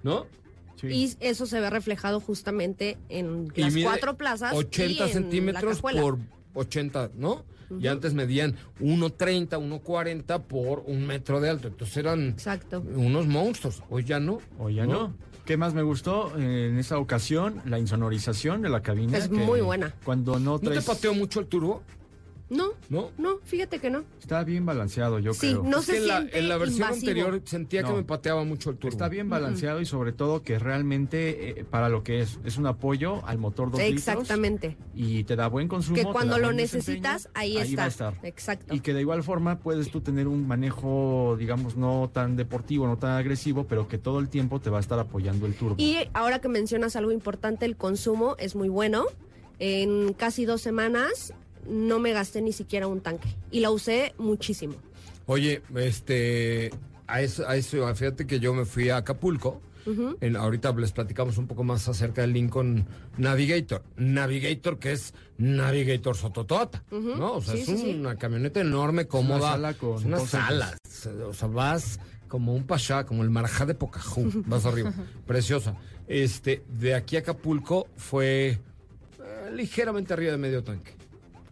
¿No? 0.04 0.26
sí. 0.80 0.88
Y 0.88 1.16
eso 1.20 1.46
se 1.46 1.60
ve 1.60 1.70
reflejado 1.70 2.20
justamente 2.20 2.98
en 3.10 3.52
Y 3.56 3.62
las 3.62 3.76
cuatro 3.84 4.18
plazas. 4.18 4.54
y 4.54 4.58
80 4.58 4.92
en 4.94 5.00
la 5.00 5.08
centímetros 5.14 5.82
por 5.82 6.18
80, 6.54 7.12
¿no? 7.16 7.44
Y 7.80 7.88
antes 7.88 8.14
medían 8.14 8.56
1.30, 8.80 9.50
1.40 9.82 10.42
por 10.44 10.84
un 10.86 11.06
metro 11.06 11.40
de 11.42 11.50
alto. 11.50 11.68
Entonces 11.68 11.98
eran 11.98 12.30
Exacto. 12.30 12.82
unos 12.96 13.28
monstruos. 13.28 13.84
Hoy 13.90 14.04
ya 14.04 14.20
no. 14.20 14.40
O 14.60 14.70
ya 14.70 14.86
no. 14.86 15.14
¿Qué 15.46 15.58
más 15.58 15.74
me 15.76 15.84
gustó 15.84 16.36
eh, 16.38 16.70
en 16.70 16.80
esa 16.80 16.98
ocasión? 16.98 17.62
La 17.66 17.78
insonorización 17.78 18.62
de 18.64 18.70
la 18.70 18.82
cabina. 18.82 19.18
Es 19.18 19.28
que 19.28 19.36
muy 19.36 19.62
buena. 19.62 19.94
Cuando 20.04 20.40
no 20.40 20.54
¿No 20.54 20.60
te 20.60 20.68
traes... 20.70 20.86
pateó 20.86 21.14
mucho 21.14 21.40
el 21.40 21.46
turbo? 21.48 21.84
No, 22.48 22.74
¿No? 22.90 23.10
no, 23.18 23.40
fíjate 23.44 23.80
que 23.80 23.90
no. 23.90 24.04
Está 24.20 24.44
bien 24.44 24.66
balanceado, 24.68 25.18
yo 25.18 25.34
Sí, 25.34 25.50
creo. 25.50 25.64
no 25.64 25.80
Es 25.80 25.86
se 25.86 25.94
que 25.94 25.98
en 25.98 26.08
la, 26.08 26.18
en 26.32 26.48
la 26.50 26.58
versión 26.58 26.84
invasivo. 26.90 27.10
anterior 27.10 27.42
sentía 27.46 27.84
que 27.84 27.92
me 27.92 28.04
pateaba 28.04 28.44
mucho 28.44 28.70
el 28.70 28.78
turbo. 28.78 28.92
Está 28.94 29.10
bien 29.10 29.30
balanceado 29.30 29.82
y 29.82 29.86
sobre 29.88 30.12
todo 30.14 30.44
que 30.44 30.60
realmente 30.60 31.60
eh, 31.60 31.64
para 31.66 31.90
lo 31.90 32.04
que 32.04 32.20
es, 32.22 32.40
es 32.46 32.58
un 32.58 32.68
apoyo 32.68 33.26
al 33.26 33.40
motor 33.40 33.72
2 33.72 33.80
litros 33.82 33.98
Exactamente. 34.08 34.78
y 34.94 35.24
te 35.24 35.36
da 35.36 35.48
buen 35.48 35.68
consumo. 35.68 35.96
Que 35.96 36.04
cuando 36.04 36.38
lo 36.38 36.54
necesitas, 36.54 37.30
ahí, 37.34 37.56
va 37.56 37.64
está. 37.64 37.84
a 37.84 37.88
estar. 37.88 38.14
Exacto. 38.22 38.76
Y 38.76 38.82
que 38.82 38.94
de 38.94 39.02
igual 39.02 39.24
forma 39.24 39.58
puedes 39.60 39.90
tú 39.90 40.02
tener 40.02 40.28
un 40.28 40.48
manejo, 40.48 41.36
digamos, 41.40 41.76
no 41.76 42.12
tan 42.14 42.36
deportivo, 42.36 42.86
no 42.86 42.98
tan 43.00 43.12
agresivo, 43.12 43.66
pero 43.66 43.88
que 43.88 43.98
todo 43.98 44.20
el 44.20 44.30
tiempo 44.30 44.60
te 44.60 44.70
va 44.70 44.78
a 44.78 44.82
estar 44.82 45.00
apoyando 45.00 45.48
el 45.48 45.56
turbo. 45.56 45.76
Y 45.80 45.98
ahora 46.14 46.40
que 46.40 46.48
mencionas 46.48 46.96
algo 46.96 47.12
importante, 47.12 47.66
el 47.66 47.76
consumo 47.76 48.36
es 48.38 48.56
muy 48.56 48.70
bueno. 48.70 49.06
En 49.58 50.14
casi 50.14 50.44
dos 50.46 50.62
semanas 50.62 51.34
no 51.70 52.00
me 52.00 52.14
gasté 52.14 52.42
ni 52.42 52.54
siquiera 52.54 52.88
un 52.88 53.02
tanque. 53.02 53.30
Y 53.52 53.60
la 53.60 53.72
usé 53.72 54.14
muchísimo. 54.18 54.76
Oye, 55.26 55.62
este. 55.76 56.72
a 57.08 57.22
eso, 57.22 57.48
a 57.48 57.56
eso, 57.56 57.94
fíjate 57.96 58.26
que 58.28 58.40
yo 58.40 58.54
me 58.54 58.66
fui 58.66 58.90
a 58.90 58.98
Acapulco. 58.98 59.62
Ujú. 59.88 60.18
En- 60.20 60.36
ahorita 60.36 60.72
les 60.74 60.92
platicamos 60.92 61.38
un 61.38 61.46
poco 61.46 61.64
más 61.64 61.88
acerca 61.88 62.22
del 62.22 62.34
Lincoln 62.34 62.88
Navigator. 63.18 63.84
Navigator, 63.98 64.80
que 64.80 64.94
es 64.94 65.14
Navigator 65.38 66.16
Sototota, 66.18 66.84
Ujú. 66.90 67.16
¿no? 67.16 67.34
O 67.34 67.42
sea, 67.42 67.54
Sí, 67.54 67.60
es 67.62 67.66
sí, 67.68 67.78
sí. 67.78 67.94
una 68.00 68.16
camioneta 68.16 68.60
enorme, 68.62 69.06
cómoda. 69.06 69.52
sala 69.52 69.74
con 69.76 70.00
es 70.00 70.06
una 70.06 70.20
sala. 70.22 70.76
O 71.28 71.34
sea, 71.34 71.48
vas 71.48 72.00
como 72.28 72.56
un 72.56 72.64
pachá, 72.66 73.06
como 73.06 73.22
el 73.22 73.30
marajá 73.30 73.68
de 73.68 73.76
Pocahú. 73.76 74.32
Vas 74.48 74.66
arriba. 74.66 74.92
Preciosa. 75.28 75.76
Este, 76.08 76.64
de 76.80 76.96
aquí 76.96 77.16
a 77.18 77.20
Acapulco 77.20 77.88
fue 77.96 78.48
eh, 79.20 79.52
ligeramente 79.54 80.14
arriba 80.14 80.32
de 80.32 80.38
medio 80.40 80.64
tanque. 80.64 80.96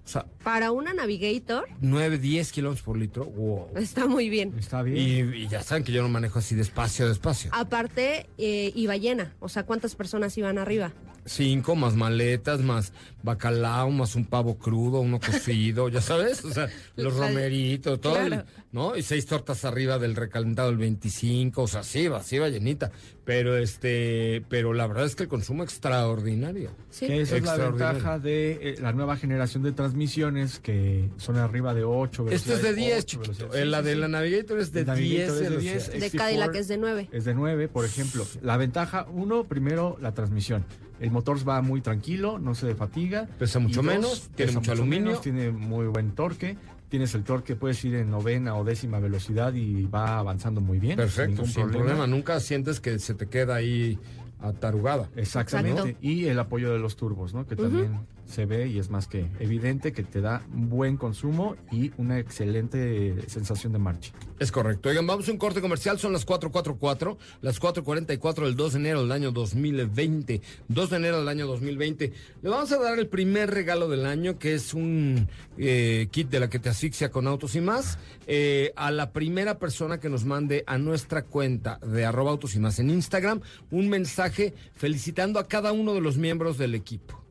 O 0.06 0.08
sea, 0.08 0.26
Para 0.44 0.72
una 0.72 0.94
Navigator 0.94 1.66
9, 1.80 2.18
10 2.18 2.52
kilómetros 2.52 2.84
por 2.84 2.98
litro. 2.98 3.26
Wow. 3.26 3.70
está 3.78 4.06
muy 4.06 4.30
bien. 4.30 4.54
Está 4.60 4.82
Y, 4.82 4.92
bien. 4.92 5.34
y 5.34 5.48
ya 5.48 5.64
saben 5.64 5.84
que 5.84 5.92
yo 5.94 6.02
no 6.02 6.10
manejo 6.10 6.40
así 6.40 6.56
despacio, 6.56 7.08
despacio. 7.08 7.50
Aparte, 7.54 8.28
eh, 8.38 8.72
iba 8.76 8.98
llena. 8.98 9.34
O 9.40 9.48
sea, 9.50 9.64
¿cuántas 9.64 9.96
personas 9.96 10.38
iban 10.38 10.58
arriba? 10.58 10.92
Cinco 11.26 11.76
más 11.78 11.96
maletas, 11.96 12.60
más 12.62 12.92
bacalao, 13.24 13.90
más 13.90 14.16
un 14.16 14.26
pavo 14.26 14.58
crudo, 14.58 15.00
uno 15.00 15.20
cocido, 15.20 15.90
ya 15.90 16.02
sabes, 16.02 16.44
o 16.46 16.52
sea, 16.52 16.70
los 16.98 17.16
romeritos, 17.16 18.00
todo, 18.00 18.18
el-. 18.18 18.44
¿no? 18.72 18.96
Y 18.96 19.02
seis 19.02 19.26
tortas 19.26 19.66
arriba 19.66 19.98
del 19.98 20.16
recalentado 20.16 20.70
del 20.70 20.78
25, 20.78 21.62
o 21.64 21.68
sea, 21.68 21.84
sí 21.84 22.08
va, 22.08 22.22
sí 22.22 22.38
va 22.38 22.50
llenita. 22.50 22.92
Pero 23.26 23.56
este, 23.58 24.44
pero 24.50 24.74
la 24.74 24.86
verdad 24.86 25.06
es 25.06 25.16
que 25.16 25.24
el 25.24 25.30
consumo 25.30 25.64
extraordinario. 25.64 26.72
Sí. 26.90 27.08
Que 27.08 27.22
esa 27.22 27.38
es 27.38 27.44
la 27.44 27.56
ventaja 27.56 28.20
de 28.20 28.60
eh, 28.62 28.76
la 28.82 28.92
nueva 28.92 29.16
generación 29.16 29.64
de 29.64 29.72
transmisiones 29.72 30.60
que 30.60 31.10
son 31.16 31.38
arriba 31.38 31.74
de 31.74 31.86
8 31.86 32.30
Este 32.30 32.56
es 32.56 32.62
de 32.62 32.74
10, 32.74 33.06
chiquito. 33.06 33.54
Eh, 33.54 33.64
la 33.64 33.82
de 33.82 33.96
la 33.96 34.10
Navigator 34.10 34.60
es 34.60 34.74
de 34.74 34.82
El 34.82 34.88
Navigator 34.88 35.26
10 35.26 35.30
es 35.30 35.40
de 35.40 35.50
velocidades. 35.50 35.92
10, 35.92 36.02
De 36.02 36.12
XT4 36.12 36.18
Cadillac 36.18 36.56
es 36.56 36.68
de 36.68 36.78
9. 36.78 37.10
Es 37.14 37.26
de 37.26 37.34
9, 37.34 37.68
por 37.70 37.86
ejemplo. 37.86 38.28
La 38.42 38.58
ventaja, 38.58 39.08
uno, 39.14 39.46
primero, 39.46 39.98
la 40.02 40.14
transmisión. 40.14 40.66
El 41.00 41.12
motor 41.12 41.38
va 41.48 41.62
muy 41.62 41.82
tranquilo, 41.82 42.40
no 42.40 42.56
se 42.56 42.76
fatiga. 42.76 43.13
Pesa 43.40 43.60
mucho 43.60 43.84
menos, 43.84 44.30
tiene 44.36 44.52
mucho 44.52 44.72
aluminio. 44.72 45.08
menos, 45.08 45.22
tiene 45.22 45.52
muy 45.52 45.88
buen 45.88 46.12
torque. 46.12 46.58
Tienes 46.90 47.16
el 47.16 47.24
torque, 47.24 47.56
puedes 47.56 47.84
ir 47.86 47.96
en 47.96 48.12
novena 48.12 48.56
o 48.56 48.64
décima 48.64 49.00
velocidad 49.00 49.54
y 49.56 49.86
va 49.86 50.20
avanzando 50.20 50.62
muy 50.62 50.78
bien. 50.78 50.96
Perfecto, 50.96 51.46
sin 51.46 51.70
problema. 51.72 52.06
Nunca 52.06 52.40
sientes 52.40 52.80
que 52.80 53.00
se 53.00 53.16
te 53.16 53.28
queda 53.28 53.56
ahí 53.56 53.98
atarugada. 54.40 55.10
Exactamente. 55.16 55.82
Exacto. 55.82 55.98
Y 56.02 56.26
el 56.26 56.38
apoyo 56.38 56.72
de 56.72 56.78
los 56.78 56.96
turbos, 56.96 57.34
¿no? 57.34 57.48
Que 57.48 57.56
también 57.56 58.06
se 58.34 58.46
ve 58.46 58.68
y 58.68 58.80
es 58.80 58.90
más 58.90 59.08
que 59.08 59.28
evidente 59.40 59.94
que 59.94 60.04
te 60.04 60.20
da 60.20 60.44
buen 60.50 60.98
consumo 60.98 61.56
y 61.72 61.92
una 61.98 62.20
excelente 62.20 63.30
sensación 63.30 63.74
de 63.74 63.80
marcha. 63.80 64.12
Es 64.40 64.52
correcto. 64.52 64.90
Oigan, 64.90 65.06
vamos 65.06 65.30
a 65.30 65.32
un 65.32 65.38
corte 65.38 65.62
comercial. 65.62 66.00
Son 66.00 66.12
las 66.12 66.26
444, 66.26 67.18
las 67.42 67.60
444 67.60 68.46
del 68.48 68.56
2 68.56 68.74
de 68.74 68.80
enero 68.80 69.02
del 69.04 69.12
año 69.12 69.32
2020. 69.32 70.42
2 70.68 70.90
de 70.90 70.96
enero 70.98 71.20
del 71.20 71.28
año 71.28 71.46
2020. 71.48 72.14
Le 72.42 72.50
vamos 72.50 72.72
a 72.72 72.80
dar 72.80 72.98
el 72.98 73.08
primer 73.08 73.52
regalo 73.52 73.88
del 73.88 74.06
año, 74.06 74.40
que 74.40 74.56
es 74.56 74.74
un 74.74 75.28
eh, 75.58 76.08
kit 76.12 76.30
de 76.30 76.40
la 76.40 76.50
que 76.50 76.60
te 76.60 76.70
asfixia 76.70 77.12
con 77.12 77.28
autos 77.28 77.56
y 77.56 77.62
más, 77.62 78.00
eh, 78.26 78.74
a 78.76 78.92
la 78.92 79.12
primera 79.12 79.60
persona 79.60 80.00
que 80.00 80.10
nos 80.10 80.26
mande 80.26 80.64
a 80.66 80.78
nuestra 80.78 81.24
cuenta 81.24 81.78
de 81.80 82.06
arroba 82.06 82.32
autos 82.32 82.56
y 82.56 82.60
más 82.60 82.80
en 82.80 82.90
Instagram 82.90 83.42
un 83.70 83.90
mensaje 83.90 84.54
felicitando 84.74 85.40
a 85.40 85.48
cada 85.48 85.72
uno 85.72 85.94
de 85.94 86.02
los 86.02 86.18
miembros 86.18 86.58
del 86.58 86.74
equipo. 86.76 87.23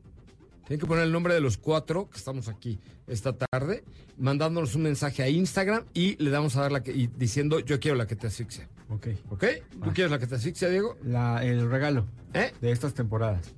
Tienen 0.67 0.79
que 0.79 0.85
poner 0.87 1.03
el 1.03 1.11
nombre 1.11 1.33
de 1.33 1.41
los 1.41 1.57
cuatro 1.57 2.09
que 2.09 2.17
estamos 2.17 2.47
aquí 2.47 2.79
esta 3.05 3.33
tarde, 3.35 3.83
mandándonos 4.17 4.75
un 4.75 4.83
mensaje 4.83 5.21
a 5.21 5.29
Instagram 5.29 5.83
y 5.93 6.15
le 6.23 6.29
damos 6.29 6.55
a 6.55 6.61
dar 6.61 6.71
la 6.71 6.83
que, 6.83 6.91
y 6.91 7.07
diciendo 7.07 7.59
yo 7.59 7.79
quiero 7.79 7.97
la 7.97 8.07
que 8.07 8.15
te 8.15 8.27
asfixia. 8.27 8.69
Ok. 8.89 9.07
¿Ok? 9.29 9.45
¿Tú 9.83 9.93
quieres 9.93 10.11
la 10.11 10.19
que 10.19 10.27
te 10.27 10.35
asfixia, 10.35 10.69
Diego? 10.69 10.97
La, 11.03 11.43
el 11.43 11.69
regalo 11.69 12.05
¿Eh? 12.33 12.53
de 12.61 12.71
estas 12.71 12.93
temporadas. 12.93 13.53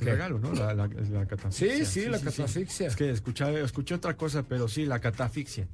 El 0.00 0.06
regalo, 0.06 0.38
¿no? 0.38 0.52
La, 0.52 0.74
la, 0.74 0.86
la 0.88 1.26
catafixia. 1.26 1.76
Sí, 1.76 1.84
sí, 1.84 2.06
la 2.06 2.20
catafixia. 2.20 2.88
Es 2.88 2.96
que 2.96 3.10
escuché, 3.10 3.60
escuché 3.62 3.94
otra 3.94 4.16
cosa, 4.16 4.42
pero 4.42 4.68
sí, 4.68 4.86
la 4.86 5.00
catafixia. 5.00 5.66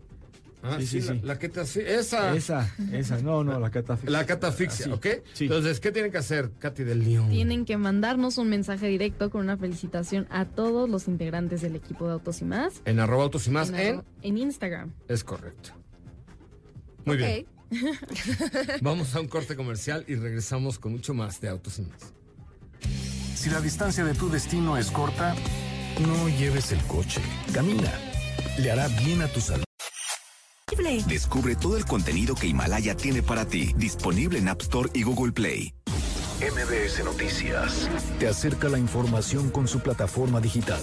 Ah, 0.63 0.77
Sí, 0.79 0.87
sí, 0.87 1.01
sí, 1.01 1.09
la, 1.09 1.15
sí. 1.15 1.21
la 1.25 1.33
asfixia. 1.63 1.99
Esa. 1.99 2.35
Esa, 2.37 2.75
esa, 2.93 3.23
no, 3.23 3.43
no, 3.45 3.59
la 3.59 3.71
catafixia. 3.71 4.11
La 4.11 4.27
catafixia, 4.27 4.87
Así, 4.87 4.93
¿ok? 4.95 5.07
Sí. 5.33 5.45
Entonces, 5.45 5.81
¿qué 5.81 5.91
tienen 5.91 6.13
que 6.13 6.19
hacer, 6.19 6.51
Katy 6.59 6.85
del 6.85 7.03
León? 7.05 7.31
Tienen 7.31 7.65
que 7.65 7.77
mandarnos 7.79 8.37
un 8.37 8.49
mensaje 8.51 8.87
directo 8.89 9.31
con 9.31 9.41
una 9.43 9.57
felicitación 9.57 10.27
a 10.31 10.45
todos 10.45 10.89
los 10.89 11.09
integrantes 11.09 11.63
del 11.63 11.77
equipo 11.77 12.07
de 12.07 12.13
Autos 12.13 12.43
y 12.43 12.45
Más. 12.45 12.83
En 12.85 13.01
arroba 13.01 13.23
autos 13.25 13.47
y 13.47 13.51
más 13.51 13.71
en, 13.71 14.03
en... 14.23 14.39
Instagram. 14.39 14.93
Es 15.09 15.25
correcto. 15.25 15.71
Muy 17.05 17.17
bien. 17.17 17.47
Vamos 18.83 19.15
a 19.15 19.21
un 19.21 19.29
corte 19.29 19.57
comercial 19.57 20.05
y 20.09 20.17
regresamos 20.17 20.79
con 20.79 20.93
mucho 20.93 21.15
más 21.15 21.41
de 21.41 21.49
autos 21.49 21.79
y 21.79 21.83
más. 21.83 22.13
Si 23.35 23.49
la 23.49 23.61
distancia 23.61 24.05
de 24.05 24.15
tu 24.15 24.29
destino 24.29 24.77
es 24.77 24.91
corta, 24.91 25.35
no 26.01 26.29
lleves 26.29 26.73
el 26.73 26.81
coche. 26.83 27.23
Camina. 27.55 27.93
Le 28.59 28.71
hará 28.71 28.89
bien 28.89 29.23
a 29.23 29.29
tu 29.29 29.41
salud. 29.41 29.65
Descubre 31.07 31.57
todo 31.57 31.77
el 31.77 31.85
contenido 31.85 32.35
que 32.35 32.47
Himalaya 32.47 32.97
tiene 32.97 33.23
para 33.23 33.45
ti, 33.45 33.75
disponible 33.77 34.39
en 34.39 34.49
App 34.49 34.63
Store 34.63 34.89
y 34.95 35.03
Google 35.03 35.33
Play. 35.33 35.75
MBS 36.41 37.05
Noticias. 37.05 37.91
Te 38.19 38.29
acerca 38.29 38.69
la 38.69 38.79
información 38.79 39.51
con 39.51 39.69
su 39.69 39.81
plataforma 39.81 40.41
digital. 40.41 40.81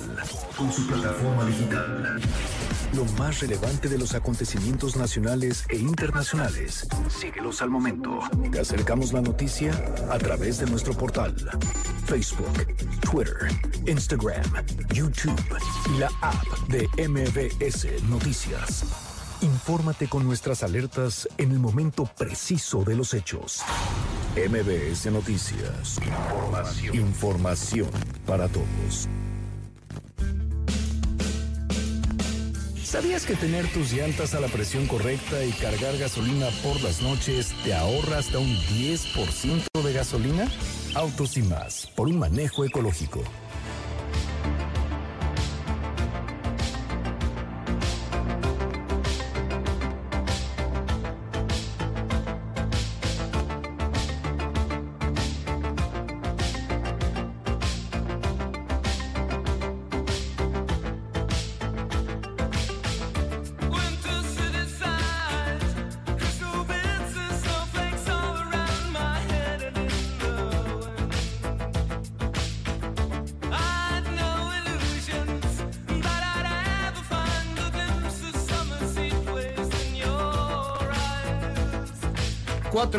Con 0.55 0.71
su 0.71 0.85
plataforma 0.85 1.45
digital. 1.45 2.19
Lo 2.95 3.05
más 3.17 3.39
relevante 3.39 3.89
de 3.89 3.97
los 3.97 4.13
acontecimientos 4.13 4.95
nacionales 4.97 5.65
e 5.69 5.77
internacionales. 5.77 6.87
Síguelos 7.09 7.61
al 7.61 7.69
momento. 7.69 8.19
Te 8.51 8.59
acercamos 8.59 9.13
la 9.13 9.21
noticia 9.21 9.71
a 10.11 10.17
través 10.19 10.59
de 10.59 10.67
nuestro 10.67 10.93
portal. 10.93 11.35
Facebook, 12.05 12.67
Twitter, 13.09 13.47
Instagram, 13.87 14.43
YouTube 14.93 15.41
y 15.95 15.97
la 15.97 16.11
app 16.21 16.45
de 16.67 16.87
MBS 17.07 18.03
Noticias. 18.03 19.06
Infórmate 19.41 20.07
con 20.07 20.25
nuestras 20.25 20.63
alertas 20.63 21.29
en 21.37 21.51
el 21.51 21.59
momento 21.59 22.05
preciso 22.17 22.83
de 22.83 22.95
los 22.95 23.13
hechos. 23.13 23.61
MBS 24.35 25.11
Noticias. 25.11 25.99
Información. 26.93 27.89
Para 28.25 28.47
todos. 28.47 29.07
¿Sabías 32.83 33.25
que 33.25 33.35
tener 33.35 33.67
tus 33.73 33.93
llantas 33.93 34.33
a 34.33 34.39
la 34.39 34.47
presión 34.47 34.87
correcta 34.87 35.43
y 35.43 35.51
cargar 35.51 35.97
gasolina 35.97 36.47
por 36.63 36.81
las 36.81 37.01
noches 37.01 37.53
te 37.63 37.75
ahorra 37.75 38.17
hasta 38.17 38.39
un 38.39 38.55
10% 38.55 39.83
de 39.83 39.93
gasolina? 39.93 40.47
Autos 40.95 41.37
y 41.37 41.43
más, 41.43 41.91
por 41.95 42.07
un 42.07 42.17
manejo 42.17 42.65
ecológico. 42.65 43.21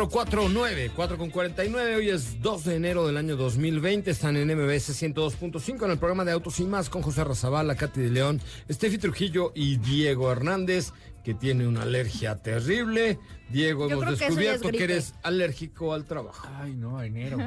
449, 0.07 0.93
4 0.95 1.19
con 1.19 1.31
49, 1.31 1.97
hoy 1.97 2.11
es 2.11 2.41
2 2.41 2.65
de 2.65 2.77
enero 2.77 3.07
del 3.09 3.17
año 3.17 3.37
2020, 3.37 4.13
están 4.13 4.37
en 4.37 4.47
MBS 4.47 5.03
102.5 5.03 5.85
en 5.87 5.91
el 5.91 5.99
programa 5.99 6.25
de 6.25 6.31
Autos 6.31 6.61
y 6.61 6.65
Más 6.65 6.89
con 6.89 7.03
José 7.03 7.25
Razabala, 7.25 7.75
Katy 7.75 8.03
de 8.03 8.11
León, 8.11 8.41
Steffi 8.71 8.99
Trujillo 8.99 9.51
y 9.57 9.79
Diego 9.79 10.31
Hernández, 10.31 10.93
que 11.25 11.35
tiene 11.35 11.67
una 11.67 11.83
alergia 11.83 12.37
terrible. 12.37 13.19
Diego, 13.51 13.89
Yo 13.89 14.01
hemos 14.01 14.19
que 14.19 14.25
descubierto 14.27 14.71
que, 14.71 14.85
eres 14.85 15.15
alérgico 15.25 15.93
al 15.93 16.05
trabajo. 16.05 16.47
Ay, 16.61 16.75
no, 16.75 17.03
enero. 17.03 17.39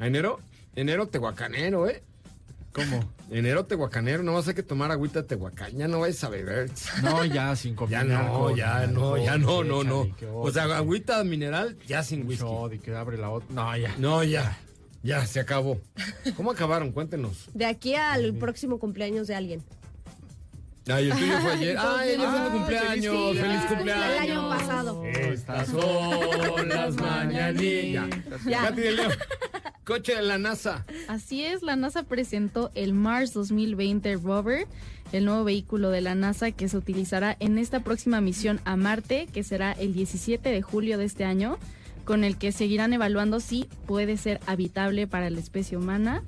¿A 0.00 0.06
enero? 0.06 0.40
Enero 0.74 1.06
tehuacanero, 1.06 1.88
¿eh? 1.88 2.02
¿Cómo? 2.72 3.04
Enero 3.30 3.64
tehuacanero, 3.66 4.22
no 4.22 4.32
vas 4.34 4.48
a 4.48 4.54
que 4.54 4.62
tomar 4.62 4.90
agüita 4.90 5.26
tehuacán, 5.26 5.76
ya 5.76 5.88
no 5.88 6.00
vais 6.00 6.22
a 6.24 6.28
beber. 6.30 6.70
No, 7.02 7.24
ya 7.24 7.54
sin 7.56 7.72
Ya 7.72 7.76
combinar 7.76 8.24
no, 8.26 8.32
con 8.40 8.56
ya 8.56 8.86
no, 8.86 9.16
ya 9.18 9.36
no, 9.38 9.62
no, 9.64 9.84
no. 9.84 10.06
O 10.34 10.50
sea, 10.50 10.64
agüita 10.76 11.22
mineral 11.24 11.76
ya 11.86 12.02
sin 12.02 12.22
un 12.22 12.28
whisky. 12.28 12.44
shot 12.44 12.72
y 12.74 12.78
que 12.78 12.94
abre 12.94 13.18
la 13.18 13.30
otra. 13.30 13.48
No, 13.54 13.76
ya. 13.76 13.94
No, 13.98 14.24
ya. 14.24 14.58
Ya, 15.02 15.26
se 15.26 15.40
acabó. 15.40 15.80
¿Cómo 16.36 16.50
acabaron? 16.52 16.92
Cuéntenos. 16.92 17.48
De 17.54 17.66
aquí 17.66 17.94
al 17.94 18.34
próximo 18.34 18.78
cumpleaños 18.78 19.26
de 19.26 19.34
alguien. 19.34 19.62
Ay, 20.88 21.10
el 21.10 21.16
tuyo 21.18 21.40
fue 21.40 21.52
ayer. 21.52 21.76
Ay, 21.80 22.10
ayer 22.14 22.28
fue 22.28 22.40
tu 22.40 22.50
cumpleaños. 22.52 23.36
feliz 23.36 23.40
Feliz 23.42 23.60
cumpleaños. 23.66 23.66
cumpleaños. 23.66 24.14
El 24.24 24.30
año 24.30 24.48
pasado. 24.48 25.04
Estas 25.04 25.68
son 25.68 26.68
las 26.68 26.94
mañanitas. 26.94 28.44
Ya. 28.46 28.62
Katy 28.62 28.80
de 28.80 28.92
León. 28.92 29.12
Coche 29.84 30.14
de 30.14 30.22
la 30.22 30.38
NASA. 30.38 30.84
Así 31.08 31.44
es, 31.44 31.62
la 31.62 31.74
NASA 31.76 32.04
presentó 32.04 32.70
el 32.74 32.92
Mars 32.94 33.32
2020 33.32 34.14
Rover, 34.16 34.66
el 35.12 35.24
nuevo 35.24 35.42
vehículo 35.44 35.90
de 35.90 36.00
la 36.00 36.14
NASA 36.14 36.52
que 36.52 36.68
se 36.68 36.76
utilizará 36.76 37.36
en 37.40 37.58
esta 37.58 37.80
próxima 37.80 38.20
misión 38.20 38.60
a 38.64 38.76
Marte, 38.76 39.26
que 39.32 39.42
será 39.42 39.72
el 39.72 39.92
17 39.92 40.48
de 40.50 40.62
julio 40.62 40.98
de 40.98 41.04
este 41.06 41.24
año, 41.24 41.58
con 42.04 42.22
el 42.22 42.36
que 42.38 42.52
seguirán 42.52 42.92
evaluando 42.92 43.40
si 43.40 43.68
puede 43.86 44.16
ser 44.16 44.40
habitable 44.46 45.06
para 45.08 45.30
la 45.30 45.40
especie 45.40 45.76
humana. 45.76 46.22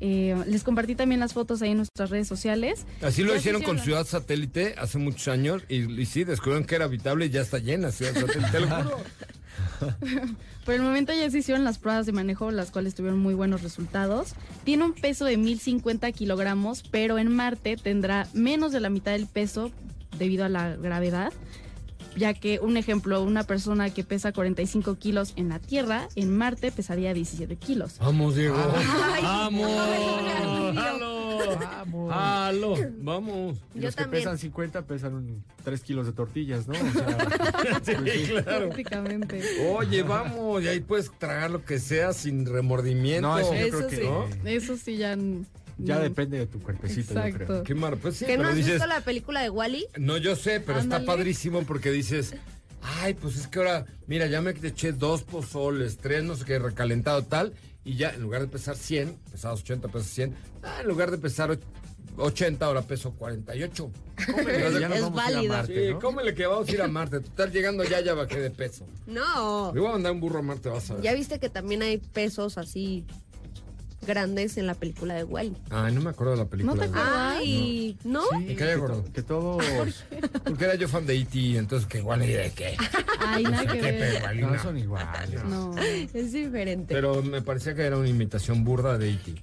Eh, 0.00 0.34
les 0.46 0.62
compartí 0.62 0.94
también 0.94 1.20
las 1.20 1.32
fotos 1.34 1.62
ahí 1.62 1.70
en 1.70 1.78
nuestras 1.78 2.10
redes 2.10 2.28
sociales. 2.28 2.84
Así 3.02 3.22
lo 3.24 3.34
hicieron 3.36 3.62
con 3.62 3.76
la- 3.76 3.82
Ciudad 3.82 4.06
Satélite 4.06 4.74
hace 4.78 4.98
muchos 4.98 5.28
años 5.28 5.62
y, 5.68 6.00
y 6.00 6.06
sí, 6.06 6.24
descubrieron 6.24 6.64
que 6.66 6.74
era 6.76 6.84
habitable 6.86 7.26
y 7.26 7.30
ya 7.30 7.40
está 7.42 7.58
llena 7.58 7.90
Ciudad 7.92 8.14
Satélite. 8.14 8.50
Te 8.52 8.60
lo 8.60 8.66
juro. 8.68 9.00
Por 10.64 10.74
el 10.74 10.82
momento 10.82 11.12
ya 11.12 11.30
se 11.30 11.38
hicieron 11.38 11.64
las 11.64 11.78
pruebas 11.78 12.06
de 12.06 12.12
manejo, 12.12 12.50
las 12.50 12.70
cuales 12.70 12.94
tuvieron 12.94 13.18
muy 13.18 13.34
buenos 13.34 13.62
resultados. 13.62 14.34
Tiene 14.64 14.84
un 14.84 14.92
peso 14.94 15.24
de 15.24 15.36
1050 15.36 16.10
kilogramos, 16.12 16.82
pero 16.90 17.18
en 17.18 17.34
Marte 17.34 17.76
tendrá 17.76 18.26
menos 18.32 18.72
de 18.72 18.80
la 18.80 18.90
mitad 18.90 19.12
del 19.12 19.26
peso 19.26 19.70
debido 20.18 20.44
a 20.44 20.48
la 20.48 20.76
gravedad. 20.76 21.32
Ya 22.16 22.34
que, 22.34 22.58
un 22.60 22.76
ejemplo, 22.76 23.22
una 23.22 23.44
persona 23.44 23.90
que 23.90 24.02
pesa 24.04 24.32
45 24.32 24.96
kilos 24.96 25.34
en 25.36 25.48
la 25.50 25.58
Tierra, 25.58 26.08
en 26.14 26.36
Marte 26.36 26.72
pesaría 26.72 27.12
17 27.12 27.56
kilos. 27.56 27.98
Vamos, 28.00 28.36
Diego. 28.36 28.56
Ay. 29.14 29.22
Vamos. 29.22 29.70
Vamos. 30.74 32.12
Halo. 32.12 32.74
Vamos. 32.98 33.58
Y 33.74 33.80
los 33.80 33.94
que 33.94 34.04
pesan 34.06 34.38
50 34.38 34.82
pesan 34.82 35.14
un 35.14 35.44
3 35.64 35.80
kilos 35.82 36.06
de 36.06 36.12
tortillas, 36.12 36.66
¿no? 36.68 36.74
O 36.74 36.92
sea, 36.92 37.80
Sí, 37.84 38.26
claro. 38.30 38.66
Prácticamente. 38.66 39.42
Oye, 39.70 40.02
vamos, 40.02 40.62
y 40.62 40.68
ahí 40.68 40.80
puedes 40.80 41.10
tragar 41.18 41.50
lo 41.50 41.64
que 41.64 41.78
sea 41.78 42.12
sin 42.12 42.46
remordimiento. 42.46 43.28
No, 43.28 43.38
eso 43.38 43.54
yo 43.54 43.60
Eso 43.60 43.76
creo 43.76 43.88
que 43.88 43.96
sí, 43.96 44.02
¿no? 44.04 44.48
eso 44.48 44.76
sí 44.76 44.96
ya... 44.96 45.16
ya 45.78 45.96
no. 45.96 46.00
depende 46.02 46.38
de 46.38 46.46
tu 46.46 46.60
cuerpecito, 46.60 47.14
yo 47.14 47.20
Exacto. 47.20 47.46
creo. 47.46 47.62
Qué 47.64 47.74
mar, 47.74 47.96
pues 47.96 48.16
sí, 48.16 48.24
¿Que 48.26 48.36
no 48.38 48.48
has 48.48 48.54
dices, 48.56 48.72
visto 48.74 48.86
la 48.86 49.00
película 49.00 49.42
de 49.42 49.50
Wally? 49.50 49.86
no, 49.98 50.16
yo 50.16 50.36
sé, 50.36 50.60
pero 50.60 50.78
está 50.78 51.04
padrísimo 51.04 51.62
porque 51.64 51.90
dices, 51.90 52.34
ay, 52.82 53.14
pues 53.14 53.36
es 53.36 53.46
que 53.46 53.58
ahora, 53.58 53.86
mira, 54.06 54.26
ya 54.26 54.40
me 54.40 54.50
eché 54.50 54.92
dos 54.92 55.22
pozoles, 55.22 55.98
tres, 55.98 56.24
no 56.24 56.36
sé 56.36 56.44
qué, 56.44 56.58
recalentado 56.58 57.22
tal, 57.24 57.52
y 57.84 57.96
ya 57.96 58.10
en 58.10 58.22
lugar 58.22 58.40
de 58.42 58.48
pesar 58.48 58.76
100, 58.76 59.16
pesabas 59.30 59.60
80, 59.60 59.88
pesas 59.88 60.08
100, 60.08 60.34
ah, 60.62 60.78
en 60.80 60.88
lugar 60.88 61.10
de 61.10 61.18
pesar 61.18 61.50
och- 61.50 61.60
80, 62.18 62.64
ahora 62.64 62.80
peso 62.80 63.12
48. 63.12 63.90
Cómele, 64.34 64.70
Ya 64.80 64.88
Es 64.88 65.02
vamos 65.02 65.20
a 65.22 65.30
ir 65.30 65.34
a 65.36 65.36
válido. 65.36 65.52
Marte, 65.52 65.86
Sí, 65.88 65.92
¿no? 65.92 66.00
cómele 66.00 66.34
que 66.34 66.46
vamos 66.46 66.66
a 66.66 66.72
ir 66.72 66.80
a 66.80 66.88
Marte. 66.88 67.20
Total, 67.20 67.52
llegando 67.52 67.84
ya, 67.84 68.00
ya 68.00 68.14
bajé 68.14 68.40
de 68.40 68.50
peso. 68.50 68.86
No. 69.06 69.70
Me 69.74 69.80
voy 69.80 69.90
a 69.90 69.92
mandar 69.92 70.12
un 70.12 70.20
burro 70.20 70.38
a 70.38 70.42
Marte, 70.42 70.70
vas 70.70 70.90
a 70.90 70.94
ver. 70.94 71.02
Ya 71.02 71.12
viste 71.12 71.38
que 71.38 71.50
también 71.50 71.82
hay 71.82 71.98
pesos 71.98 72.56
así 72.56 73.04
grandes 74.06 74.56
en 74.56 74.66
la 74.66 74.74
película 74.74 75.14
de 75.14 75.24
Wally. 75.24 75.56
Ay, 75.70 75.92
no 75.94 76.00
me 76.00 76.10
acuerdo 76.10 76.32
de 76.32 76.38
la 76.38 76.44
película. 76.46 76.74
¿No 76.74 76.80
te 76.80 76.86
de- 76.88 76.92
acuerdas? 76.98 77.36
Ay, 77.38 77.98
¿no? 78.04 78.22
Me 78.40 78.54
cae 78.54 78.76
gordo. 78.76 79.04
Que 79.12 79.22
todos. 79.22 79.64
Porque 80.44 80.64
era 80.64 80.74
yo 80.76 80.88
fan 80.88 81.04
de 81.06 81.16
E.T., 81.16 81.56
entonces 81.58 81.86
que 81.88 81.98
igual 81.98 82.20
ni 82.20 82.28
de 82.28 82.50
qué. 82.52 82.76
Ay, 83.20 83.42
nada 83.44 83.66
que 83.66 83.80
Qué 83.80 83.92
ver. 83.92 84.36
No, 84.36 84.50
no. 84.52 84.62
son 84.62 84.78
iguales. 84.78 85.44
No, 85.44 85.74
Es 85.78 86.32
diferente. 86.32 86.94
Pero 86.94 87.22
me 87.22 87.42
parecía 87.42 87.74
que 87.74 87.82
era 87.82 87.98
una 87.98 88.08
imitación 88.08 88.64
burda 88.64 88.96
de 88.98 89.10
E.T. 89.10 89.34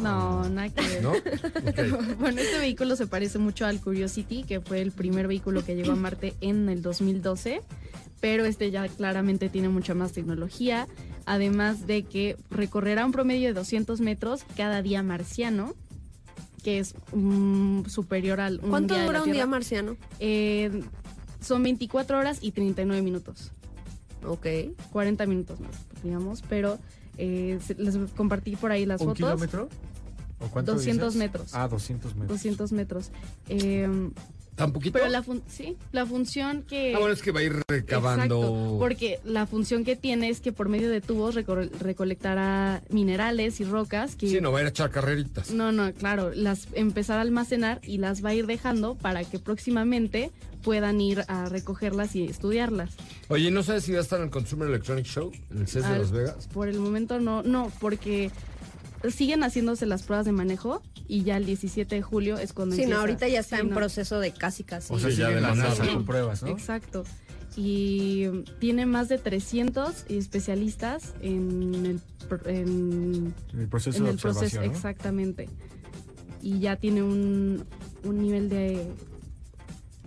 no, 0.00 0.48
nada 0.48 0.68
que 0.68 0.80
ver. 0.82 1.02
¿No? 1.02 1.12
Bueno, 2.18 2.40
este 2.40 2.58
vehículo 2.58 2.96
se 2.96 3.06
parece 3.06 3.38
mucho 3.38 3.64
al 3.66 3.80
Curiosity, 3.80 4.42
que 4.44 4.60
fue 4.60 4.80
el 4.80 4.92
primer 4.92 5.28
vehículo 5.28 5.64
que 5.64 5.74
llegó 5.76 5.92
a 5.92 5.96
Marte 5.96 6.34
en 6.40 6.68
el 6.68 6.82
2012, 6.82 7.62
pero 8.20 8.44
este 8.44 8.70
ya 8.70 8.86
claramente 8.88 9.48
tiene 9.48 9.68
mucha 9.68 9.94
más 9.94 10.12
tecnología, 10.12 10.86
además 11.28 11.86
de 11.86 12.04
que 12.04 12.36
recorrerá 12.50 13.04
un 13.04 13.12
promedio 13.12 13.48
de 13.48 13.54
200 13.54 14.00
metros 14.00 14.44
cada 14.56 14.82
día 14.82 15.02
marciano, 15.02 15.74
que 16.64 16.78
es 16.78 16.94
mm, 17.12 17.84
superior 17.84 18.40
al 18.40 18.60
un 18.62 18.70
¿Cuánto 18.70 18.94
día 18.94 19.02
de 19.02 19.06
dura 19.06 19.18
la 19.20 19.24
un 19.24 19.32
día 19.32 19.46
marciano? 19.46 19.96
Eh, 20.20 20.82
son 21.40 21.62
24 21.62 22.18
horas 22.18 22.38
y 22.40 22.52
39 22.52 23.02
minutos. 23.02 23.52
Ok. 24.26 24.46
40 24.90 25.26
minutos 25.26 25.60
más, 25.60 25.70
digamos, 26.02 26.42
pero 26.48 26.78
eh, 27.18 27.58
les 27.76 27.96
compartí 28.16 28.56
por 28.56 28.72
ahí 28.72 28.86
las 28.86 29.00
¿Un 29.00 29.08
fotos. 29.08 29.18
kilómetro? 29.18 29.68
¿O 30.40 30.48
cuánto 30.48 30.74
200 30.74 31.14
dices? 31.14 31.18
metros. 31.18 31.54
Ah, 31.54 31.68
200 31.68 32.14
metros. 32.14 32.28
200 32.38 32.72
metros. 32.72 33.10
Eh, 33.48 33.88
¿Tan 34.58 34.72
poquito? 34.72 34.98
pero 34.98 35.08
la 35.08 35.22
fun- 35.22 35.42
sí, 35.48 35.76
la 35.92 36.04
función 36.04 36.62
que... 36.64 36.92
Ah, 36.94 36.98
bueno, 36.98 37.14
es 37.14 37.22
que 37.22 37.30
va 37.30 37.40
a 37.40 37.44
ir 37.44 37.62
recabando. 37.68 38.36
Exacto, 38.40 38.76
porque 38.78 39.20
la 39.24 39.46
función 39.46 39.84
que 39.84 39.94
tiene 39.96 40.28
es 40.28 40.40
que 40.40 40.52
por 40.52 40.68
medio 40.68 40.90
de 40.90 41.00
tubos 41.00 41.36
recolectará 41.36 42.82
minerales 42.90 43.60
y 43.60 43.64
rocas 43.64 44.16
que... 44.16 44.28
Sí, 44.28 44.40
no 44.40 44.52
va 44.52 44.58
a 44.58 44.62
ir 44.62 44.66
a 44.66 44.70
echar 44.70 44.90
carreritas. 44.90 45.50
No, 45.50 45.72
no, 45.72 45.92
claro, 45.92 46.32
las 46.34 46.68
empezar 46.74 47.18
a 47.18 47.22
almacenar 47.22 47.80
y 47.84 47.98
las 47.98 48.24
va 48.24 48.30
a 48.30 48.34
ir 48.34 48.46
dejando 48.46 48.94
para 48.96 49.24
que 49.24 49.38
próximamente 49.38 50.30
puedan 50.62 51.00
ir 51.00 51.22
a 51.28 51.48
recogerlas 51.48 52.16
y 52.16 52.24
estudiarlas. 52.24 52.90
Oye, 53.28 53.50
¿no 53.50 53.62
sabes 53.62 53.84
si 53.84 53.92
va 53.92 53.98
a 53.98 54.02
estar 54.02 54.18
en 54.18 54.26
el 54.26 54.30
Consumer 54.30 54.68
Electronic 54.68 55.06
Show, 55.06 55.30
en 55.52 55.58
el 55.60 55.68
CES 55.68 55.88
de 55.88 55.98
Las 55.98 56.10
Vegas? 56.10 56.48
Por 56.52 56.68
el 56.68 56.80
momento 56.80 57.20
no, 57.20 57.42
no, 57.42 57.70
porque 57.80 58.30
siguen 59.10 59.42
haciéndose 59.42 59.86
las 59.86 60.02
pruebas 60.02 60.26
de 60.26 60.32
manejo 60.32 60.82
y 61.06 61.22
ya 61.22 61.36
el 61.36 61.46
17 61.46 61.94
de 61.94 62.02
julio 62.02 62.38
es 62.38 62.52
cuando 62.52 62.74
Sí, 62.76 62.86
no, 62.86 62.98
ahorita 62.98 63.28
ya 63.28 63.40
está 63.40 63.56
Sí, 63.56 63.62
en 63.62 63.68
no. 63.70 63.74
proceso 63.76 64.18
de 64.20 64.32
casi 64.32 64.64
casi. 64.64 64.92
O 64.92 64.98
sea, 64.98 65.10
Sí, 65.10 65.16
ya 65.16 65.28
de 65.30 65.40
la 65.40 65.54
NASA 65.54 65.86
con 65.86 66.04
pruebas, 66.04 66.42
¿no? 66.42 66.48
Exacto. 66.48 67.04
Y 67.56 68.26
tiene 68.60 68.86
más 68.86 69.08
de 69.08 69.18
300 69.18 70.04
especialistas 70.08 71.14
en 71.22 71.74
el, 71.86 72.00
en, 72.46 73.34
El 73.58 73.68
proceso 73.68 73.98
en 73.98 74.04
de 74.04 74.10
el 74.10 74.16
proceso, 74.18 74.44
observación, 74.44 74.66
¿no? 74.66 74.72
exactamente. 74.72 75.48
Y 76.42 76.60
ya 76.60 76.76
tiene 76.76 77.02
un, 77.02 77.64
un 78.04 78.18
nivel 78.22 78.48
de... 78.48 78.86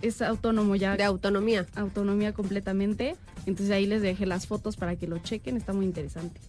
Es 0.00 0.22
autónomo 0.22 0.76
ya. 0.76 0.96
De 0.96 1.04
autonomía. 1.04 1.66
Autonomía 1.76 2.32
completamente. 2.32 3.16
Entonces 3.46 3.70
ahí 3.74 3.86
les 3.86 4.02
dejé 4.02 4.24
las 4.26 4.46
fotos 4.46 4.76
para 4.76 4.96
que 4.96 5.06
lo 5.06 5.18
chequen. 5.18 5.56
Está 5.56 5.72
muy 5.72 5.84
interesante. 5.84 6.40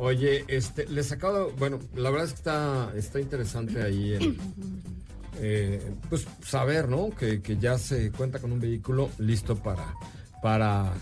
Oye, 0.00 0.46
este, 0.48 0.86
les 0.88 1.12
acabo, 1.12 1.52
bueno, 1.58 1.78
la 1.94 2.08
verdad 2.08 2.26
es 2.26 2.32
que 2.32 2.38
está, 2.38 2.92
está 2.96 3.20
interesante 3.20 3.82
ahí 3.82 4.12
el, 4.14 4.38
eh, 5.38 5.92
pues 6.08 6.26
saber, 6.42 6.88
¿no? 6.88 7.10
Que, 7.10 7.42
que 7.42 7.58
ya 7.58 7.76
se 7.76 8.10
cuenta 8.10 8.38
con 8.38 8.50
un 8.50 8.60
vehículo 8.60 9.10
listo 9.18 9.56
para, 9.56 9.94
para 10.42 10.94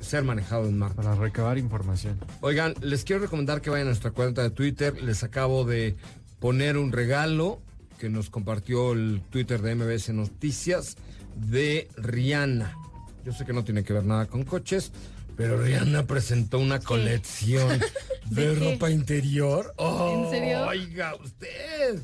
ser 0.00 0.22
manejado 0.22 0.68
en 0.68 0.78
Marte. 0.78 0.96
Para 0.96 1.14
recabar 1.14 1.56
información. 1.56 2.20
Oigan, 2.42 2.74
les 2.82 3.04
quiero 3.04 3.22
recomendar 3.22 3.62
que 3.62 3.70
vayan 3.70 3.86
a 3.86 3.90
nuestra 3.90 4.10
cuenta 4.10 4.42
de 4.42 4.50
Twitter. 4.50 5.02
Les 5.02 5.22
acabo 5.22 5.64
de 5.64 5.96
poner 6.38 6.76
un 6.76 6.92
regalo 6.92 7.62
que 7.98 8.10
nos 8.10 8.28
compartió 8.28 8.92
el 8.92 9.22
Twitter 9.30 9.62
de 9.62 9.76
MBS 9.76 10.10
Noticias 10.10 10.96
de 11.36 11.88
Rihanna. 11.96 12.76
Yo 13.24 13.32
sé 13.32 13.46
que 13.46 13.54
no 13.54 13.64
tiene 13.64 13.82
que 13.82 13.94
ver 13.94 14.04
nada 14.04 14.26
con 14.26 14.44
coches, 14.44 14.92
pero 15.36 15.60
Rihanna 15.60 16.06
presentó 16.06 16.58
una 16.58 16.80
colección 16.80 17.80
de, 18.30 18.54
ropa 18.54 18.90
interior. 18.90 19.74
¿En 19.78 20.30
serio? 20.30 20.66
Oiga, 20.66 21.14
usted. 21.14 22.00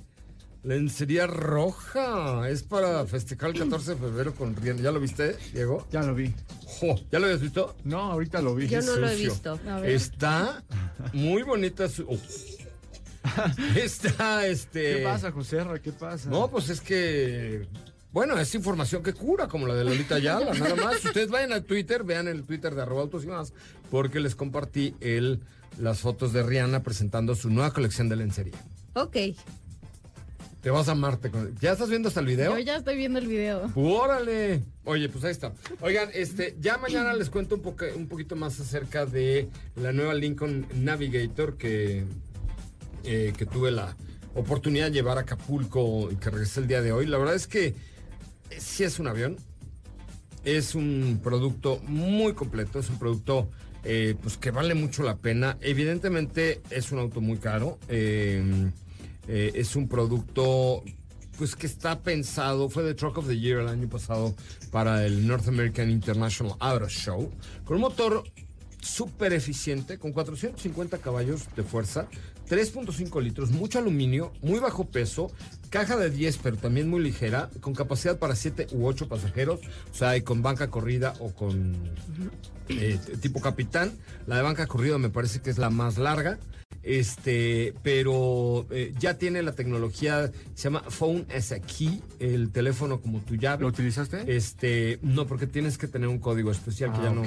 Lencería 0.63 1.27
roja. 1.27 2.49
Es 2.49 2.63
para 2.63 3.07
festejar 3.07 3.51
el 3.51 3.59
14 3.59 3.95
de 3.95 3.97
febrero 3.97 4.35
con 4.35 4.57
Rihanna. 4.57 4.83
¿Ya 4.83 4.91
lo 4.91 5.01
viste, 5.01 5.37
Diego? 5.53 5.87
Ya 5.91 6.03
lo 6.03 6.15
vi. 6.15 6.35
Jo, 6.65 6.97
¿Ya 7.11 7.19
lo 7.19 7.27
habías 7.27 7.41
visto? 7.41 7.77
No, 7.85 8.13
ahorita 8.13 8.43
lo 8.43 8.55
vi. 8.55 8.69
Yo 8.69 8.83
no 8.83 8.97
lo 8.97 9.09
he 9.09 9.17
visto. 9.17 9.59
Está 9.85 10.63
muy 11.13 11.43
bonita 11.43 11.89
su. 11.89 12.05
Uf. 12.09 12.59
Está 13.77 14.47
este. 14.47 14.97
¿Qué 14.97 15.05
pasa, 15.05 15.33
José? 15.33 15.59
¿Qué 15.83 15.93
pasa? 15.93 16.29
No, 16.29 16.49
pues 16.49 16.69
es 16.69 16.81
que. 16.81 17.67
Bueno, 18.13 18.39
es 18.39 18.55
información 18.55 19.03
que 19.03 19.13
cura, 19.13 19.49
como 19.49 19.67
la 19.67 19.75
de 19.75 19.85
Lolita 19.85 20.15
Ayala, 20.15 20.55
nada 20.55 20.75
más. 20.77 21.05
Ustedes 21.05 21.29
vayan 21.29 21.53
a 21.53 21.61
Twitter, 21.61 22.05
vean 22.05 22.27
el 22.27 22.45
Twitter 22.45 22.75
de 22.75 22.83
arroba 22.83 23.03
autos 23.03 23.25
y 23.25 23.27
más, 23.27 23.53
porque 23.91 24.19
les 24.19 24.35
compartí 24.35 24.95
el, 25.01 25.41
las 25.79 26.01
fotos 26.01 26.33
de 26.33 26.43
Rihanna 26.43 26.83
presentando 26.83 27.35
su 27.35 27.51
nueva 27.51 27.73
colección 27.73 28.09
de 28.09 28.17
lencería. 28.17 28.57
Ok. 28.95 29.17
Te 30.63 30.71
vas 30.71 30.89
a 30.89 30.95
Marte 30.95 31.31
con. 31.31 31.55
¿Ya 31.61 31.73
estás 31.73 31.89
viendo 31.89 32.09
hasta 32.09 32.21
el 32.21 32.27
video? 32.27 32.53
Yo 32.53 32.65
ya 32.65 32.77
estoy 32.77 32.97
viendo 32.97 33.19
el 33.19 33.29
video. 33.29 33.71
¡Órale! 33.77 34.63
Oye, 34.85 35.09
pues 35.09 35.23
ahí 35.25 35.31
está. 35.31 35.53
Oigan, 35.81 36.09
este, 36.15 36.57
ya 36.61 36.79
mañana 36.79 37.13
les 37.13 37.31
cuento 37.31 37.55
un, 37.57 37.63
poco, 37.63 37.85
un 37.95 38.09
poquito 38.09 38.35
más 38.35 38.59
acerca 38.59 39.07
de 39.07 39.49
la 39.77 39.93
nueva 39.93 40.15
Lincoln 40.15 40.67
Navigator 40.75 41.57
que, 41.57 42.05
eh, 43.05 43.33
que 43.37 43.47
tuve 43.47 43.71
la 43.71 43.97
oportunidad 44.35 44.87
de 44.87 44.93
llevar 44.93 45.19
a 45.19 45.21
Acapulco 45.21 46.11
y 46.11 46.17
que 46.17 46.31
regresé 46.31 46.61
el 46.61 46.67
día 46.67 46.83
de 46.83 46.91
hoy. 46.91 47.07
La 47.07 47.19
verdad 47.19 47.37
es 47.37 47.47
que 47.47 47.75
sí 48.57 48.85
es 48.85 48.99
un 48.99 49.09
avión. 49.09 49.37
Es 50.45 50.75
un 50.75 51.21
producto 51.23 51.81
muy 51.87 52.33
completo, 52.33 52.79
es 52.79 52.89
un 52.89 52.99
producto 52.99 53.51
eh, 53.85 54.15
pues 54.23 54.37
que 54.37 54.51
vale 54.51 54.75
mucho 54.75 55.03
la 55.03 55.17
pena. 55.17 55.59
Evidentemente 55.61 56.63
es 56.71 56.93
un 56.93 57.01
auto 57.01 57.21
muy 57.21 57.39
caro. 57.39 57.79
eh, 57.89 58.71
eh, 59.29 59.53
es 59.55 59.77
un 59.77 59.89
producto 59.89 60.83
pues 61.37 61.55
que 61.55 61.67
está 61.67 62.01
pensado, 62.01 62.69
fue 62.69 62.83
de 62.83 62.95
Truck 62.95 63.19
of 63.19 63.29
the 63.29 63.39
Year 63.39 63.61
el 63.61 63.69
año 63.69 63.89
pasado 63.89 64.35
para 64.73 65.07
el 65.07 65.27
North 65.27 65.47
American 65.47 65.89
International 65.89 66.57
Auto 66.59 66.89
Show, 66.89 67.31
con 67.65 67.77
un 67.77 67.83
motor 67.83 68.25
súper 68.81 69.33
eficiente, 69.35 69.99
con 69.99 70.13
450 70.13 70.99
caballos 70.99 71.45
de 71.55 71.63
fuerza, 71.63 72.09
3.5 72.49 73.23
litros, 73.23 73.51
mucho 73.51 73.79
aluminio, 73.79 74.33
muy 74.43 74.59
bajo 74.59 74.87
peso, 74.87 75.31
caja 75.71 75.97
de 75.97 76.11
10, 76.11 76.39
pero 76.43 76.57
también 76.57 76.89
muy 76.89 77.03
ligera, 77.03 77.51
con 77.61 77.75
capacidad 77.75 78.19
para 78.19 78.35
7 78.35 78.69
u 78.73 78.87
8 78.87 79.09
pasajeros, 79.09 79.61
o 79.93 79.95
sea, 79.95 80.17
y 80.17 80.23
con 80.23 80.43
banca 80.43 80.69
corrida 80.71 81.15
o 81.21 81.33
con 81.35 81.75
eh, 82.69 82.99
tipo 83.21 83.41
capitán. 83.41 83.93
La 84.27 84.37
de 84.37 84.43
banca 84.43 84.67
corrida 84.67 84.99
me 84.99 85.11
parece 85.11 85.41
que 85.41 85.51
es 85.51 85.59
la 85.59 85.71
más 85.71 85.99
larga. 85.99 86.39
Este, 86.83 87.75
pero 87.83 88.67
eh, 88.71 88.95
ya 88.99 89.19
tiene 89.19 89.43
la 89.43 89.53
tecnología, 89.53 90.31
se 90.55 90.65
llama 90.65 90.83
Phone 90.89 91.27
as 91.35 91.53
a 91.53 91.61
Key, 91.61 92.03
el 92.19 92.51
teléfono 92.51 93.01
como 93.01 93.21
tu 93.21 93.35
llave. 93.37 93.63
¿Lo 93.63 93.69
utilizaste? 93.69 94.35
Este, 94.37 94.99
no, 95.03 95.27
porque 95.27 95.47
tienes 95.47 95.77
que 95.77 95.87
tener 95.89 96.09
un 96.09 96.19
código 96.19 96.51
especial 96.51 96.93
que 96.93 96.99
Ah, 96.99 97.05
ya 97.05 97.11
no, 97.11 97.23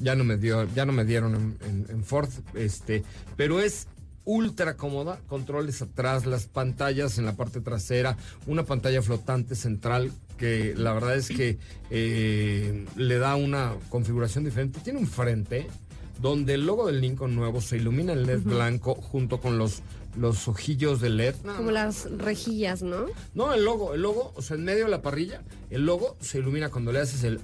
ya 0.00 0.14
no 0.16 0.24
me 0.24 0.36
dio, 0.36 0.66
ya 0.74 0.84
no 0.84 0.92
me 0.92 1.04
dieron 1.04 1.34
en, 1.34 1.58
en- 1.68 1.86
en 1.90 2.04
Ford, 2.04 2.28
este, 2.54 3.04
pero 3.36 3.60
es 3.60 3.86
ultra 4.24 4.76
cómoda, 4.76 5.20
controles 5.28 5.82
atrás, 5.82 6.24
las 6.26 6.46
pantallas 6.46 7.18
en 7.18 7.26
la 7.26 7.34
parte 7.36 7.60
trasera, 7.60 8.16
una 8.46 8.64
pantalla 8.64 9.02
flotante 9.02 9.54
central 9.54 10.10
que 10.38 10.74
la 10.76 10.92
verdad 10.92 11.14
es 11.16 11.28
que 11.28 11.58
eh, 11.90 12.84
le 12.96 13.18
da 13.18 13.36
una 13.36 13.74
configuración 13.88 14.44
diferente. 14.44 14.80
Tiene 14.82 14.98
un 14.98 15.06
frente 15.06 15.68
donde 16.20 16.54
el 16.54 16.66
logo 16.66 16.86
del 16.86 17.00
Lincoln 17.00 17.34
nuevo 17.34 17.60
se 17.60 17.76
ilumina 17.76 18.12
en 18.12 18.26
LED 18.26 18.40
blanco 18.40 18.94
junto 18.94 19.40
con 19.40 19.58
los, 19.58 19.82
los 20.16 20.48
ojillos 20.48 21.00
de 21.00 21.10
LED. 21.10 21.34
No, 21.44 21.56
Como 21.56 21.70
las 21.70 22.10
rejillas, 22.18 22.82
¿no? 22.82 23.06
no, 23.34 23.52
el 23.54 23.64
logo, 23.64 23.94
el 23.94 24.02
logo, 24.02 24.32
o 24.36 24.42
sea, 24.42 24.56
en 24.56 24.64
medio 24.64 24.84
de 24.84 24.90
la 24.90 25.02
parrilla, 25.02 25.42
el 25.70 25.86
logo 25.86 26.16
se 26.20 26.38
ilumina 26.38 26.68
cuando 26.70 26.92
le 26.92 27.00
haces 27.00 27.24
el... 27.24 27.40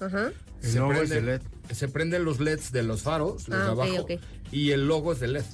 Ajá. 0.00 0.32
El 0.62 0.70
se 0.70 0.78
logo 0.78 0.92
es 0.94 1.10
prende- 1.10 1.14
de 1.14 1.20
LED. 1.22 1.40
Se 1.72 1.88
prenden 1.88 2.24
los 2.24 2.38
LEDs 2.40 2.70
de 2.72 2.82
los 2.82 3.02
faros, 3.02 3.48
los 3.48 3.58
Ah, 3.58 3.64
de 3.64 3.70
abajo, 3.70 4.02
ok. 4.02 4.12
y 4.52 4.70
el 4.70 4.86
logo 4.86 5.12
es 5.12 5.20
de 5.20 5.28
LED. 5.28 5.44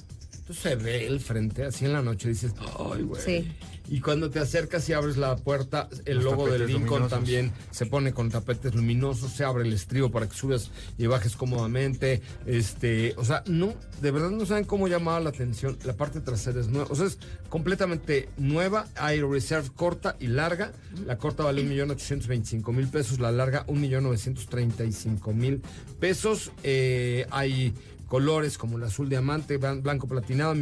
Entonces 0.43 0.63
se 0.63 0.75
ve 0.75 1.07
el 1.07 1.21
frente 1.21 1.63
así 1.63 1.85
en 1.85 1.93
la 1.93 2.01
noche, 2.01 2.27
dices, 2.27 2.53
ay, 2.77 3.03
güey. 3.03 3.21
Sí. 3.21 3.51
Y 3.87 4.01
cuando 4.01 4.29
te 4.29 4.39
acercas 4.39 4.87
y 4.89 4.93
abres 4.93 5.15
la 5.15 5.37
puerta, 5.37 5.87
el 6.03 6.17
Los 6.17 6.25
logo 6.25 6.49
del 6.49 6.67
Lincoln 6.67 7.01
luminosos. 7.01 7.09
también 7.09 7.53
se 7.71 7.85
pone 7.85 8.13
con 8.13 8.29
tapetes 8.29 8.75
luminosos, 8.75 9.31
se 9.31 9.45
abre 9.45 9.63
el 9.63 9.71
estribo 9.71 10.11
para 10.11 10.27
que 10.27 10.35
subas 10.35 10.71
y 10.97 11.07
bajes 11.07 11.37
cómodamente. 11.37 12.21
Este, 12.45 13.13
o 13.17 13.23
sea, 13.23 13.43
no, 13.47 13.73
de 14.01 14.11
verdad 14.11 14.31
no 14.31 14.45
saben 14.45 14.65
cómo 14.65 14.89
llamaba 14.89 15.21
la 15.21 15.29
atención. 15.29 15.77
La 15.85 15.93
parte 15.93 16.19
trasera 16.19 16.59
es 16.59 16.67
nueva, 16.67 16.87
o 16.91 16.95
sea, 16.95 17.07
es 17.07 17.19
completamente 17.47 18.27
nueva. 18.37 18.87
Hay 18.95 19.21
reserve 19.21 19.69
corta 19.73 20.17
y 20.19 20.27
larga. 20.27 20.73
La 21.05 21.17
corta 21.17 21.43
vale 21.43 21.63
1.825.000 21.63 22.89
pesos, 22.89 23.19
la 23.19 23.31
larga 23.31 23.65
1.935.000 23.67 25.61
pesos. 25.99 26.51
Eh, 26.63 27.27
hay 27.31 27.73
colores 28.13 28.59
como 28.59 28.77
el 28.77 28.83
azul 28.83 29.09
diamante, 29.09 29.57
blanco 29.57 30.07
platinado, 30.07 30.53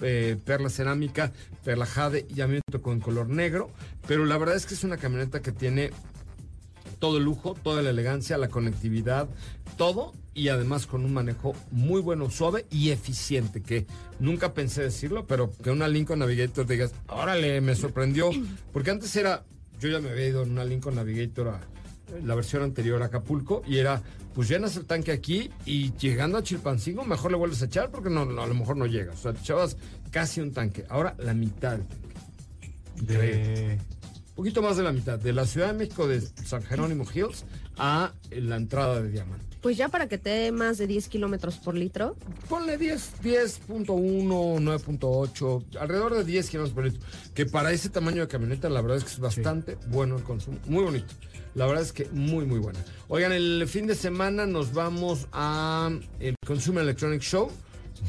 eh, 0.00 0.36
perla 0.44 0.70
cerámica, 0.70 1.32
perla 1.64 1.84
jade 1.84 2.24
y 2.32 2.40
amianto 2.40 2.80
con 2.82 3.00
color 3.00 3.28
negro. 3.28 3.72
Pero 4.06 4.24
la 4.26 4.38
verdad 4.38 4.54
es 4.54 4.64
que 4.64 4.74
es 4.74 4.84
una 4.84 4.96
camioneta 4.96 5.42
que 5.42 5.50
tiene 5.50 5.90
todo 7.00 7.18
el 7.18 7.24
lujo, 7.24 7.56
toda 7.60 7.82
la 7.82 7.90
elegancia, 7.90 8.38
la 8.38 8.46
conectividad, 8.46 9.28
todo 9.76 10.12
y 10.34 10.50
además 10.50 10.86
con 10.86 11.04
un 11.04 11.12
manejo 11.12 11.56
muy 11.72 12.00
bueno, 12.00 12.30
suave 12.30 12.66
y 12.70 12.90
eficiente, 12.90 13.60
que 13.60 13.88
nunca 14.20 14.54
pensé 14.54 14.80
decirlo, 14.80 15.26
pero 15.26 15.50
que 15.64 15.72
una 15.72 15.88
Lincoln 15.88 16.20
Navigator 16.20 16.64
digas, 16.64 16.92
órale, 17.08 17.60
me 17.60 17.74
sorprendió, 17.74 18.30
porque 18.72 18.92
antes 18.92 19.16
era, 19.16 19.42
yo 19.80 19.88
ya 19.88 19.98
me 19.98 20.10
había 20.10 20.28
ido 20.28 20.44
en 20.44 20.52
una 20.52 20.64
Lincoln 20.64 20.94
Navigator 20.94 21.48
a 21.48 21.60
la 22.24 22.34
versión 22.36 22.62
anterior 22.62 23.02
a 23.02 23.06
Acapulco 23.06 23.62
y 23.66 23.78
era, 23.78 24.00
pues 24.40 24.48
llenas 24.48 24.74
el 24.78 24.86
tanque 24.86 25.12
aquí 25.12 25.50
y 25.66 25.92
llegando 25.98 26.38
a 26.38 26.42
Chilpancingo 26.42 27.04
mejor 27.04 27.30
le 27.30 27.36
vuelves 27.36 27.60
a 27.60 27.66
echar 27.66 27.90
porque 27.90 28.08
no, 28.08 28.24
no, 28.24 28.40
a 28.40 28.46
lo 28.46 28.54
mejor 28.54 28.74
no 28.74 28.86
llegas, 28.86 29.18
o 29.18 29.22
sea, 29.24 29.32
te 29.34 29.40
echabas 29.40 29.76
casi 30.10 30.40
un 30.40 30.54
tanque, 30.54 30.86
ahora 30.88 31.14
la 31.18 31.34
mitad 31.34 31.72
del 31.72 31.86
tanque. 31.86 32.14
De... 33.02 33.78
poquito 34.34 34.62
más 34.62 34.78
de 34.78 34.82
la 34.82 34.92
mitad, 34.92 35.18
de 35.18 35.34
la 35.34 35.44
Ciudad 35.44 35.66
de 35.66 35.74
México 35.74 36.08
de 36.08 36.22
San 36.22 36.62
Jerónimo 36.62 37.04
Hills 37.14 37.44
a 37.76 38.14
la 38.30 38.56
entrada 38.56 39.02
de 39.02 39.10
Diamante. 39.10 39.44
Pues 39.60 39.76
ya 39.76 39.90
para 39.90 40.08
que 40.08 40.16
te 40.16 40.30
dé 40.30 40.52
más 40.52 40.78
de 40.78 40.86
10 40.86 41.08
kilómetros 41.08 41.58
por 41.58 41.74
litro. 41.74 42.16
Ponle 42.48 42.78
10, 42.78 43.20
10.1, 43.22 43.86
9.8, 43.86 45.76
alrededor 45.78 46.14
de 46.14 46.24
10 46.24 46.48
kilómetros 46.48 46.74
por 46.74 46.84
litro. 46.84 47.06
Que 47.34 47.44
para 47.44 47.72
ese 47.72 47.90
tamaño 47.90 48.22
de 48.22 48.28
camioneta, 48.28 48.70
la 48.70 48.80
verdad 48.80 48.96
es 48.96 49.04
que 49.04 49.10
es 49.10 49.18
bastante 49.18 49.76
bueno 49.88 50.16
el 50.16 50.22
consumo. 50.22 50.56
Muy 50.64 50.82
bonito. 50.82 51.12
La 51.54 51.66
verdad 51.66 51.82
es 51.82 51.92
que 51.92 52.06
muy, 52.12 52.44
muy 52.46 52.58
buena. 52.58 52.78
Oigan, 53.08 53.32
el 53.32 53.66
fin 53.68 53.86
de 53.86 53.94
semana 53.94 54.46
nos 54.46 54.72
vamos 54.72 55.26
a 55.32 55.90
el 56.20 56.34
Consumer 56.46 56.84
Electronic 56.84 57.22
Show. 57.22 57.50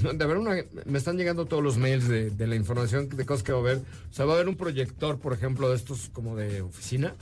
De 0.14 0.26
una, 0.26 0.56
me 0.86 0.98
están 0.98 1.18
llegando 1.18 1.46
todos 1.46 1.62
los 1.62 1.78
mails 1.78 2.08
de, 2.08 2.30
de 2.30 2.48
la 2.48 2.56
información 2.56 3.10
de 3.10 3.26
cosas 3.26 3.44
que 3.44 3.52
va 3.52 3.58
a 3.58 3.62
haber. 3.62 3.78
O 3.78 4.14
sea, 4.14 4.24
va 4.26 4.34
a 4.34 4.36
haber 4.36 4.48
un 4.48 4.56
proyector, 4.56 5.20
por 5.20 5.34
ejemplo, 5.34 5.70
de 5.70 5.76
estos 5.76 6.10
como 6.14 6.38
de 6.38 6.62
oficina, 6.62 7.14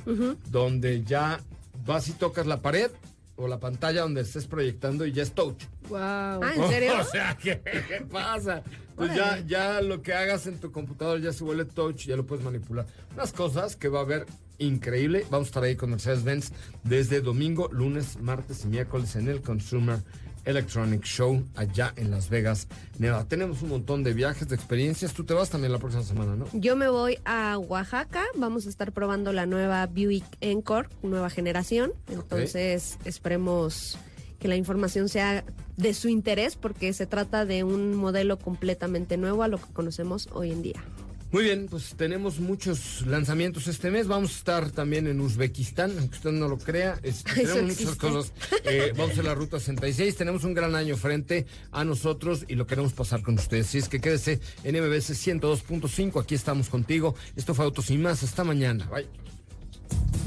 donde 0.52 1.04
ya 1.04 1.42
vas 1.86 2.08
y 2.10 2.12
tocas 2.14 2.46
la 2.46 2.62
pared 2.62 2.92
o 3.38 3.48
la 3.48 3.60
pantalla 3.60 4.02
donde 4.02 4.22
estés 4.22 4.46
proyectando 4.46 5.06
y 5.06 5.14
ya 5.14 5.24
es 5.24 5.32
touch. 5.32 5.64
Wow. 5.90 6.00
Ah, 6.00 6.52
¿en 6.56 6.68
serio? 6.70 6.94
O 7.00 7.04
sea, 7.04 7.38
¿qué, 7.42 7.62
qué 7.62 8.06
pasa? 8.10 8.64
Pues 8.96 9.16
ya, 9.16 9.40
ya 9.48 9.82
lo 9.82 10.02
que 10.02 10.14
hagas 10.14 10.46
en 10.48 10.60
tu 10.60 10.72
computador 10.72 11.22
ya 11.22 11.32
se 11.32 11.44
vuelve 11.44 11.66
touch, 11.66 12.06
ya 12.06 12.16
lo 12.16 12.26
puedes 12.26 12.44
manipular. 12.44 12.86
Unas 13.14 13.32
cosas 13.32 13.76
que 13.76 13.88
va 13.88 14.00
a 14.00 14.04
haber 14.04 14.26
increíble. 14.58 15.26
Vamos 15.30 15.48
a 15.48 15.50
estar 15.50 15.64
ahí 15.64 15.76
con 15.76 15.92
Mercedes-Benz 15.92 16.52
desde 16.84 17.22
domingo, 17.22 17.70
lunes, 17.72 18.20
martes 18.20 18.66
y 18.66 18.68
miércoles 18.68 19.16
en 19.16 19.30
el 19.30 19.42
Consumer 19.42 20.00
Electronic 20.46 21.04
Show 21.04 21.46
allá 21.56 21.94
en 21.96 22.12
Las 22.12 22.30
Vegas, 22.30 22.68
Nevada. 22.98 23.26
Tenemos 23.26 23.62
un 23.62 23.70
montón 23.70 24.04
de 24.04 24.14
viajes, 24.14 24.48
de 24.48 24.56
experiencias. 24.56 25.14
Tú 25.14 25.24
te 25.24 25.34
vas 25.34 25.50
también 25.50 25.72
la 25.72 25.80
próxima 25.80 26.04
semana, 26.04 26.36
¿no? 26.36 26.46
Yo 26.54 26.76
me 26.76 26.90
voy 26.90 27.20
a 27.26 27.58
Oaxaca, 27.58 28.24
vamos 28.36 28.66
a 28.66 28.70
estar 28.70 28.92
probando 28.92 29.32
la 29.34 29.46
nueva 29.46 29.86
Buick 29.88 30.26
Encore, 30.42 30.90
nueva 31.04 31.30
generación. 31.30 31.94
Entonces, 32.10 32.98
esperemos 33.06 33.98
que 34.40 34.48
la 34.48 34.56
información 34.56 35.10
sea 35.10 35.44
de 35.78 35.94
su 35.94 36.10
interés 36.10 36.56
porque 36.56 36.94
se 36.94 37.06
trata 37.06 37.46
de 37.46 37.64
un 37.64 37.96
modelo 37.96 38.38
completamente 38.38 39.18
nuevo 39.18 39.44
a 39.44 39.48
lo 39.48 39.58
que 39.58 39.72
conocemos 39.74 40.30
hoy 40.34 40.52
en 40.52 40.62
día. 40.62 40.84
Muy 41.32 41.44
bien, 41.44 41.68
pues 41.70 41.94
tenemos 41.96 42.40
muchos 42.40 43.06
lanzamientos 43.06 43.68
este 43.68 43.92
mes. 43.92 44.08
Vamos 44.08 44.32
a 44.32 44.38
estar 44.38 44.72
también 44.72 45.06
en 45.06 45.22
Uzbekistán, 45.22 45.92
aunque 46.00 46.16
usted 46.16 46.32
no 46.32 46.48
lo 46.48 46.58
crea. 46.58 47.00
Eso 47.04 47.24
tenemos 47.36 47.78
muchas 47.78 47.96
cosas. 47.98 48.34
Eh, 48.64 48.94
vamos 48.98 49.18
a 49.20 49.22
la 49.22 49.36
ruta 49.36 49.60
66. 49.60 50.16
Tenemos 50.16 50.44
un 50.44 50.56
gran 50.56 50.74
año 50.74 50.98
frente 50.98 51.46
a 51.72 51.86
nosotros 51.86 52.46
y 52.48 52.56
lo 52.56 52.66
queremos 52.66 52.94
pasar 52.94 53.22
con 53.22 53.36
ustedes. 53.36 53.68
Así 53.68 53.78
es 53.78 53.90
que 53.90 54.00
quédese 54.00 54.40
en 54.64 54.76
MBS 54.76 55.12
102.5. 55.12 56.20
Aquí 56.20 56.34
estamos 56.34 56.68
contigo. 56.68 57.14
Esto 57.36 57.54
fue 57.54 57.66
Autos 57.66 57.92
y 57.92 58.00
más. 58.00 58.24
Hasta 58.24 58.44
mañana. 58.44 58.90
Bye. 58.92 59.08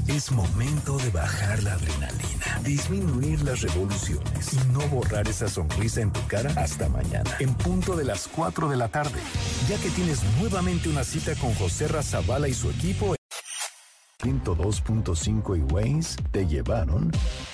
Es 0.07 0.31
momento 0.31 0.97
de 0.97 1.09
bajar 1.11 1.63
la 1.63 1.73
adrenalina, 1.73 2.59
disminuir 2.63 3.41
las 3.43 3.61
revoluciones 3.61 4.53
y 4.53 4.57
no 4.73 4.81
borrar 4.89 5.27
esa 5.29 5.47
sonrisa 5.47 6.01
en 6.01 6.11
tu 6.11 6.19
cara 6.27 6.51
hasta 6.57 6.89
mañana, 6.89 7.31
en 7.39 7.53
punto 7.55 7.95
de 7.95 8.03
las 8.03 8.27
4 8.27 8.67
de 8.69 8.77
la 8.77 8.89
tarde, 8.89 9.19
ya 9.69 9.77
que 9.77 9.89
tienes 9.91 10.21
nuevamente 10.39 10.89
una 10.89 11.05
cita 11.05 11.35
con 11.35 11.53
José 11.55 11.87
Razabala 11.87 12.49
y 12.49 12.53
su 12.53 12.69
equipo. 12.69 13.15
102.5 14.21 15.57
y 15.57 15.73
Waze 15.73 16.21
te 16.31 16.45
llevaron 16.45 17.11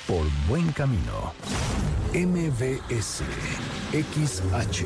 por 0.08 0.26
buen 0.48 0.72
camino. 0.72 1.34
MVS 2.14 3.22
XH 3.92 4.86